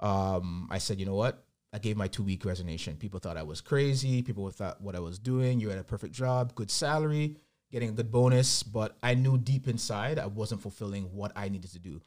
um, 0.00 0.68
I 0.70 0.78
said, 0.78 1.00
you 1.00 1.06
know 1.06 1.14
what? 1.14 1.44
I 1.72 1.78
gave 1.78 1.96
my 1.96 2.08
two 2.08 2.22
week 2.22 2.44
resignation. 2.44 2.96
People 2.96 3.20
thought 3.20 3.36
I 3.36 3.42
was 3.42 3.60
crazy. 3.60 4.22
People 4.22 4.48
thought 4.50 4.80
what 4.80 4.96
I 4.96 5.00
was 5.00 5.18
doing. 5.18 5.60
You 5.60 5.68
had 5.68 5.78
a 5.78 5.84
perfect 5.84 6.14
job, 6.14 6.54
good 6.54 6.70
salary, 6.70 7.36
getting 7.70 7.90
a 7.90 7.92
good 7.92 8.10
bonus, 8.10 8.62
but 8.62 8.96
I 9.02 9.14
knew 9.14 9.36
deep 9.36 9.68
inside 9.68 10.18
I 10.18 10.26
wasn't 10.26 10.62
fulfilling 10.62 11.04
what 11.12 11.32
I 11.36 11.48
needed 11.48 11.70
to 11.72 11.78
do. 11.78 12.00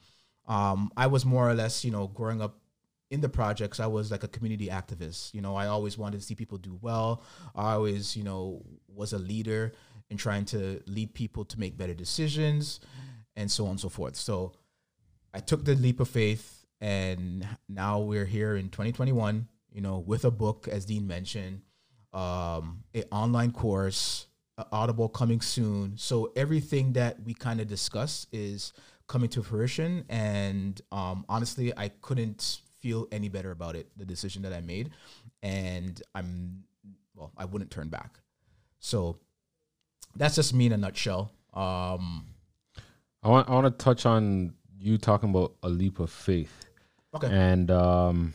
Um, 0.47 0.91
I 0.97 1.07
was 1.07 1.25
more 1.25 1.47
or 1.47 1.53
less, 1.53 1.85
you 1.85 1.91
know, 1.91 2.07
growing 2.07 2.41
up 2.41 2.57
in 3.11 3.21
the 3.21 3.29
projects, 3.29 3.79
I 3.79 3.87
was 3.87 4.09
like 4.09 4.23
a 4.23 4.27
community 4.27 4.67
activist. 4.67 5.33
You 5.33 5.41
know, 5.41 5.55
I 5.55 5.67
always 5.67 5.97
wanted 5.97 6.21
to 6.21 6.25
see 6.25 6.33
people 6.33 6.57
do 6.57 6.79
well. 6.81 7.23
I 7.53 7.73
always, 7.73 8.15
you 8.15 8.23
know, 8.23 8.63
was 8.87 9.13
a 9.13 9.19
leader 9.19 9.73
in 10.09 10.17
trying 10.17 10.45
to 10.45 10.81
lead 10.87 11.13
people 11.13 11.45
to 11.45 11.59
make 11.59 11.77
better 11.77 11.93
decisions 11.93 12.79
and 13.35 13.49
so 13.51 13.65
on 13.65 13.71
and 13.71 13.79
so 13.79 13.89
forth. 13.89 14.15
So 14.15 14.53
I 15.33 15.39
took 15.39 15.65
the 15.65 15.75
leap 15.75 15.99
of 15.99 16.09
faith, 16.09 16.65
and 16.79 17.47
now 17.69 17.99
we're 17.99 18.25
here 18.25 18.55
in 18.55 18.69
2021. 18.69 19.47
You 19.71 19.81
know, 19.81 19.99
with 19.99 20.25
a 20.25 20.31
book, 20.31 20.67
as 20.67 20.85
Dean 20.85 21.07
mentioned, 21.07 21.61
um, 22.13 22.83
an 22.93 23.03
online 23.11 23.51
course, 23.51 24.27
Audible 24.71 25.09
coming 25.09 25.41
soon. 25.41 25.97
So 25.97 26.31
everything 26.35 26.93
that 26.93 27.23
we 27.23 27.33
kind 27.33 27.61
of 27.61 27.67
discuss 27.67 28.27
is 28.31 28.73
coming 29.07 29.29
to 29.29 29.41
fruition, 29.41 30.05
and 30.09 30.79
um, 30.91 31.25
honestly, 31.29 31.73
I 31.75 31.89
couldn't 31.89 32.59
feel 32.79 33.07
any 33.11 33.29
better 33.29 33.51
about 33.51 33.75
it. 33.75 33.87
The 33.97 34.05
decision 34.05 34.41
that 34.43 34.53
I 34.53 34.61
made, 34.61 34.91
and 35.41 36.01
I'm 36.13 36.63
well, 37.15 37.31
I 37.37 37.45
wouldn't 37.45 37.71
turn 37.71 37.89
back. 37.89 38.19
So 38.79 39.19
that's 40.15 40.35
just 40.35 40.53
me 40.53 40.65
in 40.65 40.73
a 40.73 40.77
nutshell. 40.77 41.31
Um, 41.53 42.25
I 43.23 43.29
want 43.29 43.49
I 43.49 43.53
want 43.53 43.65
to 43.65 43.83
touch 43.83 44.05
on 44.05 44.53
you 44.79 44.97
talking 44.97 45.29
about 45.29 45.53
a 45.63 45.69
leap 45.69 45.99
of 45.99 46.09
faith. 46.09 46.65
Okay. 47.13 47.27
And 47.29 47.69
um, 47.69 48.33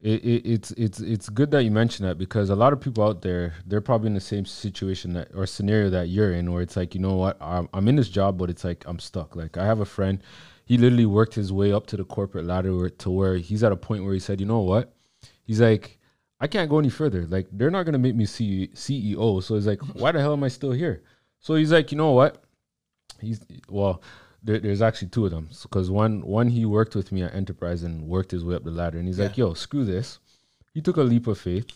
it, 0.00 0.24
it, 0.24 0.46
it's 0.46 0.70
it's 0.72 1.00
it's 1.00 1.28
good 1.28 1.50
that 1.50 1.64
you 1.64 1.70
mentioned 1.70 2.08
that 2.08 2.18
because 2.18 2.50
a 2.50 2.56
lot 2.56 2.72
of 2.72 2.80
people 2.80 3.04
out 3.04 3.22
there 3.22 3.54
they're 3.66 3.80
probably 3.80 4.08
in 4.08 4.14
the 4.14 4.20
same 4.20 4.44
situation 4.44 5.12
that 5.14 5.28
or 5.34 5.46
scenario 5.46 5.90
that 5.90 6.08
you're 6.08 6.32
in, 6.32 6.52
where 6.52 6.62
it's 6.62 6.76
like 6.76 6.94
you 6.94 7.00
know 7.00 7.16
what 7.16 7.36
I'm, 7.40 7.68
I'm 7.72 7.88
in 7.88 7.96
this 7.96 8.08
job, 8.08 8.38
but 8.38 8.50
it's 8.50 8.64
like 8.64 8.84
I'm 8.86 8.98
stuck. 8.98 9.36
Like 9.36 9.56
I 9.56 9.66
have 9.66 9.80
a 9.80 9.84
friend, 9.84 10.22
he 10.64 10.78
literally 10.78 11.06
worked 11.06 11.34
his 11.34 11.52
way 11.52 11.72
up 11.72 11.86
to 11.88 11.96
the 11.96 12.04
corporate 12.04 12.46
ladder 12.46 12.88
to 12.88 13.10
where 13.10 13.36
he's 13.36 13.62
at 13.62 13.72
a 13.72 13.76
point 13.76 14.04
where 14.04 14.14
he 14.14 14.20
said, 14.20 14.40
you 14.40 14.46
know 14.46 14.60
what, 14.60 14.94
he's 15.44 15.60
like 15.60 15.98
I 16.40 16.46
can't 16.46 16.70
go 16.70 16.78
any 16.78 16.90
further. 16.90 17.26
Like 17.26 17.48
they're 17.52 17.70
not 17.70 17.84
gonna 17.84 17.98
make 17.98 18.14
me 18.14 18.24
CEO. 18.24 19.42
So 19.42 19.54
he's 19.56 19.66
like, 19.66 19.80
why 19.94 20.12
the 20.12 20.20
hell 20.20 20.32
am 20.32 20.44
I 20.44 20.48
still 20.48 20.72
here? 20.72 21.02
So 21.40 21.54
he's 21.54 21.72
like, 21.72 21.92
you 21.92 21.98
know 21.98 22.12
what? 22.12 22.44
He's 23.20 23.40
well. 23.68 24.02
There, 24.40 24.60
there's 24.60 24.82
actually 24.82 25.08
two 25.08 25.24
of 25.24 25.32
them 25.32 25.48
because 25.62 25.90
one 25.90 26.22
one 26.22 26.48
he 26.48 26.64
worked 26.64 26.94
with 26.94 27.10
me 27.10 27.22
at 27.22 27.34
Enterprise 27.34 27.82
and 27.82 28.06
worked 28.06 28.30
his 28.30 28.44
way 28.44 28.54
up 28.54 28.64
the 28.64 28.70
ladder, 28.70 28.98
and 28.98 29.06
he's 29.06 29.18
yeah. 29.18 29.26
like, 29.26 29.36
"Yo, 29.36 29.54
screw 29.54 29.84
this." 29.84 30.18
He 30.74 30.80
took 30.80 30.96
a 30.96 31.02
leap 31.02 31.26
of 31.26 31.38
faith. 31.38 31.70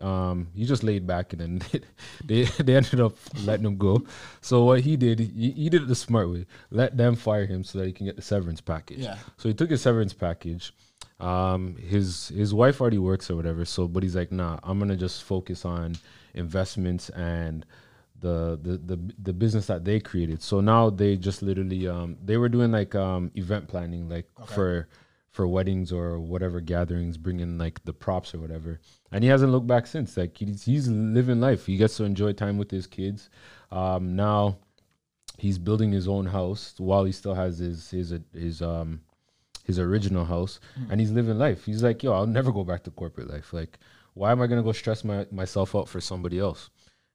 Um, 0.00 0.48
he 0.54 0.64
just 0.64 0.82
laid 0.82 1.06
back, 1.06 1.32
and 1.32 1.40
then 1.40 1.82
they 2.24 2.44
they 2.44 2.76
ended 2.76 3.00
up 3.00 3.16
letting 3.44 3.66
him 3.66 3.76
go. 3.76 4.04
So 4.40 4.64
what 4.64 4.80
he 4.80 4.96
did, 4.96 5.18
he, 5.18 5.50
he 5.50 5.68
did 5.68 5.82
it 5.82 5.88
the 5.88 5.94
smart 5.94 6.30
way. 6.30 6.46
Let 6.70 6.96
them 6.96 7.16
fire 7.16 7.46
him 7.46 7.64
so 7.64 7.78
that 7.78 7.86
he 7.86 7.92
can 7.92 8.06
get 8.06 8.16
the 8.16 8.22
severance 8.22 8.60
package. 8.60 8.98
Yeah. 8.98 9.18
So 9.36 9.48
he 9.48 9.54
took 9.54 9.70
his 9.70 9.82
severance 9.82 10.12
package. 10.12 10.72
Um, 11.20 11.76
his 11.76 12.28
his 12.28 12.52
wife 12.52 12.80
already 12.80 12.98
works 12.98 13.30
or 13.30 13.36
whatever. 13.36 13.64
So, 13.64 13.88
but 13.88 14.02
he's 14.02 14.16
like, 14.16 14.32
nah, 14.32 14.58
I'm 14.62 14.78
gonna 14.78 14.96
just 14.96 15.22
focus 15.22 15.64
on 15.64 15.96
investments 16.34 17.08
and 17.10 17.64
the, 18.24 18.58
the 18.62 18.96
the 18.96 19.14
the 19.22 19.32
business 19.32 19.66
that 19.66 19.84
they 19.84 20.00
created. 20.00 20.42
So 20.42 20.60
now 20.60 20.88
they 20.88 21.16
just 21.16 21.42
literally 21.42 21.86
um 21.86 22.16
they 22.24 22.38
were 22.38 22.48
doing 22.48 22.72
like 22.72 22.94
um 22.94 23.30
event 23.34 23.68
planning 23.68 24.08
like 24.08 24.26
okay. 24.40 24.54
for 24.54 24.88
for 25.30 25.46
weddings 25.46 25.92
or 25.92 26.18
whatever 26.18 26.60
gatherings, 26.60 27.18
bringing 27.18 27.58
like 27.58 27.84
the 27.84 27.92
props 27.92 28.34
or 28.34 28.38
whatever. 28.38 28.80
And 29.12 29.22
he 29.22 29.28
hasn't 29.28 29.52
looked 29.52 29.66
back 29.66 29.86
since. 29.86 30.16
Like 30.16 30.38
he's 30.38 30.64
he's 30.64 30.88
living 30.88 31.40
life. 31.40 31.66
He 31.66 31.76
gets 31.76 31.98
to 31.98 32.04
enjoy 32.04 32.32
time 32.32 32.56
with 32.56 32.70
his 32.70 32.86
kids. 32.86 33.28
Um 33.70 34.16
now 34.16 34.56
he's 35.36 35.58
building 35.58 35.92
his 35.92 36.08
own 36.08 36.26
house 36.26 36.74
while 36.78 37.04
he 37.04 37.12
still 37.12 37.34
has 37.34 37.58
his 37.58 37.90
his 37.90 38.14
his 38.32 38.62
um 38.62 39.02
his 39.64 39.78
original 39.78 40.24
house 40.24 40.60
mm. 40.78 40.90
and 40.90 40.98
he's 41.00 41.10
living 41.10 41.38
life. 41.38 41.64
He's 41.64 41.82
like, 41.82 42.02
yo, 42.02 42.12
I'll 42.12 42.26
never 42.26 42.52
go 42.52 42.64
back 42.64 42.84
to 42.84 42.90
corporate 42.90 43.30
life. 43.30 43.52
Like, 43.52 43.78
why 44.14 44.32
am 44.32 44.40
I 44.40 44.46
gonna 44.46 44.62
go 44.62 44.72
stress 44.72 45.04
my 45.04 45.26
myself 45.30 45.74
out 45.74 45.88
for 45.88 46.00
somebody 46.00 46.38
else? 46.38 46.70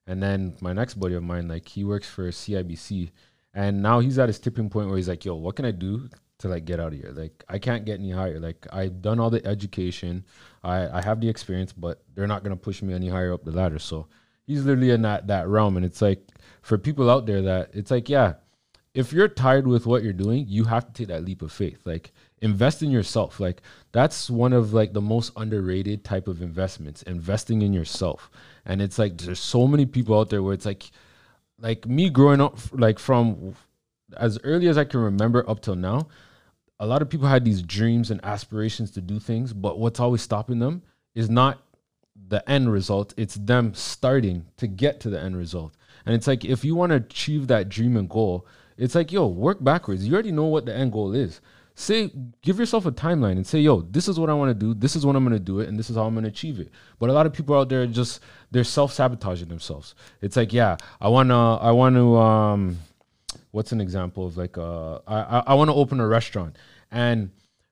And 0.10 0.24
then 0.24 0.56
my 0.60 0.74
next 0.74 0.96
buddy 0.96 1.14
of 1.14 1.22
mine, 1.22 1.48
like 1.48 1.68
he 1.68 1.84
works 1.84 2.10
for 2.10 2.28
CIBC, 2.30 3.12
and 3.54 3.84
now 3.84 4.00
he's 4.00 4.18
at 4.18 4.28
his 4.28 4.40
tipping 4.40 4.68
point 4.68 4.88
where 4.88 4.98
he's 4.98 5.08
like, 5.08 5.24
"Yo, 5.24 5.36
what 5.36 5.56
can 5.56 5.66
I 5.66 5.72
do 5.72 6.10
to 6.40 6.48
like 6.48 6.66
get 6.66 6.80
out 6.80 6.94
of 6.94 7.00
here? 7.00 7.12
Like 7.14 7.44
I 7.48 7.60
can't 7.60 7.86
get 7.86 8.00
any 8.00 8.10
higher. 8.10 8.40
Like 8.40 8.66
I've 8.74 9.04
done 9.04 9.20
all 9.20 9.30
the 9.30 9.46
education, 9.46 10.26
I 10.64 10.90
I 10.98 11.02
have 11.04 11.22
the 11.22 11.30
experience, 11.30 11.74
but 11.74 12.02
they're 12.16 12.26
not 12.26 12.44
gonna 12.44 12.58
push 12.58 12.82
me 12.82 12.96
any 12.96 13.08
higher 13.08 13.32
up 13.32 13.44
the 13.46 13.52
ladder." 13.52 13.78
So 13.78 14.08
he's 14.48 14.66
literally 14.66 14.90
in 14.90 15.04
that 15.04 15.28
that 15.28 15.48
realm, 15.48 15.78
and 15.78 15.86
it's 15.86 16.02
like 16.02 16.28
for 16.64 16.80
people 16.80 17.08
out 17.08 17.28
there 17.28 17.44
that 17.44 17.70
it's 17.74 17.92
like, 17.92 18.10
yeah, 18.10 18.34
if 18.96 19.14
you're 19.14 19.28
tired 19.28 19.68
with 19.68 19.86
what 19.86 20.02
you're 20.04 20.12
doing, 20.26 20.46
you 20.48 20.64
have 20.64 20.88
to 20.88 20.94
take 20.94 21.10
that 21.10 21.24
leap 21.24 21.44
of 21.44 21.52
faith. 21.52 21.82
Like 21.86 22.14
invest 22.42 22.82
in 22.82 22.92
yourself. 22.92 23.40
Like 23.40 23.62
that's 23.92 24.30
one 24.30 24.54
of 24.54 24.74
like 24.74 24.94
the 24.94 25.02
most 25.02 25.32
underrated 25.36 26.04
type 26.04 26.28
of 26.28 26.42
investments, 26.42 27.04
investing 27.04 27.62
in 27.62 27.74
yourself 27.74 28.30
and 28.70 28.82
it's 28.82 29.00
like 29.00 29.18
there's 29.18 29.40
so 29.40 29.68
many 29.68 29.86
people 29.86 30.18
out 30.18 30.30
there 30.30 30.44
where 30.44 30.54
it's 30.54 30.66
like 30.66 30.92
like 31.60 31.88
me 31.88 32.10
growing 32.10 32.40
up 32.40 32.58
like 32.72 33.00
from 33.00 33.56
as 34.16 34.40
early 34.44 34.68
as 34.68 34.78
I 34.78 34.86
can 34.86 35.00
remember 35.02 35.48
up 35.50 35.62
till 35.62 35.76
now, 35.76 36.08
a 36.80 36.86
lot 36.86 37.02
of 37.02 37.10
people 37.10 37.28
had 37.28 37.44
these 37.44 37.62
dreams 37.62 38.12
and 38.12 38.24
aspirations 38.24 38.92
to 38.92 39.02
do 39.02 39.20
things, 39.20 39.54
but 39.54 39.78
what's 39.78 40.00
always 40.00 40.22
stopping 40.22 40.60
them 40.60 40.84
is 41.16 41.30
not 41.30 41.62
the 42.28 42.48
end 42.50 42.72
result. 42.72 43.14
It's 43.18 43.36
them 43.36 43.74
starting 43.74 44.46
to 44.58 44.68
get 44.68 45.00
to 45.02 45.10
the 45.10 45.20
end 45.20 45.36
result. 45.36 45.74
And 46.06 46.16
it's 46.16 46.28
like 46.28 46.46
if 46.46 46.64
you 46.64 46.76
want 46.76 46.92
to 46.92 46.98
achieve 46.98 47.48
that 47.48 47.70
dream 47.70 47.98
and 47.98 48.08
goal, 48.08 48.46
it's 48.78 48.96
like 48.96 49.12
yo, 49.12 49.28
work 49.28 49.64
backwards. 49.64 50.08
You 50.08 50.14
already 50.14 50.32
know 50.32 50.46
what 50.46 50.66
the 50.66 50.76
end 50.76 50.94
goal 50.94 51.14
is. 51.14 51.42
Say, 51.80 52.12
give 52.42 52.60
yourself 52.60 52.86
a 52.86 52.92
timeline 52.92 53.38
and 53.38 53.48
say, 53.48 53.62
yo, 53.62 53.80
this 53.80 54.10
is 54.10 54.20
what 54.20 54.30
I 54.30 54.34
want 54.34 54.50
to 54.50 54.54
do. 54.54 54.74
This 54.74 54.98
is 54.98 55.06
when 55.06 55.16
I'm 55.16 55.24
going 55.24 55.32
to 55.32 55.40
do 55.40 55.62
it, 55.62 55.70
and 55.70 55.80
this 55.80 55.90
is 55.90 55.96
how 55.96 56.04
I'm 56.04 56.14
going 56.14 56.26
to 56.26 56.30
achieve 56.30 56.60
it. 56.60 56.72
But 57.00 57.10
a 57.10 57.14
lot 57.14 57.26
of 57.26 57.32
people 57.32 57.58
out 57.58 57.70
there 57.70 57.88
just 57.88 58.20
they're 58.52 58.66
self 58.66 58.92
sabotaging 58.92 59.48
themselves. 59.48 59.96
It's 60.22 60.36
like, 60.36 60.52
yeah, 60.52 60.76
I 61.00 61.08
wanna, 61.08 61.56
I 61.56 61.72
want 61.72 61.96
to, 61.96 62.18
um, 62.18 62.80
what's 63.52 63.72
an 63.72 63.80
example 63.80 64.28
of 64.28 64.36
like, 64.36 64.58
uh, 64.58 64.96
I, 65.08 65.22
I, 65.38 65.44
I 65.48 65.54
want 65.54 65.70
to 65.70 65.74
open 65.74 66.02
a 66.02 66.06
restaurant, 66.08 66.58
and 66.92 67.32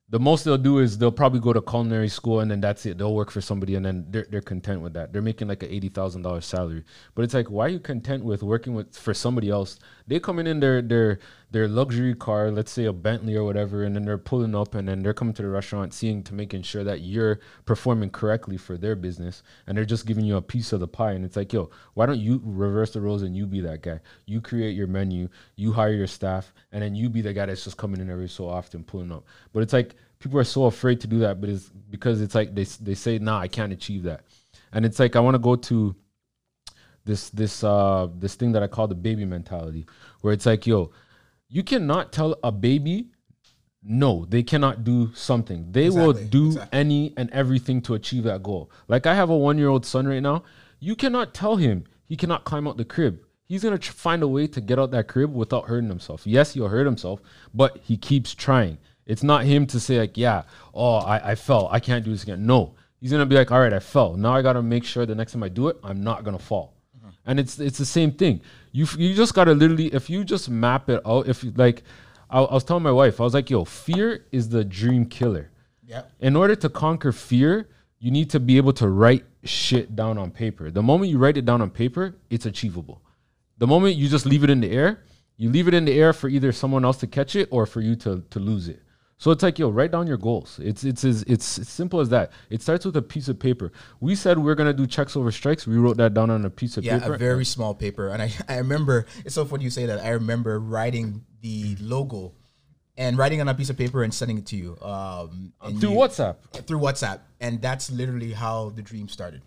the 0.10 0.20
most 0.20 0.46
they'll 0.46 0.58
do 0.58 0.80
is 0.80 0.98
they'll 0.98 1.12
probably 1.12 1.42
go 1.42 1.52
to 1.52 1.62
culinary 1.62 2.08
school 2.08 2.40
and 2.40 2.50
then 2.50 2.62
that's 2.62 2.86
it. 2.86 2.98
They'll 2.98 3.14
work 3.14 3.30
for 3.30 3.42
somebody 3.42 3.76
and 3.76 3.86
then 3.86 4.06
they're, 4.10 4.26
they're 4.30 4.42
content 4.42 4.80
with 4.80 4.94
that. 4.94 5.12
They're 5.12 5.22
making 5.22 5.50
like 5.50 5.64
an 5.64 5.70
eighty 5.70 5.90
thousand 5.90 6.22
dollars 6.22 6.46
salary. 6.46 6.86
But 7.14 7.24
it's 7.24 7.34
like, 7.34 7.52
why 7.52 7.66
are 7.66 7.70
you 7.70 7.80
content 7.82 8.24
with 8.24 8.42
working 8.42 8.74
with 8.74 8.96
for 8.96 9.14
somebody 9.14 9.50
else? 9.50 9.80
They 10.08 10.20
come 10.20 10.40
in 10.40 10.48
in 10.48 10.60
their 10.60 10.82
their 10.82 11.20
their 11.52 11.68
luxury 11.68 12.14
car, 12.14 12.52
let's 12.52 12.72
say 12.72 12.86
a 12.86 12.94
Bentley 12.94 13.36
or 13.36 13.44
whatever, 13.44 13.84
and 13.84 13.96
then 13.96 14.04
they're 14.04 14.18
pulling 14.18 14.56
up 14.56 14.76
and 14.76 14.88
then 14.88 15.02
they're 15.02 15.14
coming 15.14 15.34
to 15.36 15.42
the 15.42 15.50
restaurant, 15.50 15.94
seeing 15.94 16.24
to 16.24 16.34
making 16.34 16.62
sure 16.62 16.84
that 16.84 17.02
you're 17.02 17.40
performing 17.66 18.10
correctly 18.10 18.58
for 18.58 18.78
their 18.78 18.96
business, 18.96 19.44
and 19.66 19.78
they're 19.78 19.86
just 19.86 20.06
giving 20.06 20.26
you 20.26 20.38
a 20.38 20.42
piece 20.42 20.74
of 20.74 20.80
the 20.80 20.88
pie. 20.88 21.12
And 21.12 21.24
it's 21.24 21.36
like, 21.36 21.54
yo, 21.54 21.70
why 21.94 22.06
don't 22.06 22.20
you 22.20 22.42
reverse 22.44 22.92
the 22.92 23.02
roles 23.02 23.22
and 23.22 23.36
you 23.36 23.46
be 23.46 23.62
that 23.62 23.82
guy? 23.82 24.00
You 24.26 24.42
create 24.42 24.76
your 24.76 24.88
menu, 24.88 25.30
you 25.56 25.72
hire 25.74 25.94
your 25.94 26.08
staff, 26.08 26.54
and 26.72 26.82
then 26.82 26.96
you 26.96 27.10
be 27.10 27.22
the 27.22 27.34
guy 27.34 27.46
that's 27.46 27.64
just 27.64 27.78
coming 27.78 28.02
in 28.02 28.10
every 28.10 28.30
so 28.30 28.48
often 28.48 28.84
pulling 28.84 29.12
up. 29.12 29.26
But 29.54 29.64
it's 29.64 29.74
like 29.74 29.96
people 30.20 30.40
are 30.40 30.46
so 30.46 30.66
afraid 30.66 31.00
to 31.02 31.08
do 31.08 31.20
that, 31.20 31.40
but 31.42 31.50
it's 31.50 31.70
because 31.90 32.22
it's 32.22 32.36
like 32.36 32.56
they 32.56 32.64
they 32.64 32.96
say, 32.96 33.20
"Nah, 33.20 33.40
I 33.40 33.48
can't 33.48 33.74
achieve 33.74 34.04
that," 34.04 34.24
and 34.72 34.86
it's 34.86 35.00
like 35.00 35.16
I 35.16 35.20
want 35.20 35.36
to 35.36 35.40
go 35.40 35.56
to 35.56 35.96
this 37.08 37.30
this 37.32 37.64
uh 37.64 38.08
this 38.20 38.36
thing 38.36 38.52
that 38.52 38.62
I 38.62 38.68
call 38.68 38.88
the 38.88 38.96
baby 38.96 39.26
mentality, 39.26 39.88
where 40.22 40.34
it's 40.34 40.46
like, 40.46 40.68
yo, 40.68 40.92
you 41.50 41.64
cannot 41.64 42.12
tell 42.12 42.38
a 42.44 42.52
baby 42.52 43.08
no, 43.90 44.26
they 44.26 44.44
cannot 44.44 44.84
do 44.84 45.14
something. 45.14 45.72
They 45.72 45.90
will 45.90 46.12
do 46.12 46.48
exactly. 46.48 46.78
any 46.78 47.14
and 47.16 47.30
everything 47.32 47.82
to 47.84 47.94
achieve 47.94 48.24
that 48.24 48.44
goal. 48.44 48.70
Like 48.90 49.06
I 49.06 49.16
have 49.16 49.30
a 49.30 49.38
one 49.38 49.58
year 49.58 49.70
old 49.70 49.86
son 49.86 50.06
right 50.08 50.22
now. 50.22 50.44
You 50.80 50.96
cannot 50.96 51.34
tell 51.34 51.56
him 51.56 51.86
he 52.06 52.18
cannot 52.18 52.44
climb 52.44 52.68
out 52.68 52.76
the 52.76 52.84
crib. 52.84 53.22
He's 53.46 53.64
gonna 53.64 53.78
tr- 53.78 53.94
find 53.94 54.24
a 54.24 54.28
way 54.28 54.46
to 54.48 54.60
get 54.60 54.78
out 54.78 54.92
that 54.92 55.08
crib 55.08 55.34
without 55.34 55.68
hurting 55.68 55.88
himself. 55.88 56.28
Yes, 56.28 56.54
he'll 56.54 56.68
hurt 56.68 56.86
himself, 56.86 57.22
but 57.54 57.78
he 57.78 57.96
keeps 57.96 58.36
trying. 58.36 58.78
It's 59.06 59.24
not 59.24 59.46
him 59.46 59.66
to 59.68 59.80
say 59.80 60.00
like, 60.00 60.18
yeah, 60.18 60.44
oh, 60.74 60.96
I, 60.96 61.32
I 61.32 61.36
fell, 61.36 61.70
I 61.72 61.80
can't 61.80 62.04
do 62.04 62.12
this 62.12 62.24
again. 62.24 62.46
No, 62.46 62.76
he's 63.00 63.12
gonna 63.12 63.26
be 63.26 63.36
like, 63.36 63.52
all 63.52 63.62
right, 63.62 63.72
I 63.72 63.80
fell. 63.80 64.16
Now 64.16 64.36
I 64.36 64.42
gotta 64.42 64.62
make 64.62 64.84
sure 64.84 65.06
the 65.06 65.16
next 65.16 65.32
time 65.32 65.44
I 65.44 65.50
do 65.50 65.70
it, 65.70 65.78
I'm 65.82 66.02
not 66.02 66.26
gonna 66.26 66.40
fall. 66.40 66.77
And 67.28 67.40
it's 67.40 67.60
it's 67.60 67.78
the 67.78 67.86
same 67.86 68.12
thing. 68.12 68.42
You 68.72 68.88
you 68.98 69.14
just 69.14 69.34
gotta 69.36 69.54
literally 69.54 69.88
if 69.94 70.10
you 70.10 70.24
just 70.24 70.50
map 70.50 70.90
it 70.90 71.02
out. 71.06 71.28
If 71.28 71.44
you, 71.44 71.52
like, 71.56 71.84
I, 72.30 72.40
I 72.42 72.54
was 72.54 72.64
telling 72.64 72.84
my 72.84 72.92
wife, 72.92 73.20
I 73.20 73.24
was 73.24 73.34
like, 73.34 73.50
yo, 73.50 73.66
fear 73.66 74.26
is 74.32 74.50
the 74.50 74.64
dream 74.64 75.06
killer 75.06 75.52
Yeah. 75.86 76.04
in 76.20 76.36
order 76.36 76.56
to 76.56 76.70
conquer 76.70 77.12
fear, 77.12 77.68
you 78.00 78.12
need 78.12 78.30
to 78.32 78.40
be 78.40 78.58
able 78.58 78.74
to 78.74 78.88
write 78.88 79.26
shit 79.44 79.96
down 79.96 80.18
on 80.18 80.32
paper. 80.32 80.72
The 80.72 80.82
moment 80.84 81.12
you 81.12 81.18
write 81.18 81.38
it 81.38 81.46
down 81.46 81.62
on 81.62 81.70
paper, 81.70 82.16
it's 82.30 82.46
achievable. 82.46 83.02
The 83.58 83.68
moment 83.68 83.96
you 83.96 84.08
just 84.08 84.26
leave 84.26 84.44
it 84.44 84.50
in 84.50 84.62
the 84.62 84.72
air, 84.72 85.04
you 85.36 85.50
leave 85.50 85.68
it 85.68 85.74
in 85.74 85.86
the 85.86 85.94
air 86.00 86.14
for 86.14 86.30
either 86.30 86.52
someone 86.52 86.86
else 86.86 86.98
to 86.98 87.08
catch 87.08 87.36
it 87.36 87.48
or 87.52 87.66
for 87.66 87.82
you 87.82 87.96
to 87.98 88.24
to 88.30 88.40
lose 88.40 88.68
it. 88.70 88.82
So 89.20 89.32
it's 89.32 89.42
like, 89.42 89.58
yo, 89.58 89.70
write 89.70 89.92
down 89.92 90.06
your 90.06 90.18
goals. 90.18 90.60
It's 90.62 90.84
it's 90.84 91.04
as 91.04 91.24
it's 91.24 91.44
simple 91.46 92.00
as 92.00 92.10
that. 92.10 92.32
It 92.52 92.62
starts 92.62 92.86
with 92.86 92.96
a 92.98 93.02
piece 93.02 93.28
of 93.28 93.40
paper. 93.40 93.72
We 94.00 94.14
said 94.16 94.38
we're 94.38 94.54
gonna 94.54 94.74
do 94.74 94.86
checks 94.86 95.16
over 95.18 95.32
strikes. 95.32 95.66
We 95.66 95.78
wrote 95.78 95.98
that 95.98 96.14
down 96.14 96.30
on 96.30 96.46
a 96.46 96.50
piece 96.52 96.78
of 96.78 96.84
Yeah, 96.86 97.00
paper. 97.00 97.16
a 97.16 97.18
very 97.18 97.44
small 97.46 97.74
paper. 97.74 98.10
And 98.10 98.22
I, 98.22 98.32
I 98.48 98.58
remember, 98.58 99.08
it's 99.26 99.34
so 99.34 99.44
funny 99.46 99.64
you 99.64 99.72
say 99.72 99.88
that. 99.88 100.00
I 100.06 100.10
remember 100.10 100.60
writing 100.60 101.26
the 101.42 101.76
logo 101.80 102.34
and 102.96 103.18
writing 103.18 103.42
on 103.42 103.48
a 103.48 103.56
piece 103.56 103.72
of 103.72 103.78
paper 103.78 104.04
and 104.04 104.14
sending 104.14 104.38
it 104.38 104.46
to 104.48 104.56
you. 104.56 104.78
Um, 104.82 105.54
through 105.80 105.92
you- 105.92 105.98
WhatsApp. 105.98 106.36
Through 106.68 106.80
WhatsApp. 106.80 107.22
And 107.40 107.60
that's 107.62 107.90
literally 107.92 108.34
how 108.34 108.70
the 108.70 108.82
dream 108.84 109.08
started. 109.08 109.42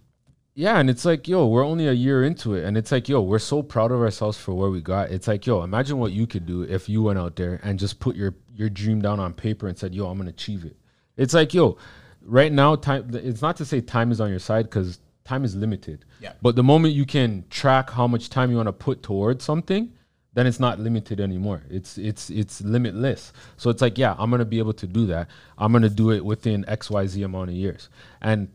Yeah, 0.54 0.78
and 0.78 0.90
it's 0.90 1.04
like, 1.04 1.28
yo, 1.28 1.46
we're 1.46 1.64
only 1.64 1.87
a 1.87 1.92
year 1.92 2.24
into 2.24 2.54
it, 2.54 2.64
and 2.64 2.76
it's 2.76 2.90
like, 2.90 3.09
yo, 3.09 3.20
we're 3.22 3.38
so 3.38 3.62
proud 3.62 3.92
of 3.92 4.00
ourselves 4.00 4.37
for 4.37 4.52
where 4.52 4.68
we 4.68 4.80
got. 4.83 5.11
It's 5.11 5.28
like, 5.28 5.46
yo, 5.46 5.62
imagine 5.62 5.98
what 5.98 6.11
you 6.12 6.26
could 6.26 6.44
do 6.44 6.62
if 6.62 6.88
you 6.88 7.02
went 7.04 7.18
out 7.20 7.37
there 7.37 7.61
and 7.62 7.78
just 7.78 8.00
put 8.00 8.16
your 8.16 8.35
your 8.60 8.68
dream 8.68 9.00
down 9.00 9.18
on 9.18 9.32
paper 9.32 9.66
and 9.66 9.76
said, 9.76 9.94
yo, 9.94 10.06
I'm 10.06 10.18
gonna 10.18 10.30
achieve 10.30 10.66
it. 10.66 10.76
It's 11.16 11.32
like, 11.32 11.54
yo, 11.54 11.78
right 12.20 12.52
now, 12.52 12.76
time. 12.76 13.10
It's 13.14 13.40
not 13.40 13.56
to 13.56 13.64
say 13.64 13.80
time 13.80 14.12
is 14.12 14.20
on 14.20 14.28
your 14.28 14.38
side 14.38 14.66
because 14.66 15.00
time 15.24 15.44
is 15.44 15.56
limited. 15.56 16.04
Yeah. 16.20 16.34
But 16.42 16.56
the 16.56 16.62
moment 16.62 16.94
you 16.94 17.06
can 17.06 17.44
track 17.48 17.88
how 17.88 18.06
much 18.06 18.28
time 18.28 18.50
you 18.50 18.58
want 18.58 18.68
to 18.68 18.72
put 18.74 19.02
towards 19.02 19.42
something, 19.44 19.92
then 20.34 20.46
it's 20.46 20.60
not 20.60 20.78
limited 20.78 21.20
anymore. 21.20 21.62
It's 21.70 21.96
it's 21.96 22.28
it's 22.28 22.60
limitless. 22.60 23.32
So 23.56 23.70
it's 23.70 23.80
like, 23.80 23.96
yeah, 23.96 24.14
I'm 24.18 24.30
gonna 24.30 24.44
be 24.44 24.58
able 24.58 24.74
to 24.74 24.86
do 24.86 25.06
that. 25.06 25.28
I'm 25.56 25.72
gonna 25.72 25.88
do 25.88 26.10
it 26.10 26.22
within 26.22 26.64
X 26.68 26.90
Y 26.90 27.06
Z 27.06 27.22
amount 27.22 27.48
of 27.48 27.56
years, 27.56 27.88
and 28.20 28.48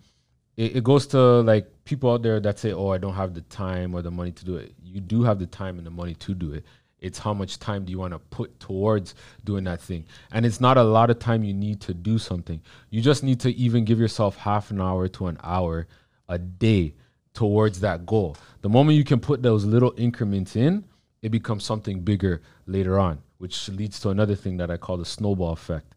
it, 0.56 0.78
it 0.78 0.84
goes 0.84 1.08
to 1.08 1.42
like 1.42 1.68
people 1.84 2.12
out 2.12 2.22
there 2.22 2.40
that 2.40 2.60
say, 2.60 2.74
"Oh, 2.74 2.90
I 2.90 3.00
don't 3.00 3.16
have 3.16 3.34
the 3.34 3.42
time 3.42 3.96
or 3.96 4.04
the 4.04 4.12
money 4.12 4.32
to 4.34 4.46
do 4.46 4.56
it." 4.56 4.76
You 4.84 5.02
do 5.02 5.24
have 5.24 5.40
the 5.40 5.48
time 5.48 5.78
and 5.80 5.86
the 5.86 5.92
money 5.92 6.14
to 6.14 6.36
do 6.36 6.54
it. 6.54 6.64
It's 7.06 7.20
how 7.20 7.34
much 7.34 7.60
time 7.60 7.86
do 7.86 7.92
you 7.92 8.00
want 8.00 8.14
to 8.14 8.20
put 8.20 8.60
towards 8.60 9.16
doing 9.44 9.64
that 9.66 9.82
thing, 9.82 10.06
and 10.32 10.46
it's 10.46 10.60
not 10.60 10.78
a 10.78 10.84
lot 10.84 11.10
of 11.10 11.20
time 11.20 11.44
you 11.44 11.54
need 11.54 11.82
to 11.82 11.94
do 11.94 12.18
something. 12.18 12.62
You 12.90 13.02
just 13.02 13.24
need 13.24 13.40
to 13.42 13.56
even 13.56 13.86
give 13.86 14.00
yourself 14.00 14.38
half 14.38 14.72
an 14.72 14.82
hour 14.82 15.08
to 15.10 15.28
an 15.28 15.38
hour 15.44 15.88
a 16.28 16.38
day 16.38 16.94
towards 17.34 17.80
that 17.82 18.06
goal. 18.06 18.38
The 18.62 18.70
moment 18.70 18.98
you 18.98 19.04
can 19.04 19.20
put 19.20 19.44
those 19.44 19.66
little 19.66 19.94
increments 19.98 20.56
in, 20.56 20.86
it 21.22 21.30
becomes 21.30 21.64
something 21.64 22.00
bigger 22.02 22.42
later 22.66 22.98
on, 23.00 23.22
which 23.38 23.70
leads 23.70 24.00
to 24.02 24.10
another 24.10 24.36
thing 24.36 24.58
that 24.58 24.72
I 24.72 24.78
call 24.78 24.98
the 24.98 25.06
snowball 25.06 25.54
effect 25.54 25.96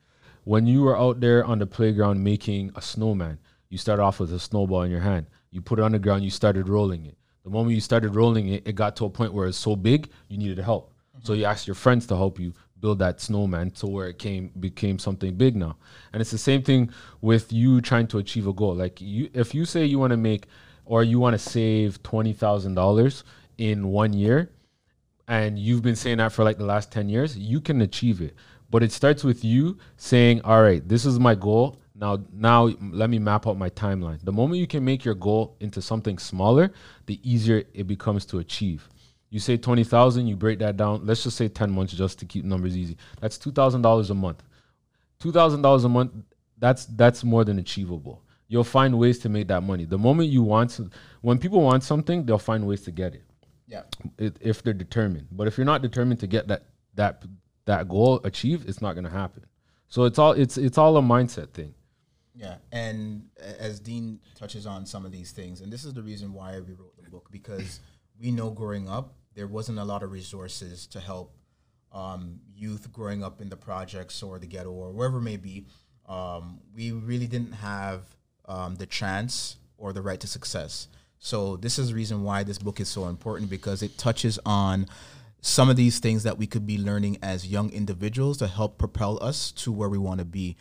when 0.49 0.67
you 0.67 0.89
are 0.89 0.99
out 0.99 1.21
there 1.21 1.45
on 1.45 1.59
the 1.59 1.67
playground 1.67 2.25
making 2.25 2.73
a 2.75 2.81
snowman, 2.81 3.39
you 3.69 3.77
start 3.77 4.01
off 4.01 4.19
with 4.19 4.33
a 4.33 4.39
snowball 4.39 4.81
in 4.81 4.91
your 4.91 5.01
hand. 5.01 5.27
You 5.51 5.61
put 5.61 5.79
it 5.79 5.83
on 5.83 5.93
the 5.93 5.99
ground, 5.99 6.25
you 6.25 6.31
started 6.31 6.71
rolling 6.71 7.05
it. 7.05 7.19
The 7.45 7.51
moment 7.51 7.75
you 7.75 7.83
started 7.83 8.15
rolling 8.15 8.49
it, 8.49 8.67
it 8.67 8.75
got 8.75 8.97
to 8.97 9.05
a 9.05 9.11
point 9.11 9.35
where 9.35 9.47
it's 9.47 9.59
so 9.59 9.77
big, 9.77 10.09
you 10.27 10.39
needed 10.39 10.57
help. 10.57 10.95
So 11.23 11.33
you 11.33 11.45
ask 11.45 11.67
your 11.67 11.75
friends 11.75 12.07
to 12.07 12.17
help 12.17 12.39
you 12.39 12.53
build 12.81 12.99
that 13.01 13.21
snowman 13.21 13.71
to 13.73 13.87
where 13.87 14.09
it 14.09 14.19
came 14.19 14.53
became 14.61 14.99
something 14.99 15.35
big 15.35 15.57
now. 15.57 15.77
And 16.13 16.21
it's 16.21 16.31
the 16.31 16.39
same 16.39 16.63
thing 16.63 16.91
with 17.21 17.53
you 17.53 17.81
trying 17.81 18.07
to 18.09 18.19
achieve 18.19 18.47
a 18.47 18.53
goal. 18.53 18.75
Like 18.75 19.01
you 19.01 19.31
if 19.33 19.55
you 19.55 19.65
say 19.65 19.85
you 19.85 19.99
want 19.99 20.13
to 20.13 20.17
make 20.17 20.47
or 20.85 21.03
you 21.03 21.19
want 21.19 21.35
to 21.35 21.39
save 21.39 22.03
twenty 22.03 22.33
thousand 22.33 22.75
dollars 22.75 23.25
in 23.59 23.89
one 23.89 24.13
year, 24.13 24.51
and 25.27 25.59
you've 25.59 25.83
been 25.83 25.97
saying 25.97 26.19
that 26.19 26.33
for 26.33 26.45
like 26.45 26.59
the 26.59 26.65
last 26.65 26.93
10 26.93 27.09
years, 27.09 27.37
you 27.37 27.61
can 27.61 27.83
achieve 27.83 28.23
it. 28.23 28.35
But 28.71 28.83
it 28.83 28.93
starts 28.93 29.25
with 29.25 29.45
you 29.45 29.79
saying, 29.97 30.43
"All 30.43 30.63
right, 30.63 30.87
this 30.87 31.05
is 31.05 31.19
my 31.19 31.35
goal. 31.35 31.81
Now 31.95 32.19
now 32.33 32.71
let 32.93 33.11
me 33.11 33.19
map 33.19 33.47
out 33.47 33.59
my 33.59 33.71
timeline." 33.71 34.21
The 34.23 34.33
moment 34.33 34.61
you 34.61 34.67
can 34.67 34.85
make 34.85 35.05
your 35.05 35.15
goal 35.15 35.57
into 35.61 35.83
something 35.83 36.19
smaller, 36.19 36.71
the 37.07 37.19
easier 37.29 37.65
it 37.75 37.87
becomes 37.87 38.25
to 38.27 38.39
achieve. 38.39 38.89
You 39.31 39.39
say 39.41 39.57
20,000, 39.59 40.27
you 40.27 40.37
break 40.37 40.59
that 40.61 40.77
down. 40.77 41.05
Let's 41.05 41.23
just 41.23 41.37
say 41.37 41.49
10 41.49 41.71
months 41.71 41.93
just 41.93 42.19
to 42.21 42.25
keep 42.27 42.45
numbers 42.45 42.77
easy. 42.77 42.97
That's 43.21 43.37
$2,000 43.39 44.11
a 44.11 44.15
month. 44.15 44.43
$2,000 45.23 45.85
a 45.85 45.89
month, 45.89 46.13
that's 46.59 46.87
that's 46.87 47.23
more 47.25 47.45
than 47.45 47.59
achievable. 47.59 48.23
You'll 48.49 48.65
find 48.65 48.99
ways 48.99 49.19
to 49.21 49.29
make 49.29 49.49
that 49.49 49.63
money. 49.63 49.85
The 49.85 49.99
moment 49.99 50.31
you 50.31 50.43
want 50.43 50.71
to 50.71 50.91
when 51.21 51.39
people 51.39 51.61
want 51.61 51.85
something, 51.85 52.25
they'll 52.25 52.39
find 52.39 52.67
ways 52.67 52.83
to 52.83 52.91
get 52.91 53.15
it 53.15 53.25
Yeah. 53.67 53.83
it, 54.17 54.37
if 54.41 54.63
they're 54.63 54.73
determined. 54.73 55.29
But 55.31 55.47
if 55.47 55.57
you're 55.59 55.67
not 55.67 55.83
determined 55.83 56.21
to 56.21 56.27
get 56.27 56.49
that 56.49 56.65
that 56.95 57.25
that 57.67 57.89
goal 57.89 58.21
achieved, 58.25 58.69
it's 58.69 58.81
not 58.81 58.95
going 58.95 59.05
to 59.05 59.11
happen. 59.11 59.45
So 59.89 60.05
it's 60.05 60.19
all 60.19 60.33
it's 60.33 60.57
it's 60.57 60.79
all 60.79 60.97
a 60.97 61.03
mindset 61.03 61.51
thing. 61.51 61.75
Yeah, 62.35 62.57
and 62.71 63.29
as 63.59 63.81
Dean 63.81 64.21
touches 64.37 64.65
on 64.67 64.87
some 64.87 65.05
of 65.05 65.11
these 65.13 65.33
things, 65.33 65.61
and 65.61 65.73
this 65.73 65.85
is 65.85 65.93
the 65.93 66.03
reason 66.03 66.33
why 66.33 66.53
we 66.61 66.73
wrote 66.73 66.95
the 67.03 67.11
book 67.11 67.29
because 67.33 67.81
we 68.21 68.31
know 68.31 68.51
growing 68.51 68.89
up 68.89 69.15
there 69.39 69.47
wasn't 69.47 69.79
a 69.79 69.85
lot 69.85 70.03
of 70.03 70.11
resources 70.11 70.85
to 70.89 70.99
help 70.99 71.37
um, 71.93 72.41
youth 72.57 72.93
growing 72.93 73.23
up 73.23 73.41
in 73.41 73.49
the 73.49 73.57
projects 73.57 74.21
or 74.21 74.37
the 74.41 74.49
ghetto 74.49 74.71
or 74.71 74.91
wherever 74.91 75.19
it 75.19 75.23
may 75.23 75.37
be. 75.37 75.65
Um, 76.09 76.59
we 76.75 76.91
really 76.91 77.29
didn't 77.29 77.53
have 77.53 78.03
um, 78.47 78.75
the 78.75 78.87
chance 78.87 79.57
or 79.77 79.93
the 79.93 80.03
right 80.03 80.19
to 80.19 80.27
success. 80.27 80.89
So 81.21 81.57
this 81.57 81.79
is 81.79 81.91
the 81.91 81.95
reason 81.95 82.25
why 82.25 82.43
this 82.43 82.59
book 82.59 82.81
is 82.81 82.89
so 82.89 83.07
important 83.07 83.49
because 83.49 83.81
it 83.81 83.97
touches 83.97 84.41
on 84.45 84.89
some 85.41 85.71
of 85.71 85.77
these 85.77 86.01
things 86.01 86.25
that 86.25 86.37
we 86.37 86.49
could 86.49 86.67
be 86.67 86.77
learning 86.77 87.19
as 87.23 87.47
young 87.47 87.71
individuals 87.71 88.39
to 88.39 88.49
help 88.49 88.77
propel 88.77 89.23
us 89.23 89.53
to 89.53 89.71
where 89.71 89.89
we 89.89 89.99
want 89.99 90.19
to 90.19 90.25
be 90.25 90.57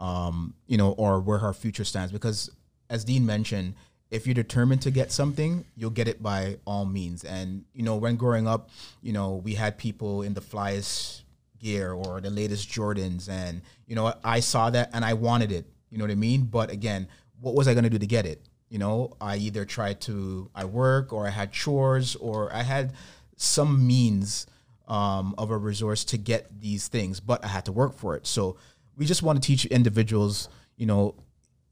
um, 0.00 0.54
you 0.66 0.76
know, 0.76 0.92
or 0.92 1.20
where 1.20 1.38
our 1.38 1.54
future 1.54 1.84
stands. 1.84 2.12
Because 2.12 2.50
as 2.90 3.04
Dean 3.04 3.24
mentioned, 3.24 3.74
if 4.10 4.26
you're 4.26 4.34
determined 4.34 4.82
to 4.82 4.90
get 4.90 5.10
something, 5.10 5.64
you'll 5.76 5.90
get 5.90 6.08
it 6.08 6.22
by 6.22 6.58
all 6.64 6.84
means. 6.84 7.24
And 7.24 7.64
you 7.74 7.82
know, 7.82 7.96
when 7.96 8.16
growing 8.16 8.46
up, 8.46 8.70
you 9.02 9.12
know, 9.12 9.36
we 9.36 9.54
had 9.54 9.78
people 9.78 10.22
in 10.22 10.34
the 10.34 10.40
flyest 10.40 11.22
gear 11.58 11.92
or 11.92 12.20
the 12.20 12.30
latest 12.30 12.68
Jordans, 12.68 13.28
and 13.28 13.62
you 13.86 13.96
know, 13.96 14.14
I 14.24 14.40
saw 14.40 14.70
that 14.70 14.90
and 14.92 15.04
I 15.04 15.14
wanted 15.14 15.52
it. 15.52 15.66
You 15.90 15.98
know 15.98 16.04
what 16.04 16.10
I 16.10 16.16
mean? 16.16 16.44
But 16.44 16.70
again, 16.70 17.08
what 17.40 17.54
was 17.54 17.68
I 17.68 17.74
going 17.74 17.84
to 17.84 17.90
do 17.90 17.98
to 17.98 18.06
get 18.06 18.26
it? 18.26 18.42
You 18.68 18.78
know, 18.78 19.16
I 19.20 19.36
either 19.36 19.64
tried 19.64 20.00
to 20.02 20.50
I 20.54 20.64
work 20.64 21.12
or 21.12 21.26
I 21.26 21.30
had 21.30 21.52
chores 21.52 22.16
or 22.16 22.52
I 22.52 22.62
had 22.62 22.92
some 23.36 23.86
means 23.86 24.46
um, 24.88 25.34
of 25.38 25.50
a 25.50 25.56
resource 25.56 26.04
to 26.06 26.16
get 26.16 26.60
these 26.60 26.88
things, 26.88 27.20
but 27.20 27.44
I 27.44 27.48
had 27.48 27.64
to 27.66 27.72
work 27.72 27.94
for 27.94 28.16
it. 28.16 28.26
So 28.26 28.56
we 28.96 29.04
just 29.04 29.22
want 29.22 29.42
to 29.42 29.46
teach 29.46 29.66
individuals, 29.66 30.48
you 30.76 30.86
know, 30.86 31.14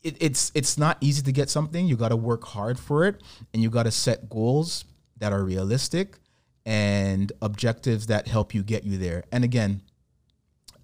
it, 0.04 0.16
it's 0.20 0.52
it's 0.54 0.78
not 0.78 0.98
easy 1.00 1.22
to 1.22 1.32
get 1.32 1.50
something. 1.50 1.86
You 1.86 1.96
got 1.96 2.10
to 2.10 2.16
work 2.16 2.44
hard 2.44 2.78
for 2.78 3.06
it, 3.06 3.22
and 3.52 3.62
you 3.62 3.70
got 3.70 3.84
to 3.84 3.90
set 3.90 4.28
goals 4.28 4.84
that 5.18 5.32
are 5.32 5.42
realistic 5.42 6.18
and 6.66 7.32
objectives 7.42 8.06
that 8.06 8.28
help 8.28 8.54
you 8.54 8.62
get 8.62 8.84
you 8.84 8.98
there. 8.98 9.24
And 9.32 9.44
again, 9.44 9.82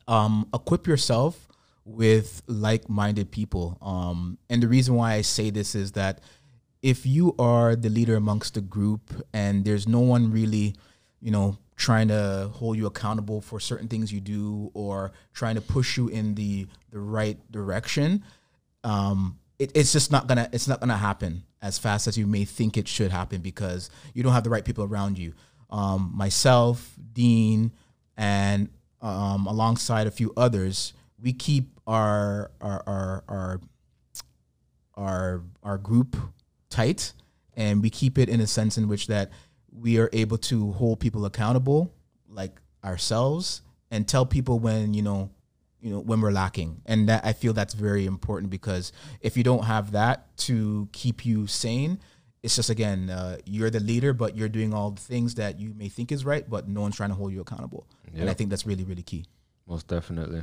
um, 0.08 0.48
equip 0.52 0.86
yourself 0.86 1.48
with 1.84 2.42
like-minded 2.46 3.30
people. 3.30 3.78
Um, 3.80 4.38
and 4.48 4.62
the 4.62 4.68
reason 4.68 4.94
why 4.94 5.14
I 5.14 5.22
say 5.22 5.50
this 5.50 5.74
is 5.74 5.92
that 5.92 6.20
if 6.82 7.06
you 7.06 7.34
are 7.38 7.76
the 7.76 7.88
leader 7.88 8.16
amongst 8.16 8.54
the 8.54 8.60
group 8.60 9.24
and 9.32 9.64
there's 9.64 9.88
no 9.88 10.00
one 10.00 10.30
really, 10.30 10.76
you 11.20 11.30
know, 11.30 11.58
trying 11.76 12.08
to 12.08 12.50
hold 12.52 12.76
you 12.76 12.86
accountable 12.86 13.40
for 13.40 13.58
certain 13.58 13.88
things 13.88 14.12
you 14.12 14.20
do 14.20 14.70
or 14.74 15.12
trying 15.32 15.54
to 15.54 15.60
push 15.62 15.96
you 15.96 16.08
in 16.08 16.34
the 16.34 16.66
the 16.90 17.00
right 17.00 17.38
direction, 17.50 18.22
um, 18.84 19.38
it, 19.58 19.72
it's 19.74 19.92
just 19.92 20.10
not 20.10 20.26
gonna 20.26 20.48
it's 20.52 20.68
not 20.68 20.80
gonna 20.80 20.96
happen 20.96 21.44
as 21.62 21.78
fast 21.78 22.06
as 22.06 22.16
you 22.16 22.26
may 22.26 22.44
think 22.44 22.76
it 22.76 22.88
should 22.88 23.10
happen 23.10 23.40
because 23.40 23.90
you 24.14 24.22
don't 24.22 24.32
have 24.32 24.44
the 24.44 24.50
right 24.50 24.64
people 24.64 24.84
around 24.84 25.18
you. 25.18 25.34
Um, 25.68 26.12
myself, 26.14 26.94
Dean, 27.12 27.72
and 28.16 28.70
um, 29.02 29.46
alongside 29.46 30.06
a 30.06 30.10
few 30.10 30.32
others, 30.36 30.94
we 31.20 31.32
keep 31.32 31.78
our 31.86 32.50
our 32.60 32.82
our 32.86 33.24
our 33.28 33.60
our, 34.96 35.42
our 35.62 35.78
group 35.78 36.16
tight, 36.68 37.12
and 37.54 37.82
we 37.82 37.90
keep 37.90 38.18
it 38.18 38.28
in 38.28 38.40
a 38.40 38.46
sense 38.46 38.76
in 38.76 38.88
which 38.88 39.06
that 39.06 39.30
we 39.72 39.98
are 39.98 40.10
able 40.12 40.36
to 40.36 40.72
hold 40.72 41.00
people 41.00 41.24
accountable, 41.24 41.94
like 42.28 42.60
ourselves, 42.84 43.62
and 43.90 44.06
tell 44.06 44.26
people 44.26 44.58
when 44.58 44.94
you 44.94 45.02
know 45.02 45.30
you 45.80 45.90
know 45.90 46.00
when 46.00 46.20
we're 46.20 46.32
lacking. 46.32 46.82
And 46.86 47.08
that 47.08 47.24
i 47.24 47.32
feel 47.32 47.52
that's 47.52 47.74
very 47.74 48.06
important 48.06 48.50
because 48.50 48.92
if 49.20 49.36
you 49.36 49.42
don't 49.42 49.64
have 49.64 49.92
that 49.92 50.36
to 50.38 50.88
keep 50.92 51.24
you 51.24 51.46
sane 51.46 52.00
it's 52.42 52.56
just 52.56 52.70
again 52.70 53.10
uh, 53.10 53.36
you're 53.44 53.70
the 53.70 53.80
leader 53.80 54.12
but 54.12 54.36
you're 54.36 54.48
doing 54.48 54.72
all 54.72 54.90
the 54.90 55.00
things 55.00 55.34
that 55.34 55.58
you 55.60 55.74
may 55.74 55.88
think 55.88 56.10
is 56.10 56.24
right 56.24 56.48
but 56.48 56.68
no 56.68 56.80
one's 56.80 56.96
trying 56.96 57.10
to 57.10 57.14
hold 57.14 57.32
you 57.32 57.40
accountable. 57.40 57.86
And 58.14 58.28
i 58.30 58.34
think 58.34 58.50
that's 58.50 58.66
really 58.66 58.84
really 58.84 59.02
key. 59.02 59.24
Most 59.66 59.86
definitely. 59.86 60.42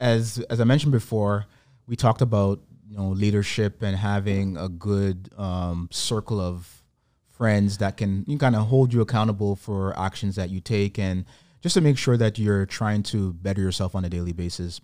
As 0.00 0.38
as 0.50 0.60
i 0.60 0.64
mentioned 0.64 0.92
before 0.92 1.46
we 1.86 1.96
talked 1.96 2.22
about 2.22 2.60
you 2.88 2.96
know 2.96 3.08
leadership 3.08 3.82
and 3.82 3.96
having 3.96 4.56
a 4.56 4.68
good 4.68 5.30
um, 5.36 5.88
circle 5.90 6.40
of 6.40 6.82
friends 7.30 7.78
that 7.78 7.96
can 7.96 8.24
you 8.26 8.38
kind 8.38 8.54
of 8.56 8.66
hold 8.68 8.92
you 8.92 9.00
accountable 9.00 9.56
for 9.56 9.98
actions 9.98 10.36
that 10.36 10.50
you 10.50 10.60
take 10.60 10.98
and 10.98 11.24
just 11.64 11.72
to 11.72 11.80
make 11.80 11.96
sure 11.96 12.18
that 12.18 12.38
you're 12.38 12.66
trying 12.66 13.02
to 13.02 13.32
better 13.32 13.62
yourself 13.62 13.94
on 13.94 14.04
a 14.04 14.08
daily 14.10 14.34
basis. 14.34 14.82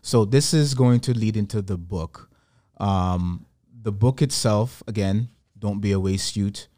So 0.00 0.24
this 0.24 0.54
is 0.54 0.72
going 0.72 1.00
to 1.00 1.12
lead 1.12 1.36
into 1.36 1.60
the 1.60 1.76
book. 1.76 2.30
Um, 2.78 3.44
the 3.82 3.92
book 3.92 4.22
itself, 4.22 4.82
again, 4.86 5.28
don't 5.58 5.80
be 5.80 5.92
a 5.92 6.00
waste 6.00 6.36
youth, 6.36 6.68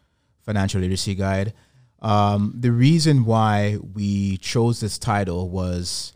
financial 0.40 0.80
literacy 0.80 1.14
guide. 1.14 1.52
Um, 2.00 2.54
the 2.58 2.72
reason 2.72 3.24
why 3.24 3.78
we 3.94 4.38
chose 4.38 4.80
this 4.80 4.98
title 4.98 5.50
was, 5.50 6.14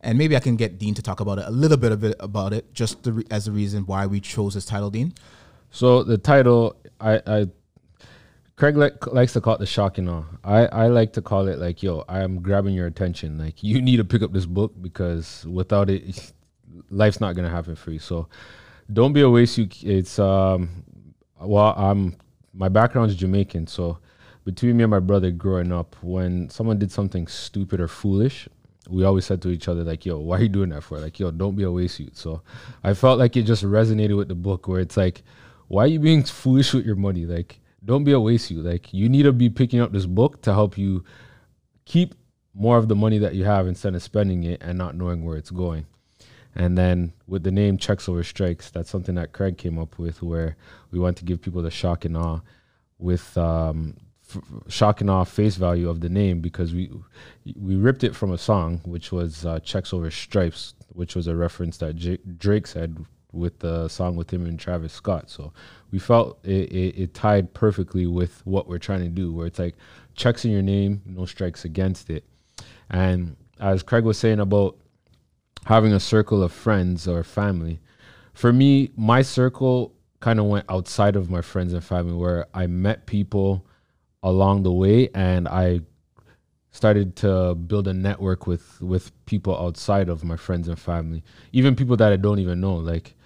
and 0.00 0.18
maybe 0.18 0.34
I 0.34 0.40
can 0.40 0.56
get 0.56 0.76
Dean 0.76 0.94
to 0.94 1.02
talk 1.02 1.20
about 1.20 1.38
it 1.38 1.44
a 1.46 1.52
little 1.52 1.76
bit 1.76 1.92
of 1.92 2.02
it 2.02 2.16
about 2.18 2.52
it, 2.52 2.74
just 2.74 2.98
re- 3.06 3.24
as 3.30 3.44
the 3.44 3.52
reason 3.52 3.86
why 3.86 4.06
we 4.06 4.18
chose 4.18 4.54
this 4.54 4.64
title, 4.64 4.90
Dean. 4.90 5.14
So 5.70 6.02
the 6.02 6.18
title, 6.18 6.74
I, 7.00 7.22
I 7.24 7.46
Craig 8.60 8.76
likes 8.76 9.32
to 9.32 9.40
call 9.40 9.54
it 9.54 9.60
the 9.60 9.64
shocking 9.64 10.06
awe. 10.06 10.22
I, 10.44 10.66
I 10.66 10.88
like 10.88 11.14
to 11.14 11.22
call 11.22 11.48
it 11.48 11.58
like, 11.58 11.82
yo, 11.82 12.04
I 12.10 12.20
am 12.20 12.42
grabbing 12.42 12.74
your 12.74 12.86
attention. 12.86 13.38
Like, 13.38 13.62
you 13.62 13.80
need 13.80 13.96
to 13.96 14.04
pick 14.04 14.20
up 14.20 14.34
this 14.34 14.44
book 14.44 14.74
because 14.82 15.46
without 15.46 15.88
it, 15.88 16.34
life's 16.90 17.20
not 17.20 17.34
gonna 17.34 17.48
happen 17.48 17.74
for 17.74 17.90
you. 17.90 17.98
So, 17.98 18.28
don't 18.92 19.14
be 19.14 19.22
a 19.22 19.30
waste. 19.30 19.56
You, 19.56 19.66
it's 19.80 20.18
um, 20.18 20.84
well, 21.40 21.72
I'm 21.74 22.16
my 22.52 22.68
background 22.68 23.10
is 23.10 23.16
Jamaican, 23.16 23.66
so 23.66 23.98
between 24.44 24.76
me 24.76 24.84
and 24.84 24.90
my 24.90 25.00
brother 25.00 25.30
growing 25.30 25.72
up, 25.72 25.96
when 26.02 26.50
someone 26.50 26.78
did 26.78 26.92
something 26.92 27.28
stupid 27.28 27.80
or 27.80 27.88
foolish, 27.88 28.46
we 28.90 29.04
always 29.04 29.24
said 29.24 29.40
to 29.40 29.48
each 29.48 29.68
other 29.68 29.84
like, 29.84 30.04
"Yo, 30.04 30.18
why 30.18 30.36
are 30.36 30.42
you 30.42 30.50
doing 30.50 30.68
that 30.68 30.82
for?" 30.82 31.00
Like, 31.00 31.18
"Yo, 31.18 31.30
don't 31.30 31.56
be 31.56 31.62
a 31.62 31.72
waste 31.72 31.98
youth." 31.98 32.14
So, 32.14 32.42
I 32.84 32.92
felt 32.92 33.18
like 33.18 33.38
it 33.38 33.44
just 33.44 33.64
resonated 33.64 34.18
with 34.18 34.28
the 34.28 34.34
book, 34.34 34.68
where 34.68 34.80
it's 34.80 34.98
like, 34.98 35.22
"Why 35.68 35.84
are 35.84 35.86
you 35.86 35.98
being 35.98 36.24
foolish 36.24 36.74
with 36.74 36.84
your 36.84 36.96
money?" 36.96 37.24
Like 37.24 37.59
don't 37.84 38.04
be 38.04 38.12
a 38.12 38.20
waste 38.20 38.50
you. 38.50 38.62
Like 38.62 38.92
you 38.92 39.08
need 39.08 39.22
to 39.24 39.32
be 39.32 39.50
picking 39.50 39.80
up 39.80 39.92
this 39.92 40.06
book 40.06 40.42
to 40.42 40.52
help 40.52 40.76
you 40.76 41.04
keep 41.84 42.14
more 42.54 42.76
of 42.76 42.88
the 42.88 42.96
money 42.96 43.18
that 43.18 43.34
you 43.34 43.44
have 43.44 43.66
instead 43.66 43.94
of 43.94 44.02
spending 44.02 44.44
it 44.44 44.62
and 44.62 44.76
not 44.76 44.94
knowing 44.96 45.24
where 45.24 45.36
it's 45.36 45.50
going. 45.50 45.86
And 46.54 46.76
then 46.76 47.12
with 47.26 47.44
the 47.44 47.52
name 47.52 47.78
Checks 47.78 48.08
Over 48.08 48.24
Strikes, 48.24 48.70
that's 48.70 48.90
something 48.90 49.14
that 49.14 49.32
Craig 49.32 49.56
came 49.56 49.78
up 49.78 49.98
with 49.98 50.22
where 50.22 50.56
we 50.90 50.98
want 50.98 51.16
to 51.18 51.24
give 51.24 51.40
people 51.40 51.62
the 51.62 51.70
shock 51.70 52.04
and 52.04 52.16
awe 52.16 52.40
with 52.98 53.36
um, 53.38 53.96
f- 54.28 54.42
shock 54.68 55.00
and 55.00 55.08
awe 55.08 55.24
face 55.24 55.54
value 55.54 55.88
of 55.88 56.00
the 56.00 56.08
name 56.08 56.40
because 56.40 56.74
we 56.74 56.90
we 57.56 57.76
ripped 57.76 58.04
it 58.04 58.16
from 58.16 58.32
a 58.32 58.38
song 58.38 58.80
which 58.84 59.12
was 59.12 59.46
uh, 59.46 59.60
Checks 59.60 59.92
Over 59.92 60.10
Stripes, 60.10 60.74
which 60.88 61.14
was 61.14 61.28
a 61.28 61.36
reference 61.36 61.78
that 61.78 61.94
J- 61.94 62.18
Drake 62.36 62.66
said 62.66 63.04
with 63.32 63.58
the 63.60 63.88
song 63.88 64.16
with 64.16 64.32
him 64.32 64.46
and 64.46 64.58
Travis 64.58 64.92
Scott. 64.92 65.30
So 65.30 65.52
we 65.90 65.98
felt 65.98 66.38
it, 66.44 66.72
it, 66.72 67.02
it, 67.02 67.14
tied 67.14 67.52
perfectly 67.54 68.06
with 68.06 68.40
what 68.44 68.68
we're 68.68 68.78
trying 68.78 69.02
to 69.02 69.08
do, 69.08 69.32
where 69.32 69.46
it's 69.46 69.58
like 69.58 69.76
checks 70.14 70.44
in 70.44 70.50
your 70.50 70.62
name, 70.62 71.02
no 71.04 71.26
strikes 71.26 71.64
against 71.64 72.10
it. 72.10 72.24
And 72.90 73.36
as 73.60 73.82
Craig 73.82 74.04
was 74.04 74.18
saying 74.18 74.40
about 74.40 74.76
having 75.66 75.92
a 75.92 76.00
circle 76.00 76.42
of 76.42 76.52
friends 76.52 77.06
or 77.06 77.22
family, 77.22 77.80
for 78.34 78.52
me, 78.52 78.90
my 78.96 79.22
circle 79.22 79.94
kind 80.20 80.38
of 80.38 80.46
went 80.46 80.66
outside 80.68 81.16
of 81.16 81.30
my 81.30 81.40
friends 81.40 81.72
and 81.72 81.84
family, 81.84 82.14
where 82.14 82.46
I 82.54 82.66
met 82.66 83.06
people 83.06 83.66
along 84.22 84.62
the 84.62 84.72
way 84.72 85.08
and 85.14 85.48
I 85.48 85.80
started 86.72 87.16
to 87.16 87.54
build 87.54 87.88
a 87.88 87.92
network 87.92 88.46
with 88.46 88.80
with 88.80 89.12
people 89.26 89.56
outside 89.56 90.08
of 90.08 90.22
my 90.22 90.36
friends 90.36 90.68
and 90.68 90.78
family 90.78 91.22
even 91.52 91.74
people 91.74 91.96
that 91.96 92.12
i 92.12 92.16
don't 92.16 92.38
even 92.38 92.60
know 92.60 92.74
like 92.74 93.16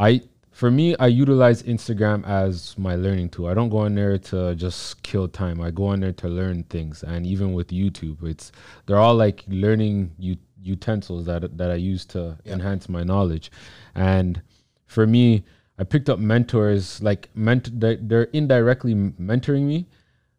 I 0.00 0.22
for 0.50 0.70
me, 0.70 0.96
I 0.96 1.06
utilize 1.06 1.62
Instagram 1.62 2.26
as 2.26 2.76
my 2.76 2.96
learning 2.96 3.30
tool. 3.30 3.46
I 3.46 3.54
don't 3.54 3.68
go 3.68 3.84
in 3.84 3.94
there 3.94 4.18
to 4.18 4.54
just 4.56 5.02
kill 5.02 5.28
time. 5.28 5.60
I 5.60 5.70
go 5.70 5.92
in 5.92 6.00
there 6.00 6.12
to 6.12 6.28
learn 6.28 6.64
things. 6.64 7.02
And 7.02 7.24
even 7.24 7.52
with 7.54 7.68
YouTube, 7.68 8.22
it's 8.24 8.50
they're 8.86 8.98
all 8.98 9.14
like 9.14 9.44
learning 9.46 10.10
u- 10.18 10.36
utensils 10.62 11.26
that 11.26 11.56
that 11.56 11.70
I 11.70 11.76
use 11.76 12.04
to 12.06 12.36
yeah. 12.44 12.54
enhance 12.54 12.88
my 12.88 13.04
knowledge. 13.04 13.52
And 13.94 14.42
for 14.86 15.06
me, 15.06 15.44
I 15.78 15.84
picked 15.84 16.10
up 16.10 16.18
mentors 16.18 17.00
like 17.02 17.28
ment- 17.34 17.78
they're 17.78 18.24
indirectly 18.32 18.94
mentoring 18.94 19.62
me. 19.62 19.86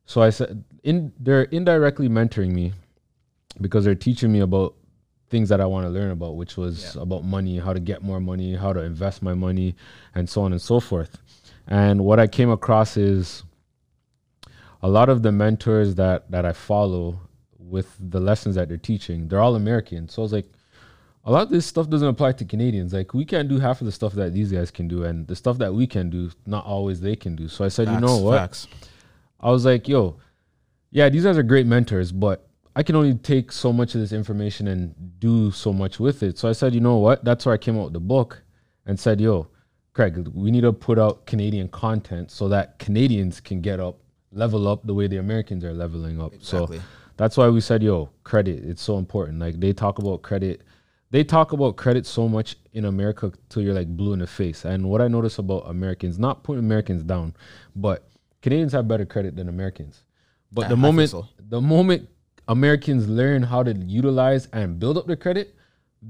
So 0.06 0.21
I 0.21 0.32
said 0.32 0.63
in 0.84 1.13
they're 1.19 1.43
indirectly 1.43 2.10
mentoring 2.10 2.52
me 2.52 2.74
because 3.60 3.86
they're 3.86 3.95
teaching 3.95 4.32
me 4.32 4.39
about 4.39 4.76
things 5.32 5.50
that 5.50 5.62
I 5.62 5.65
want 5.65 5.86
to 5.86 5.89
learn 5.89 6.12
about, 6.12 6.36
which 6.36 6.58
was 6.58 6.94
yeah. 6.96 7.02
about 7.02 7.24
money, 7.24 7.58
how 7.58 7.74
to 7.74 7.80
get 7.80 8.04
more 8.04 8.20
money, 8.20 8.56
how 8.56 8.74
to 8.74 8.82
invest 8.82 9.24
my 9.24 9.34
money, 9.34 9.76
and 10.13 10.30
so 10.30 10.44
on 10.44 10.52
and 10.52 10.62
so 10.62 10.80
forth. 10.80 11.17
And 11.67 12.04
what 12.04 12.20
I 12.20 12.28
came 12.28 12.52
across 12.52 12.98
is 12.98 13.44
a 14.84 14.89
lot 14.89 15.10
of 15.10 15.24
the 15.24 15.32
mentors 15.32 15.96
that 15.96 16.30
that 16.30 16.46
I 16.46 16.54
follow 16.54 17.20
with 17.58 17.96
the 18.00 18.20
lessons 18.20 18.56
that 18.56 18.67
they're 18.67 18.78
teaching, 18.78 19.28
they're 19.28 19.39
all 19.39 19.56
American. 19.56 20.10
So 20.10 20.22
I 20.22 20.24
was 20.24 20.34
like, 20.34 20.52
a 21.24 21.32
lot 21.32 21.44
of 21.44 21.50
this 21.50 21.65
stuff 21.65 21.89
doesn't 21.89 22.08
apply 22.08 22.34
to 22.34 22.46
Canadians. 22.46 22.94
Like 22.94 23.13
we 23.13 23.24
can't 23.24 23.48
do 23.48 23.60
half 23.60 23.80
of 23.80 23.86
the 23.86 23.91
stuff 23.91 24.13
that 24.13 24.34
these 24.34 24.52
guys 24.52 24.70
can 24.70 24.88
do, 24.88 25.06
and 25.06 25.28
the 25.28 25.36
stuff 25.36 25.58
that 25.60 25.74
we 25.74 25.88
can 25.88 26.10
do, 26.10 26.30
not 26.46 26.65
always 26.65 27.00
they 27.00 27.15
can 27.15 27.36
do. 27.36 27.48
So 27.48 27.63
I 27.63 27.70
said, 27.70 27.88
facts, 27.88 27.96
you 27.96 28.06
know 28.06 28.17
what? 28.17 28.38
Facts. 28.38 28.67
I 29.39 29.50
was 29.50 29.65
like, 29.65 29.88
yo, 29.88 30.17
yeah, 30.91 31.08
these 31.10 31.24
guys 31.24 31.38
are 31.38 31.44
great 31.44 31.65
mentors, 31.65 32.12
but 32.12 32.50
I 32.75 32.84
can 32.84 32.95
only 32.95 33.15
take 33.15 33.51
so 33.51 33.73
much 33.73 33.95
of 33.95 34.01
this 34.01 34.13
information 34.13 34.67
and 34.67 35.19
do 35.19 35.51
so 35.51 35.73
much 35.73 35.99
with 35.99 36.23
it. 36.23 36.38
So 36.38 36.47
I 36.47 36.53
said, 36.53 36.73
you 36.73 36.79
know 36.79 36.97
what? 36.97 37.23
That's 37.25 37.45
where 37.45 37.53
I 37.53 37.57
came 37.57 37.77
out 37.77 37.86
with 37.86 37.93
the 37.93 37.99
book 37.99 38.41
and 38.86 38.99
said, 38.99 39.19
yo, 39.19 39.47
Craig, 39.93 40.29
we 40.34 40.51
need 40.51 40.62
to 40.62 40.71
put 40.71 40.97
out 40.97 41.25
Canadian 41.25 41.67
content 41.67 42.31
so 42.31 42.47
that 42.49 42.79
Canadians 42.79 43.41
can 43.41 43.62
get 43.62 43.79
up, 43.79 43.99
level 44.31 44.67
up 44.67 44.86
the 44.86 44.93
way 44.93 45.07
the 45.07 45.17
Americans 45.17 45.65
are 45.65 45.73
leveling 45.73 46.21
up. 46.21 46.34
Exactly. 46.34 46.77
So 46.77 46.84
that's 47.17 47.36
why 47.36 47.49
we 47.49 47.60
said, 47.60 47.84
yo, 47.84 48.10
credit, 48.23 48.63
it's 48.63 48.81
so 48.81 48.97
important. 48.97 49.39
Like 49.39 49.60
they 49.60 49.73
talk 49.73 49.99
about 49.99 50.21
credit. 50.21 50.62
They 51.10 51.25
talk 51.25 51.51
about 51.51 51.75
credit 51.75 52.05
so 52.05 52.29
much 52.29 52.55
in 52.71 52.86
America 52.86 53.34
till 53.49 53.63
you're 53.63 53.73
like 53.73 53.89
blue 53.89 54.13
in 54.13 54.19
the 54.19 54.27
face. 54.27 54.63
And 54.63 54.89
what 54.89 55.01
I 55.01 55.10
notice 55.10 55.39
about 55.39 55.63
Americans, 55.69 56.17
not 56.17 56.43
putting 56.43 56.63
Americans 56.63 57.03
down, 57.03 57.36
but 57.75 58.07
Canadians 58.41 58.71
have 58.71 58.88
better 58.88 59.05
credit 59.05 59.36
than 59.36 59.49
Americans. 59.49 60.03
But 60.53 60.69
the 60.69 60.77
moment 60.77 61.10
so. 61.10 61.27
the 61.38 61.60
moment 61.60 62.07
Americans 62.51 63.07
learn 63.07 63.43
how 63.43 63.63
to 63.63 63.73
utilize 63.73 64.47
and 64.47 64.77
build 64.77 64.97
up 64.97 65.07
their 65.07 65.15
credit, 65.15 65.55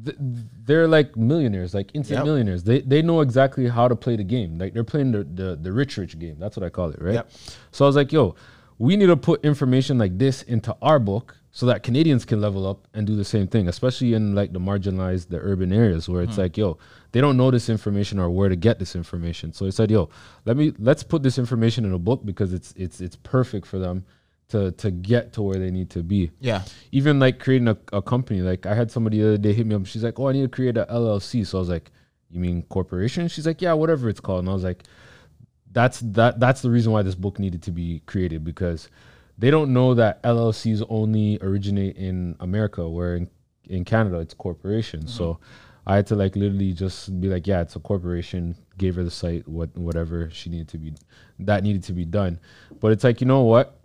th- 0.06 0.18
they're 0.20 0.88
like 0.88 1.16
millionaires, 1.16 1.76
like 1.76 1.92
instant 1.94 2.18
Yep. 2.18 2.26
millionaires. 2.26 2.64
They 2.64 2.82
they 2.82 3.04
know 3.04 3.22
exactly 3.22 3.68
how 3.68 3.88
to 3.88 3.96
play 3.96 4.16
the 4.16 4.24
game. 4.24 4.58
Like 4.58 4.74
they're 4.74 4.84
playing 4.84 5.12
the 5.12 5.24
the, 5.24 5.56
the 5.56 5.72
rich 5.72 5.98
rich 5.98 6.18
game. 6.18 6.38
That's 6.40 6.58
what 6.58 6.66
I 6.66 6.70
call 6.70 6.90
it, 6.90 7.00
right? 7.00 7.14
Yep. 7.14 7.32
So 7.72 7.86
I 7.86 7.88
was 7.88 7.96
like, 7.96 8.12
yo, 8.12 8.36
we 8.80 8.98
need 8.98 9.06
to 9.06 9.18
put 9.18 9.46
information 9.46 10.00
like 10.00 10.18
this 10.18 10.42
into 10.42 10.76
our 10.82 10.98
book 11.00 11.38
so 11.52 11.68
that 11.68 11.84
Canadians 11.84 12.26
can 12.26 12.42
level 12.42 12.66
up 12.66 12.88
and 12.96 13.06
do 13.06 13.16
the 13.16 13.26
same 13.26 13.46
thing, 13.46 13.68
especially 13.68 14.14
in 14.16 14.34
like 14.34 14.52
the 14.54 14.60
marginalized, 14.60 15.30
the 15.30 15.38
urban 15.38 15.72
areas 15.72 16.10
where 16.10 16.24
it's 16.24 16.36
hmm. 16.36 16.42
like, 16.42 16.58
yo, 16.58 16.80
they 17.12 17.22
don't 17.22 17.38
know 17.38 17.52
this 17.52 17.70
information 17.70 18.18
or 18.18 18.32
where 18.32 18.50
to 18.50 18.56
get 18.56 18.80
this 18.80 18.96
information. 18.96 19.54
So 19.54 19.68
I 19.68 19.70
said, 19.70 19.92
yo, 19.92 20.10
let 20.46 20.58
me 20.58 20.74
let's 20.80 21.04
put 21.04 21.22
this 21.22 21.38
information 21.38 21.86
in 21.86 21.94
a 21.94 22.00
book 22.00 22.26
because 22.26 22.52
it's 22.52 22.74
it's 22.76 23.00
it's 23.00 23.18
perfect 23.18 23.68
for 23.68 23.78
them 23.78 24.06
to 24.52 24.72
to 24.74 24.92
get 24.92 25.34
to 25.34 25.42
where 25.42 25.58
they 25.58 25.72
need 25.72 25.90
to 25.92 26.04
be. 26.04 26.32
Yeah. 26.40 26.64
even 26.92 27.20
like 27.20 27.40
creating 27.40 27.68
a, 27.68 27.78
a 27.94 28.02
company 28.02 28.42
like 28.42 28.66
i 28.66 28.74
had 28.74 28.92
somebody 28.92 29.20
the 29.20 29.28
other 29.30 29.38
day 29.38 29.54
hit 29.54 29.66
me 29.66 29.76
up. 29.76 29.86
She's 29.86 30.04
like 30.04 30.20
oh 30.20 30.30
i 30.30 30.34
need 30.34 30.44
to 30.44 30.48
create 30.50 30.78
a 30.78 30.86
llc 30.86 31.46
so 31.48 31.58
i 31.58 31.60
was 31.60 31.70
like 31.70 31.92
you 32.30 32.40
mean 32.40 32.64
corporation? 32.64 33.28
She's 33.28 33.46
like 33.46 33.62
yeah 33.62 33.74
whatever 33.74 34.08
it's 34.10 34.20
called. 34.20 34.40
And 34.40 34.50
i 34.50 34.54
was 34.54 34.64
like 34.64 34.84
that's 35.72 36.00
that 36.02 36.40
that's 36.40 36.62
the 36.62 36.70
reason 36.70 36.92
why 36.92 37.02
this 37.02 37.16
book 37.16 37.40
needed 37.40 37.64
to 37.64 37.72
be 37.72 38.02
created 38.06 38.44
because 38.44 38.90
they 39.38 39.50
don't 39.50 39.72
know 39.72 39.94
that 39.94 40.22
llcs 40.24 40.86
only 40.90 41.40
originate 41.42 41.96
in 41.96 42.36
america 42.42 42.88
where 42.88 43.16
in, 43.16 43.30
in 43.70 43.86
canada 43.86 44.20
it's 44.20 44.34
corporations 44.34 45.14
so 45.14 45.34
mm-hmm. 45.34 45.44
i 45.88 45.96
had 45.96 46.06
to 46.06 46.16
like 46.16 46.36
literally 46.36 46.74
just 46.74 47.20
be 47.22 47.30
like 47.30 47.48
yeah 47.48 47.62
it's 47.62 47.76
a 47.76 47.80
corporation. 47.80 48.56
Gave 48.78 48.96
her 48.96 49.04
the 49.04 49.12
site 49.12 49.48
what 49.48 49.76
whatever 49.78 50.30
she 50.32 50.50
needed 50.50 50.68
to 50.70 50.78
be 50.78 50.94
that 51.40 51.64
needed 51.64 51.84
to 51.84 51.94
be 51.94 52.06
done. 52.06 52.40
But 52.80 52.92
it's 52.92 53.04
like 53.04 53.22
you 53.22 53.28
know 53.28 53.44
what 53.44 53.81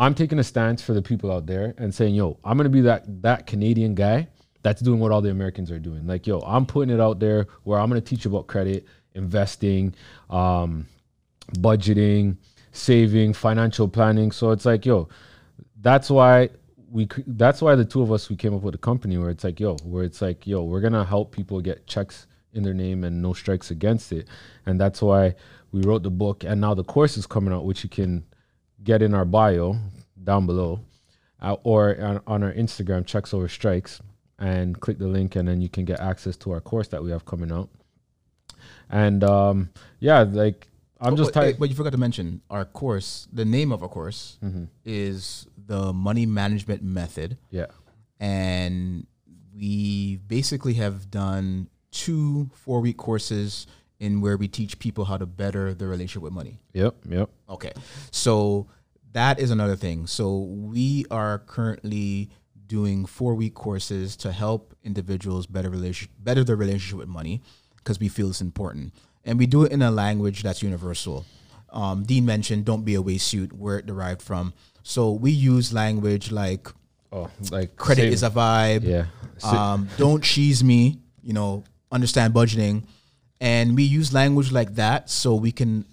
I'm 0.00 0.14
taking 0.14 0.38
a 0.38 0.44
stance 0.44 0.80
for 0.80 0.94
the 0.94 1.02
people 1.02 1.30
out 1.30 1.44
there 1.44 1.74
and 1.76 1.94
saying, 1.94 2.14
yo, 2.14 2.38
I'm 2.42 2.56
gonna 2.56 2.70
be 2.70 2.80
that 2.80 3.04
that 3.22 3.46
Canadian 3.46 3.94
guy 3.94 4.28
that's 4.62 4.80
doing 4.80 4.98
what 4.98 5.12
all 5.12 5.20
the 5.20 5.30
Americans 5.30 5.70
are 5.70 5.78
doing. 5.78 6.06
Like, 6.06 6.26
yo, 6.26 6.40
I'm 6.40 6.64
putting 6.64 6.92
it 6.92 7.00
out 7.00 7.20
there 7.20 7.48
where 7.64 7.78
I'm 7.78 7.90
gonna 7.90 8.00
teach 8.00 8.24
about 8.24 8.46
credit, 8.46 8.86
investing, 9.14 9.94
um, 10.30 10.86
budgeting, 11.56 12.38
saving, 12.72 13.34
financial 13.34 13.88
planning. 13.88 14.32
So 14.32 14.52
it's 14.52 14.64
like, 14.64 14.86
yo, 14.86 15.10
that's 15.82 16.08
why 16.08 16.48
we 16.90 17.06
that's 17.26 17.60
why 17.60 17.74
the 17.74 17.84
two 17.84 18.00
of 18.00 18.10
us 18.10 18.30
we 18.30 18.36
came 18.36 18.54
up 18.54 18.62
with 18.62 18.74
a 18.74 18.78
company 18.78 19.18
where 19.18 19.28
it's 19.28 19.44
like, 19.44 19.60
yo, 19.60 19.76
where 19.84 20.04
it's 20.04 20.22
like, 20.22 20.46
yo, 20.46 20.62
we're 20.62 20.80
gonna 20.80 21.04
help 21.04 21.30
people 21.30 21.60
get 21.60 21.86
checks 21.86 22.26
in 22.54 22.62
their 22.62 22.72
name 22.72 23.04
and 23.04 23.20
no 23.20 23.34
strikes 23.34 23.70
against 23.70 24.12
it. 24.12 24.28
And 24.64 24.80
that's 24.80 25.02
why 25.02 25.34
we 25.72 25.82
wrote 25.82 26.04
the 26.04 26.10
book 26.10 26.42
and 26.42 26.58
now 26.58 26.72
the 26.72 26.84
course 26.84 27.18
is 27.18 27.26
coming 27.26 27.52
out, 27.52 27.66
which 27.66 27.84
you 27.84 27.90
can 27.90 28.24
get 28.82 29.02
in 29.02 29.14
our 29.14 29.24
bio 29.24 29.76
down 30.22 30.46
below 30.46 30.80
uh, 31.40 31.56
or 31.64 31.98
on, 32.00 32.20
on 32.26 32.42
our 32.42 32.52
Instagram, 32.52 33.04
checks 33.06 33.32
over 33.34 33.48
strikes, 33.48 34.00
and 34.38 34.78
click 34.80 34.98
the 34.98 35.06
link, 35.08 35.36
and 35.36 35.48
then 35.48 35.60
you 35.60 35.68
can 35.68 35.84
get 35.84 36.00
access 36.00 36.36
to 36.38 36.50
our 36.52 36.60
course 36.60 36.88
that 36.88 37.02
we 37.02 37.10
have 37.10 37.24
coming 37.24 37.52
out. 37.52 37.68
And 38.88 39.22
um, 39.24 39.70
yeah, 40.00 40.22
like 40.22 40.68
I'm 41.00 41.14
But- 41.14 41.16
just 41.18 41.32
tired. 41.32 41.58
but 41.58 41.68
you 41.68 41.74
forgot 41.74 41.92
to 41.92 41.98
mention 41.98 42.42
our 42.50 42.64
course. 42.64 43.28
The 43.32 43.44
name 43.44 43.72
of 43.72 43.82
our 43.82 43.88
course 43.88 44.38
Mm-hmm. 44.42 44.64
is 44.84 45.46
the 45.66 45.92
Money 45.92 46.26
Management 46.26 46.82
Method, 46.82 47.38
Yeah, 47.50 47.66
and 48.18 49.06
we 49.54 50.16
basically 50.26 50.74
have 50.74 51.10
done 51.10 51.68
two 51.90 52.50
four 52.54 52.80
week 52.80 52.96
courses 52.96 53.66
in 54.00 54.20
where 54.20 54.36
we 54.36 54.48
teach 54.48 54.78
people 54.78 55.04
how 55.04 55.16
to 55.18 55.26
better 55.26 55.72
their 55.74 55.88
relationship 55.88 56.22
with 56.22 56.32
money. 56.32 56.58
yep, 56.72 56.94
yep. 57.08 57.30
Okay. 57.48 57.72
So 58.10 58.66
that 59.12 59.38
is 59.38 59.50
another 59.50 59.76
thing. 59.76 60.06
So 60.06 60.38
we 60.38 61.04
are 61.10 61.38
currently 61.40 62.30
doing 62.66 63.04
four 63.04 63.34
week 63.34 63.54
courses 63.54 64.16
to 64.16 64.32
help 64.32 64.74
individuals 64.84 65.46
better 65.46 65.68
relation 65.70 66.08
better 66.18 66.42
their 66.44 66.56
relationship 66.56 66.98
with 66.98 67.08
money 67.08 67.42
because 67.76 67.98
we 68.00 68.08
feel 68.08 68.28
it's 68.30 68.40
important. 68.40 68.94
And 69.24 69.38
we 69.38 69.46
do 69.46 69.64
it 69.64 69.72
in 69.72 69.82
a 69.82 69.90
language 69.90 70.42
that's 70.42 70.62
universal. 70.62 71.26
Um, 71.70 72.04
Dean 72.04 72.24
mentioned 72.24 72.64
don't 72.64 72.84
be 72.84 72.94
a 72.94 73.02
waste 73.02 73.26
suit, 73.28 73.52
where 73.52 73.78
it 73.78 73.86
derived 73.86 74.22
from. 74.22 74.54
So 74.82 75.12
we 75.12 75.30
use 75.30 75.72
language 75.72 76.32
like 76.32 76.68
Oh, 77.12 77.28
like 77.50 77.76
credit 77.76 78.02
save- 78.02 78.12
is 78.12 78.22
a 78.22 78.30
vibe. 78.30 78.84
yeah. 78.84 79.06
Um, 79.42 79.88
don't 79.98 80.22
cheese 80.22 80.62
me, 80.64 81.00
you 81.22 81.32
know, 81.32 81.64
understand 81.92 82.32
budgeting. 82.34 82.84
And 83.40 83.74
we 83.74 83.84
use 83.84 84.12
language 84.12 84.52
like 84.52 84.74
that 84.74 85.08
so 85.08 85.34
we 85.34 85.52
can 85.52 85.86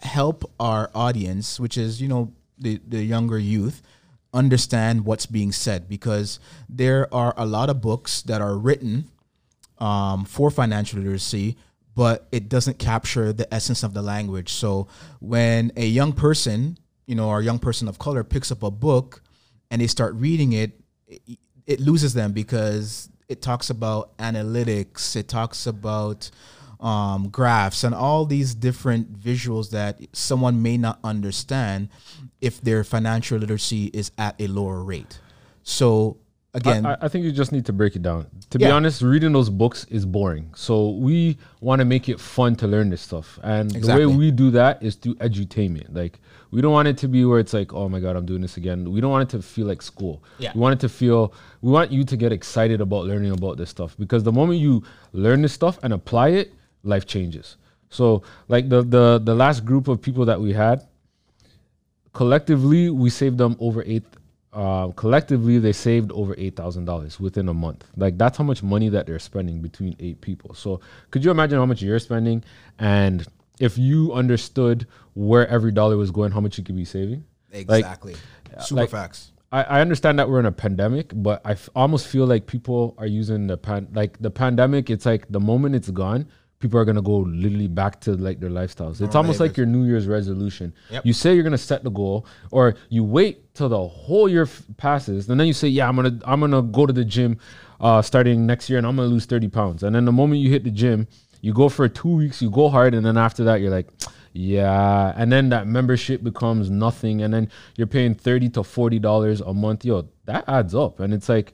help 0.00 0.50
our 0.58 0.90
audience, 0.94 1.60
which 1.60 1.76
is, 1.76 2.00
you 2.00 2.08
know, 2.08 2.32
the, 2.58 2.80
the 2.86 3.02
younger 3.02 3.38
youth, 3.38 3.82
understand 4.32 5.04
what's 5.04 5.26
being 5.26 5.52
said 5.52 5.88
because 5.88 6.40
there 6.68 7.12
are 7.12 7.34
a 7.36 7.44
lot 7.44 7.68
of 7.68 7.80
books 7.80 8.22
that 8.22 8.40
are 8.40 8.56
written 8.56 9.10
um, 9.78 10.24
for 10.24 10.50
financial 10.50 10.98
literacy, 11.00 11.56
but 11.94 12.26
it 12.32 12.48
doesn't 12.48 12.78
capture 12.78 13.32
the 13.32 13.52
essence 13.52 13.82
of 13.82 13.92
the 13.92 14.00
language. 14.00 14.50
So 14.52 14.88
when 15.20 15.72
a 15.76 15.84
young 15.84 16.12
person, 16.12 16.78
you 17.06 17.14
know, 17.14 17.28
or 17.28 17.40
a 17.40 17.44
young 17.44 17.58
person 17.58 17.88
of 17.88 17.98
color 17.98 18.24
picks 18.24 18.50
up 18.50 18.62
a 18.62 18.70
book 18.70 19.22
and 19.70 19.82
they 19.82 19.86
start 19.86 20.14
reading 20.14 20.52
it, 20.52 20.80
it, 21.06 21.38
it 21.66 21.80
loses 21.80 22.14
them 22.14 22.32
because 22.32 23.10
it 23.28 23.42
talks 23.42 23.68
about 23.70 24.16
analytics, 24.18 25.16
it 25.16 25.28
talks 25.28 25.66
about 25.66 26.30
um, 26.82 27.28
graphs, 27.28 27.84
and 27.84 27.94
all 27.94 28.26
these 28.26 28.54
different 28.54 29.18
visuals 29.18 29.70
that 29.70 30.00
someone 30.12 30.60
may 30.60 30.76
not 30.76 30.98
understand 31.04 31.88
if 32.40 32.60
their 32.60 32.84
financial 32.84 33.38
literacy 33.38 33.86
is 33.94 34.10
at 34.18 34.34
a 34.40 34.48
lower 34.48 34.82
rate. 34.82 35.20
So 35.62 36.18
again, 36.54 36.84
I, 36.84 36.96
I 37.02 37.08
think 37.08 37.24
you 37.24 37.30
just 37.30 37.52
need 37.52 37.64
to 37.66 37.72
break 37.72 37.94
it 37.94 38.02
down. 38.02 38.26
To 38.50 38.58
be 38.58 38.66
honest, 38.66 39.00
reading 39.00 39.32
those 39.32 39.48
books 39.48 39.84
is 39.84 40.04
boring. 40.04 40.50
So 40.54 40.90
we 40.90 41.38
want 41.60 41.78
to 41.78 41.84
make 41.84 42.08
it 42.08 42.20
fun 42.20 42.56
to 42.56 42.66
learn 42.66 42.90
this 42.90 43.00
stuff. 43.00 43.38
And 43.42 43.70
the 43.70 43.96
way 43.96 44.06
we 44.06 44.32
do 44.32 44.50
that 44.50 44.82
is 44.82 44.96
through 44.96 45.14
edutainment. 45.14 45.94
Like 45.94 46.18
we 46.50 46.60
don't 46.60 46.72
want 46.72 46.88
it 46.88 46.98
to 46.98 47.08
be 47.08 47.24
where 47.24 47.38
it's 47.38 47.52
like, 47.52 47.72
oh 47.72 47.88
my 47.88 48.00
god, 48.00 48.16
I'm 48.16 48.26
doing 48.26 48.42
this 48.42 48.56
again. 48.56 48.90
We 48.90 49.00
don't 49.00 49.12
want 49.12 49.32
it 49.32 49.36
to 49.36 49.42
feel 49.42 49.66
like 49.66 49.82
school. 49.82 50.22
Yeah. 50.38 50.50
We 50.54 50.60
want 50.60 50.74
it 50.74 50.80
to 50.80 50.88
feel. 50.88 51.32
We 51.60 51.70
want 51.70 51.92
you 51.92 52.02
to 52.04 52.16
get 52.16 52.32
excited 52.32 52.80
about 52.80 53.04
learning 53.04 53.30
about 53.30 53.56
this 53.56 53.70
stuff 53.70 53.96
because 53.98 54.24
the 54.24 54.32
moment 54.32 54.58
you 54.58 54.82
learn 55.12 55.42
this 55.42 55.52
stuff 55.52 55.78
and 55.84 55.92
apply 55.92 56.30
it, 56.30 56.52
life 56.82 57.06
changes. 57.06 57.56
So 57.90 58.22
like 58.48 58.68
the 58.68 58.82
the 58.82 59.20
the 59.22 59.34
last 59.34 59.64
group 59.64 59.88
of 59.88 60.00
people 60.00 60.24
that 60.26 60.40
we 60.40 60.52
had, 60.52 60.86
collectively 62.12 62.90
we 62.90 63.10
saved 63.10 63.38
them 63.38 63.56
over 63.60 63.82
eight 63.86 64.04
uh, 64.52 64.88
collectively 64.88 65.58
they 65.58 65.72
saved 65.72 66.12
over 66.12 66.34
eight 66.36 66.54
thousand 66.56 66.84
dollars 66.84 67.18
within 67.18 67.48
a 67.48 67.54
month 67.54 67.86
like 67.96 68.18
that's 68.18 68.36
how 68.36 68.44
much 68.44 68.62
money 68.62 68.90
that 68.90 69.06
they're 69.06 69.18
spending 69.18 69.62
between 69.62 69.96
eight 69.98 70.20
people 70.20 70.52
so 70.52 70.78
could 71.10 71.24
you 71.24 71.30
imagine 71.30 71.58
how 71.58 71.64
much 71.64 71.80
you're 71.80 71.98
spending 71.98 72.44
and 72.78 73.26
if 73.60 73.78
you 73.78 74.12
understood 74.12 74.86
where 75.14 75.48
every 75.48 75.72
dollar 75.72 75.96
was 75.96 76.10
going 76.10 76.30
how 76.30 76.40
much 76.40 76.58
you 76.58 76.64
could 76.64 76.76
be 76.76 76.84
saving 76.84 77.24
exactly. 77.52 78.14
Super 78.60 78.82
like- 78.82 78.90
facts. 78.90 79.28
I, 79.50 79.62
I 79.64 79.80
understand 79.82 80.18
that 80.18 80.30
we're 80.30 80.40
in 80.40 80.46
a 80.46 80.52
pandemic, 80.52 81.12
but 81.14 81.42
I 81.44 81.52
f- 81.52 81.68
almost 81.76 82.06
feel 82.06 82.24
like 82.24 82.46
people 82.46 82.94
are 82.96 83.06
using 83.06 83.46
the 83.46 83.58
pan 83.58 83.86
like 83.92 84.18
the 84.18 84.30
pandemic. 84.30 84.88
It's 84.88 85.04
like 85.04 85.26
the 85.28 85.40
moment 85.40 85.74
it's 85.74 85.90
gone, 85.90 86.26
people 86.62 86.78
are 86.78 86.84
gonna 86.86 87.02
go 87.02 87.18
literally 87.18 87.68
back 87.68 88.00
to 88.00 88.12
like 88.12 88.40
their 88.40 88.48
lifestyles. 88.48 89.02
It's 89.02 89.14
almost 89.14 89.40
like 89.40 89.56
your 89.56 89.66
New 89.66 89.84
Year's 89.84 90.06
resolution. 90.06 90.72
Yep. 90.90 91.04
You 91.04 91.12
say 91.12 91.34
you're 91.34 91.42
gonna 91.42 91.58
set 91.58 91.84
the 91.84 91.90
goal, 91.90 92.24
or 92.50 92.76
you 92.88 93.04
wait 93.04 93.52
till 93.54 93.68
the 93.68 93.86
whole 93.86 94.28
year 94.28 94.44
f- 94.44 94.62
passes, 94.78 95.28
and 95.28 95.38
then 95.38 95.46
you 95.46 95.52
say, 95.52 95.68
"Yeah, 95.68 95.88
I'm 95.88 95.96
gonna 95.96 96.18
I'm 96.24 96.40
gonna 96.40 96.62
go 96.62 96.86
to 96.86 96.92
the 96.92 97.04
gym 97.04 97.38
uh, 97.80 98.00
starting 98.00 98.46
next 98.46 98.70
year, 98.70 98.78
and 98.78 98.86
I'm 98.86 98.96
gonna 98.96 99.08
lose 99.08 99.26
30 99.26 99.48
pounds." 99.48 99.82
And 99.82 99.94
then 99.94 100.06
the 100.06 100.12
moment 100.12 100.40
you 100.40 100.48
hit 100.50 100.64
the 100.64 100.70
gym, 100.70 101.08
you 101.42 101.52
go 101.52 101.68
for 101.68 101.88
two 101.88 102.16
weeks, 102.16 102.40
you 102.40 102.50
go 102.50 102.70
hard, 102.70 102.94
and 102.94 103.04
then 103.04 103.18
after 103.18 103.44
that, 103.44 103.60
you're 103.60 103.70
like. 103.70 103.88
Yeah, 104.34 105.12
and 105.14 105.30
then 105.30 105.50
that 105.50 105.66
membership 105.66 106.22
becomes 106.22 106.70
nothing, 106.70 107.20
and 107.20 107.34
then 107.34 107.50
you're 107.76 107.86
paying 107.86 108.14
thirty 108.14 108.48
to 108.56 108.64
forty 108.64 108.98
dollars 108.98 109.42
a 109.42 109.52
month. 109.52 109.84
Yo, 109.84 110.08
that 110.24 110.44
adds 110.48 110.74
up, 110.74 111.00
and 111.00 111.12
it's 111.12 111.28
like, 111.28 111.52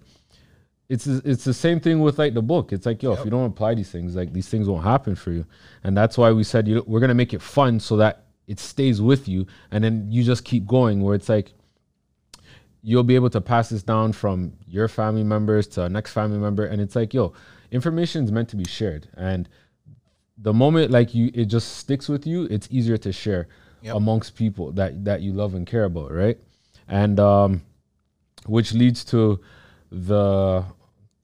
it's 0.89 1.07
it's 1.07 1.45
the 1.45 1.53
same 1.55 1.81
thing 1.81 2.01
with 2.01 2.19
like 2.19 2.35
the 2.35 2.43
book. 2.43 2.73
It's 2.73 2.87
like, 2.87 3.03
yo, 3.03 3.13
if 3.13 3.25
you 3.25 3.31
don't 3.31 3.45
apply 3.47 3.75
these 3.75 3.91
things, 3.91 4.17
like 4.17 4.33
these 4.33 4.49
things 4.49 4.69
won't 4.69 4.85
happen 4.85 5.15
for 5.15 5.33
you, 5.33 5.45
and 5.85 5.97
that's 5.97 6.17
why 6.17 6.33
we 6.33 6.45
said 6.45 6.67
you 6.67 6.83
we're 6.87 7.01
gonna 7.01 7.15
make 7.15 7.35
it 7.35 7.43
fun 7.43 7.79
so 7.81 7.97
that 7.99 8.25
it 8.47 8.59
stays 8.59 9.01
with 9.03 9.29
you, 9.29 9.47
and 9.71 9.85
then 9.85 10.07
you 10.11 10.25
just 10.25 10.45
keep 10.45 10.67
going. 10.67 11.03
Where 11.03 11.15
it's 11.15 11.29
like, 11.29 11.53
you'll 12.83 13.05
be 13.05 13.15
able 13.17 13.31
to 13.31 13.41
pass 13.41 13.69
this 13.69 13.83
down 13.83 14.13
from 14.13 14.55
your 14.67 14.89
family 14.89 15.25
members 15.25 15.67
to 15.69 15.83
a 15.85 15.89
next 15.89 16.13
family 16.13 16.39
member, 16.39 16.65
and 16.65 16.81
it's 16.81 16.97
like, 16.97 17.13
yo, 17.13 17.35
information 17.71 18.25
is 18.25 18.33
meant 18.33 18.49
to 18.49 18.57
be 18.57 18.65
shared, 18.65 19.09
and 19.15 19.49
the 20.41 20.55
moment 20.55 20.91
like 20.91 21.15
you 21.15 21.31
it 21.35 21.47
just 21.47 21.79
sticks 21.79 22.09
with 22.09 22.25
you 22.27 22.45
it's 22.45 22.69
easier 22.71 22.97
to 22.97 23.13
share 23.13 23.49
Yep. 23.83 23.95
amongst 23.97 24.35
people 24.37 24.71
that 24.73 25.05
that 25.05 25.21
you 25.21 25.33
love 25.33 25.55
and 25.55 25.67
care 25.67 25.85
about 25.85 26.11
right 26.13 26.39
and 26.89 27.19
um 27.21 27.63
which 28.47 28.73
leads 28.73 29.05
to 29.05 29.41
the 29.91 30.65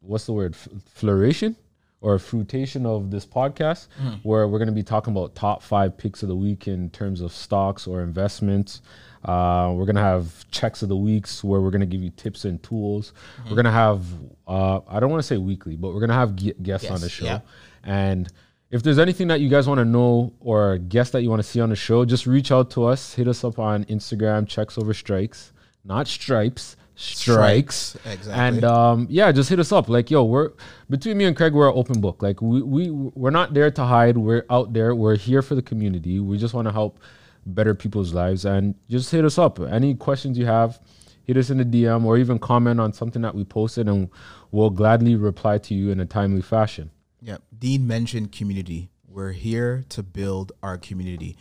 what's 0.05 0.27
the 0.27 0.33
word 0.33 0.55
F- 0.55 0.69
flourishing 0.87 1.57
or 2.01 2.19
fruitation 2.19 2.85
of 2.85 3.11
this 3.11 3.25
podcast, 3.25 3.87
where 4.23 4.47
we're 4.47 4.59
going 4.59 4.69
to 4.69 4.73
be 4.75 4.83
talking 4.83 5.13
about 5.17 5.35
top 5.35 5.63
five 5.63 5.97
picks 5.97 6.23
of 6.23 6.29
the 6.29 6.37
week 6.37 6.69
in 6.69 6.91
terms 6.91 7.21
of 7.23 7.33
stocks 7.33 7.87
or 7.87 8.03
investments. 8.03 8.83
Uh, 9.25 9.73
we're 9.75 9.87
gonna 9.87 10.03
have 10.03 10.49
checks 10.51 10.83
of 10.83 10.91
the 10.91 10.97
weeks 10.97 11.43
where 11.43 11.63
we're 11.63 11.71
gonna 11.71 11.87
give 11.87 12.03
you 12.03 12.11
tips 12.11 12.45
and 12.45 12.63
tools. 12.63 13.15
We're 13.49 13.57
gonna 13.57 13.73
have 13.73 14.05
uh, 14.47 14.81
I 14.87 15.01
don't 15.01 15.09
want 15.11 15.23
to 15.23 15.27
say 15.27 15.39
weekly, 15.39 15.77
but 15.77 15.95
we're 15.95 16.01
gonna 16.01 16.13
have 16.13 16.37
gu- 16.37 16.53
guests 16.63 16.91
on 16.91 17.01
the 17.01 17.09
show. 17.09 17.25
yeah. 17.25 17.41
And 17.85 18.29
if 18.71 18.83
there's 18.83 18.99
anything 18.99 19.29
that 19.29 19.41
you 19.41 19.49
guys 19.49 19.67
want 19.67 19.79
to 19.79 19.85
know 19.87 20.35
or 20.41 20.77
guests 20.77 21.13
that 21.13 21.23
you 21.23 21.31
want 21.31 21.41
to 21.41 21.49
see 21.49 21.59
on 21.63 21.71
the 21.71 21.77
show, 21.77 22.05
just 22.05 22.27
reach 22.27 22.53
out 22.53 22.71
to 22.73 22.85
us. 22.85 23.15
Hit 23.15 23.27
us 23.29 23.45
up 23.45 23.59
on 23.59 23.85
Instagram. 23.87 24.47
Checks 24.47 24.77
over 24.77 24.93
strikes, 24.93 25.53
not 25.85 26.07
stripes. 26.07 26.77
Strikes. 26.97 27.97
Exactly. 28.05 28.33
And 28.33 28.65
um, 28.65 29.07
yeah, 29.11 29.33
just 29.33 29.49
hit 29.49 29.59
us 29.59 29.73
up. 29.73 29.89
Like, 29.89 30.11
yo, 30.11 30.25
we're 30.25 30.53
between 30.89 31.19
me 31.19 31.25
and 31.25 31.37
Craig, 31.37 31.53
we're 31.53 31.69
an 31.69 31.77
open 31.77 32.01
book. 32.01 32.23
Like, 32.23 32.41
we 32.41 32.63
we 32.63 32.91
we're 32.91 33.31
not 33.31 33.55
there 33.55 33.71
to 33.71 33.85
hide. 33.85 34.17
We're 34.17 34.47
out 34.51 34.73
there. 34.73 34.95
We're 34.95 35.17
here 35.17 35.43
for 35.43 35.55
the 35.55 35.63
community. 35.63 36.21
We 36.21 36.39
just 36.39 36.55
want 36.55 36.69
to 36.69 36.73
help 36.73 37.01
better 37.47 37.75
people's 37.75 38.15
lives. 38.15 38.45
And 38.45 38.75
just 38.89 39.11
hit 39.11 39.25
us 39.25 39.39
up. 39.39 39.59
Any 39.61 39.95
questions 39.95 40.39
you 40.39 40.47
have, 40.47 40.81
hit 41.25 41.37
us 41.37 41.51
in 41.51 41.59
the 41.59 41.65
DM 41.65 42.05
or 42.05 42.17
even 42.17 42.39
comment 42.39 42.81
on 42.81 42.93
something 42.93 43.23
that 43.23 43.35
we 43.35 43.45
posted, 43.45 43.89
and 43.89 44.09
we'll 44.53 44.71
gladly 44.71 45.17
reply 45.17 45.59
to 45.59 45.75
you 45.75 45.91
in 45.91 46.01
a 46.01 46.07
timely 46.07 46.43
fashion. 46.43 46.91
Yeah. 47.21 47.39
Dean 47.59 47.87
mentioned 47.87 48.33
community. 48.33 48.91
We're 49.09 49.33
here 49.33 49.85
to 49.91 50.03
build 50.03 50.53
our 50.63 50.77
community. 50.77 51.37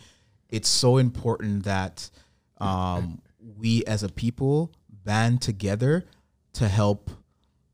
It's 0.48 0.68
so 0.68 0.98
important 0.98 1.64
that 1.64 2.08
um, 2.58 3.20
we 3.58 3.84
as 3.84 4.02
a 4.02 4.08
people 4.08 4.72
band 5.04 5.42
together 5.42 6.04
to 6.54 6.68
help 6.68 7.10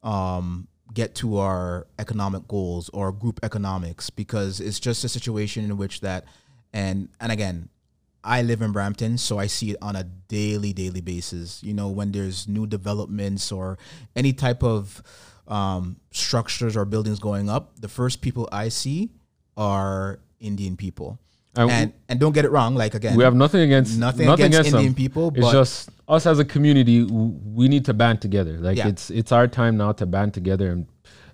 um, 0.02 0.68
get 0.92 1.14
to 1.16 1.38
our 1.38 1.86
economic 1.98 2.48
goals 2.48 2.88
or 2.90 3.12
group 3.12 3.40
economics 3.42 4.10
because 4.10 4.60
it's 4.60 4.80
just 4.80 5.04
a 5.04 5.08
situation 5.08 5.64
in 5.64 5.76
which 5.76 6.00
that 6.00 6.24
and 6.72 7.08
and 7.20 7.30
again 7.30 7.68
I 8.22 8.42
live 8.42 8.60
in 8.60 8.72
Brampton, 8.72 9.16
so 9.16 9.38
I 9.38 9.46
see 9.46 9.70
it 9.70 9.78
on 9.80 9.96
a 9.96 10.04
daily, 10.04 10.72
daily 10.72 11.00
basis. 11.00 11.62
You 11.62 11.72
know, 11.72 11.88
when 11.88 12.12
there's 12.12 12.46
new 12.46 12.66
developments 12.66 13.50
or 13.50 13.78
any 14.14 14.34
type 14.34 14.62
of 14.62 15.02
um, 15.48 15.96
structures 16.10 16.76
or 16.76 16.84
buildings 16.84 17.18
going 17.18 17.48
up, 17.48 17.80
the 17.80 17.88
first 17.88 18.20
people 18.20 18.46
I 18.52 18.68
see 18.68 19.10
are 19.56 20.20
Indian 20.38 20.76
people. 20.76 21.18
And 21.56 21.70
And 21.70 21.92
and, 22.08 22.20
don't 22.20 22.32
get 22.32 22.44
it 22.44 22.50
wrong, 22.50 22.74
like 22.74 22.94
again, 22.94 23.16
We 23.16 23.24
have 23.24 23.34
nothing 23.34 23.60
against 23.60 23.98
Nothing 23.98 24.28
against 24.28 24.72
Indian 24.72 24.94
people, 24.94 25.32
It's 25.34 25.50
just 25.50 25.90
us 26.08 26.26
as 26.26 26.38
a 26.38 26.44
community. 26.44 27.04
We 27.04 27.68
need 27.68 27.84
to 27.86 27.94
band 27.94 28.20
together. 28.20 28.58
Like 28.58 28.78
Yeah. 28.78 28.88
it's 28.88 29.10
it's 29.10 29.32
our 29.32 29.48
time 29.48 29.76
now 29.76 29.92
to 29.92 30.06
band 30.06 30.34
together 30.34 30.70
and 30.70 30.86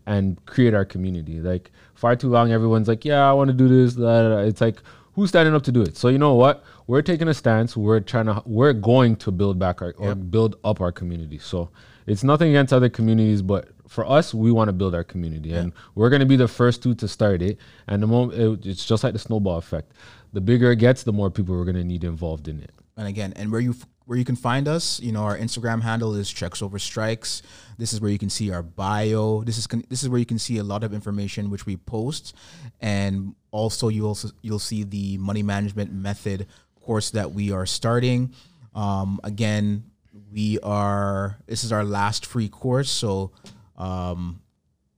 and 0.07 0.45
create 0.47 0.73
our 0.73 0.85
community. 0.85 1.41
Like 1.41 1.71
far 1.95 2.17
too 2.17 2.29
long, 2.29 2.53
everyone's 2.53 2.89
like, 2.89 3.05
yeah, 3.05 3.29
I 3.29 3.33
want 3.33 3.49
to 3.49 3.55
do 3.55 3.69
this. 3.69 3.95
da, 3.95 4.23
da, 4.23 4.29
da." 4.29 4.39
It's 4.39 4.61
like 4.61 4.83
who's 5.15 5.31
standing 5.31 5.55
up 5.55 5.63
to 5.65 5.73
do 5.73 5.83
it? 5.83 5.97
So 5.97 6.09
you 6.09 6.19
know 6.19 6.35
what? 6.35 6.65
We're 6.87 7.03
taking 7.03 7.29
a 7.29 7.35
stance. 7.35 7.77
We're 7.77 8.01
trying 8.01 8.27
to. 8.27 8.43
We're 8.47 8.73
going 8.73 9.17
to 9.17 9.33
build 9.33 9.59
back 9.59 9.83
our 9.83 9.93
or 9.99 10.15
build 10.15 10.57
up 10.65 10.81
our 10.81 10.93
community. 10.93 11.39
So 11.39 11.71
it's 12.07 12.23
nothing 12.23 12.51
against 12.51 12.73
other 12.73 12.89
communities, 12.89 13.43
but 13.43 13.69
for 13.89 14.05
us, 14.09 14.35
we 14.35 14.51
want 14.53 14.69
to 14.69 14.73
build 14.73 14.95
our 14.95 15.05
community, 15.05 15.53
and 15.53 15.73
we're 15.95 16.11
going 16.11 16.21
to 16.21 16.27
be 16.27 16.37
the 16.37 16.49
first 16.49 16.83
two 16.83 16.95
to 16.97 17.09
start 17.09 17.43
it. 17.43 17.59
And 17.87 18.03
the 18.03 18.07
moment 18.07 18.39
it, 18.41 18.67
it's 18.67 18.85
just 18.85 19.05
like 19.05 19.13
the 19.13 19.19
snowball 19.19 19.59
effect. 19.59 19.93
The 20.33 20.41
bigger 20.41 20.73
it 20.73 20.77
gets, 20.77 21.03
the 21.03 21.13
more 21.13 21.31
people 21.31 21.57
we're 21.57 21.65
going 21.65 21.77
to 21.77 21.85
need 21.85 22.05
involved 22.05 22.49
in 22.49 22.61
it. 22.61 22.73
and 22.97 23.07
again, 23.07 23.33
and 23.37 23.53
where 23.53 23.61
you 23.61 23.75
where 24.07 24.17
you 24.17 24.25
can 24.25 24.37
find 24.37 24.69
us, 24.69 25.01
you 25.01 25.11
know, 25.11 25.25
our 25.25 25.37
Instagram 25.37 25.83
handle 25.83 26.15
is 26.15 26.31
checks 26.31 26.63
over 26.63 26.79
strikes. 26.79 27.43
This 27.77 27.93
is 27.93 28.01
where 28.01 28.11
you 28.11 28.19
can 28.19 28.31
see 28.31 28.53
our 28.53 28.63
bio. 28.63 29.43
This 29.43 29.59
is 29.59 29.67
con- 29.67 29.85
this 29.89 30.03
is 30.03 30.09
where 30.09 30.19
you 30.19 30.27
can 30.27 30.39
see 30.39 30.59
a 30.59 30.65
lot 30.65 30.85
of 30.85 30.95
information 30.95 31.51
which 31.51 31.67
we 31.67 31.77
post, 31.77 32.35
and 32.81 33.35
also 33.51 33.89
you 33.89 34.07
also 34.07 34.31
you'll 34.43 34.59
see 34.59 34.85
the 34.85 35.19
money 35.19 35.43
management 35.43 35.93
method 35.93 36.47
course 36.81 37.11
that 37.11 37.33
we 37.33 37.51
are 37.51 37.67
starting. 37.67 38.33
Um, 38.75 39.21
again, 39.25 39.85
we 40.33 40.59
are 40.61 41.39
this 41.47 41.65
is 41.65 41.73
our 41.73 41.85
last 41.85 42.25
free 42.27 42.49
course, 42.49 42.91
so 42.91 43.33
um, 43.77 44.41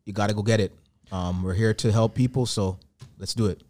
you 0.04 0.12
got 0.12 0.28
to 0.28 0.34
go 0.34 0.42
get 0.42 0.60
it. 0.60 0.72
Um, 1.10 1.42
we're 1.42 1.54
here 1.54 1.74
to 1.74 1.92
help 1.92 2.14
people, 2.14 2.46
so 2.46 2.78
let's 3.18 3.34
do 3.34 3.46
it. 3.46 3.62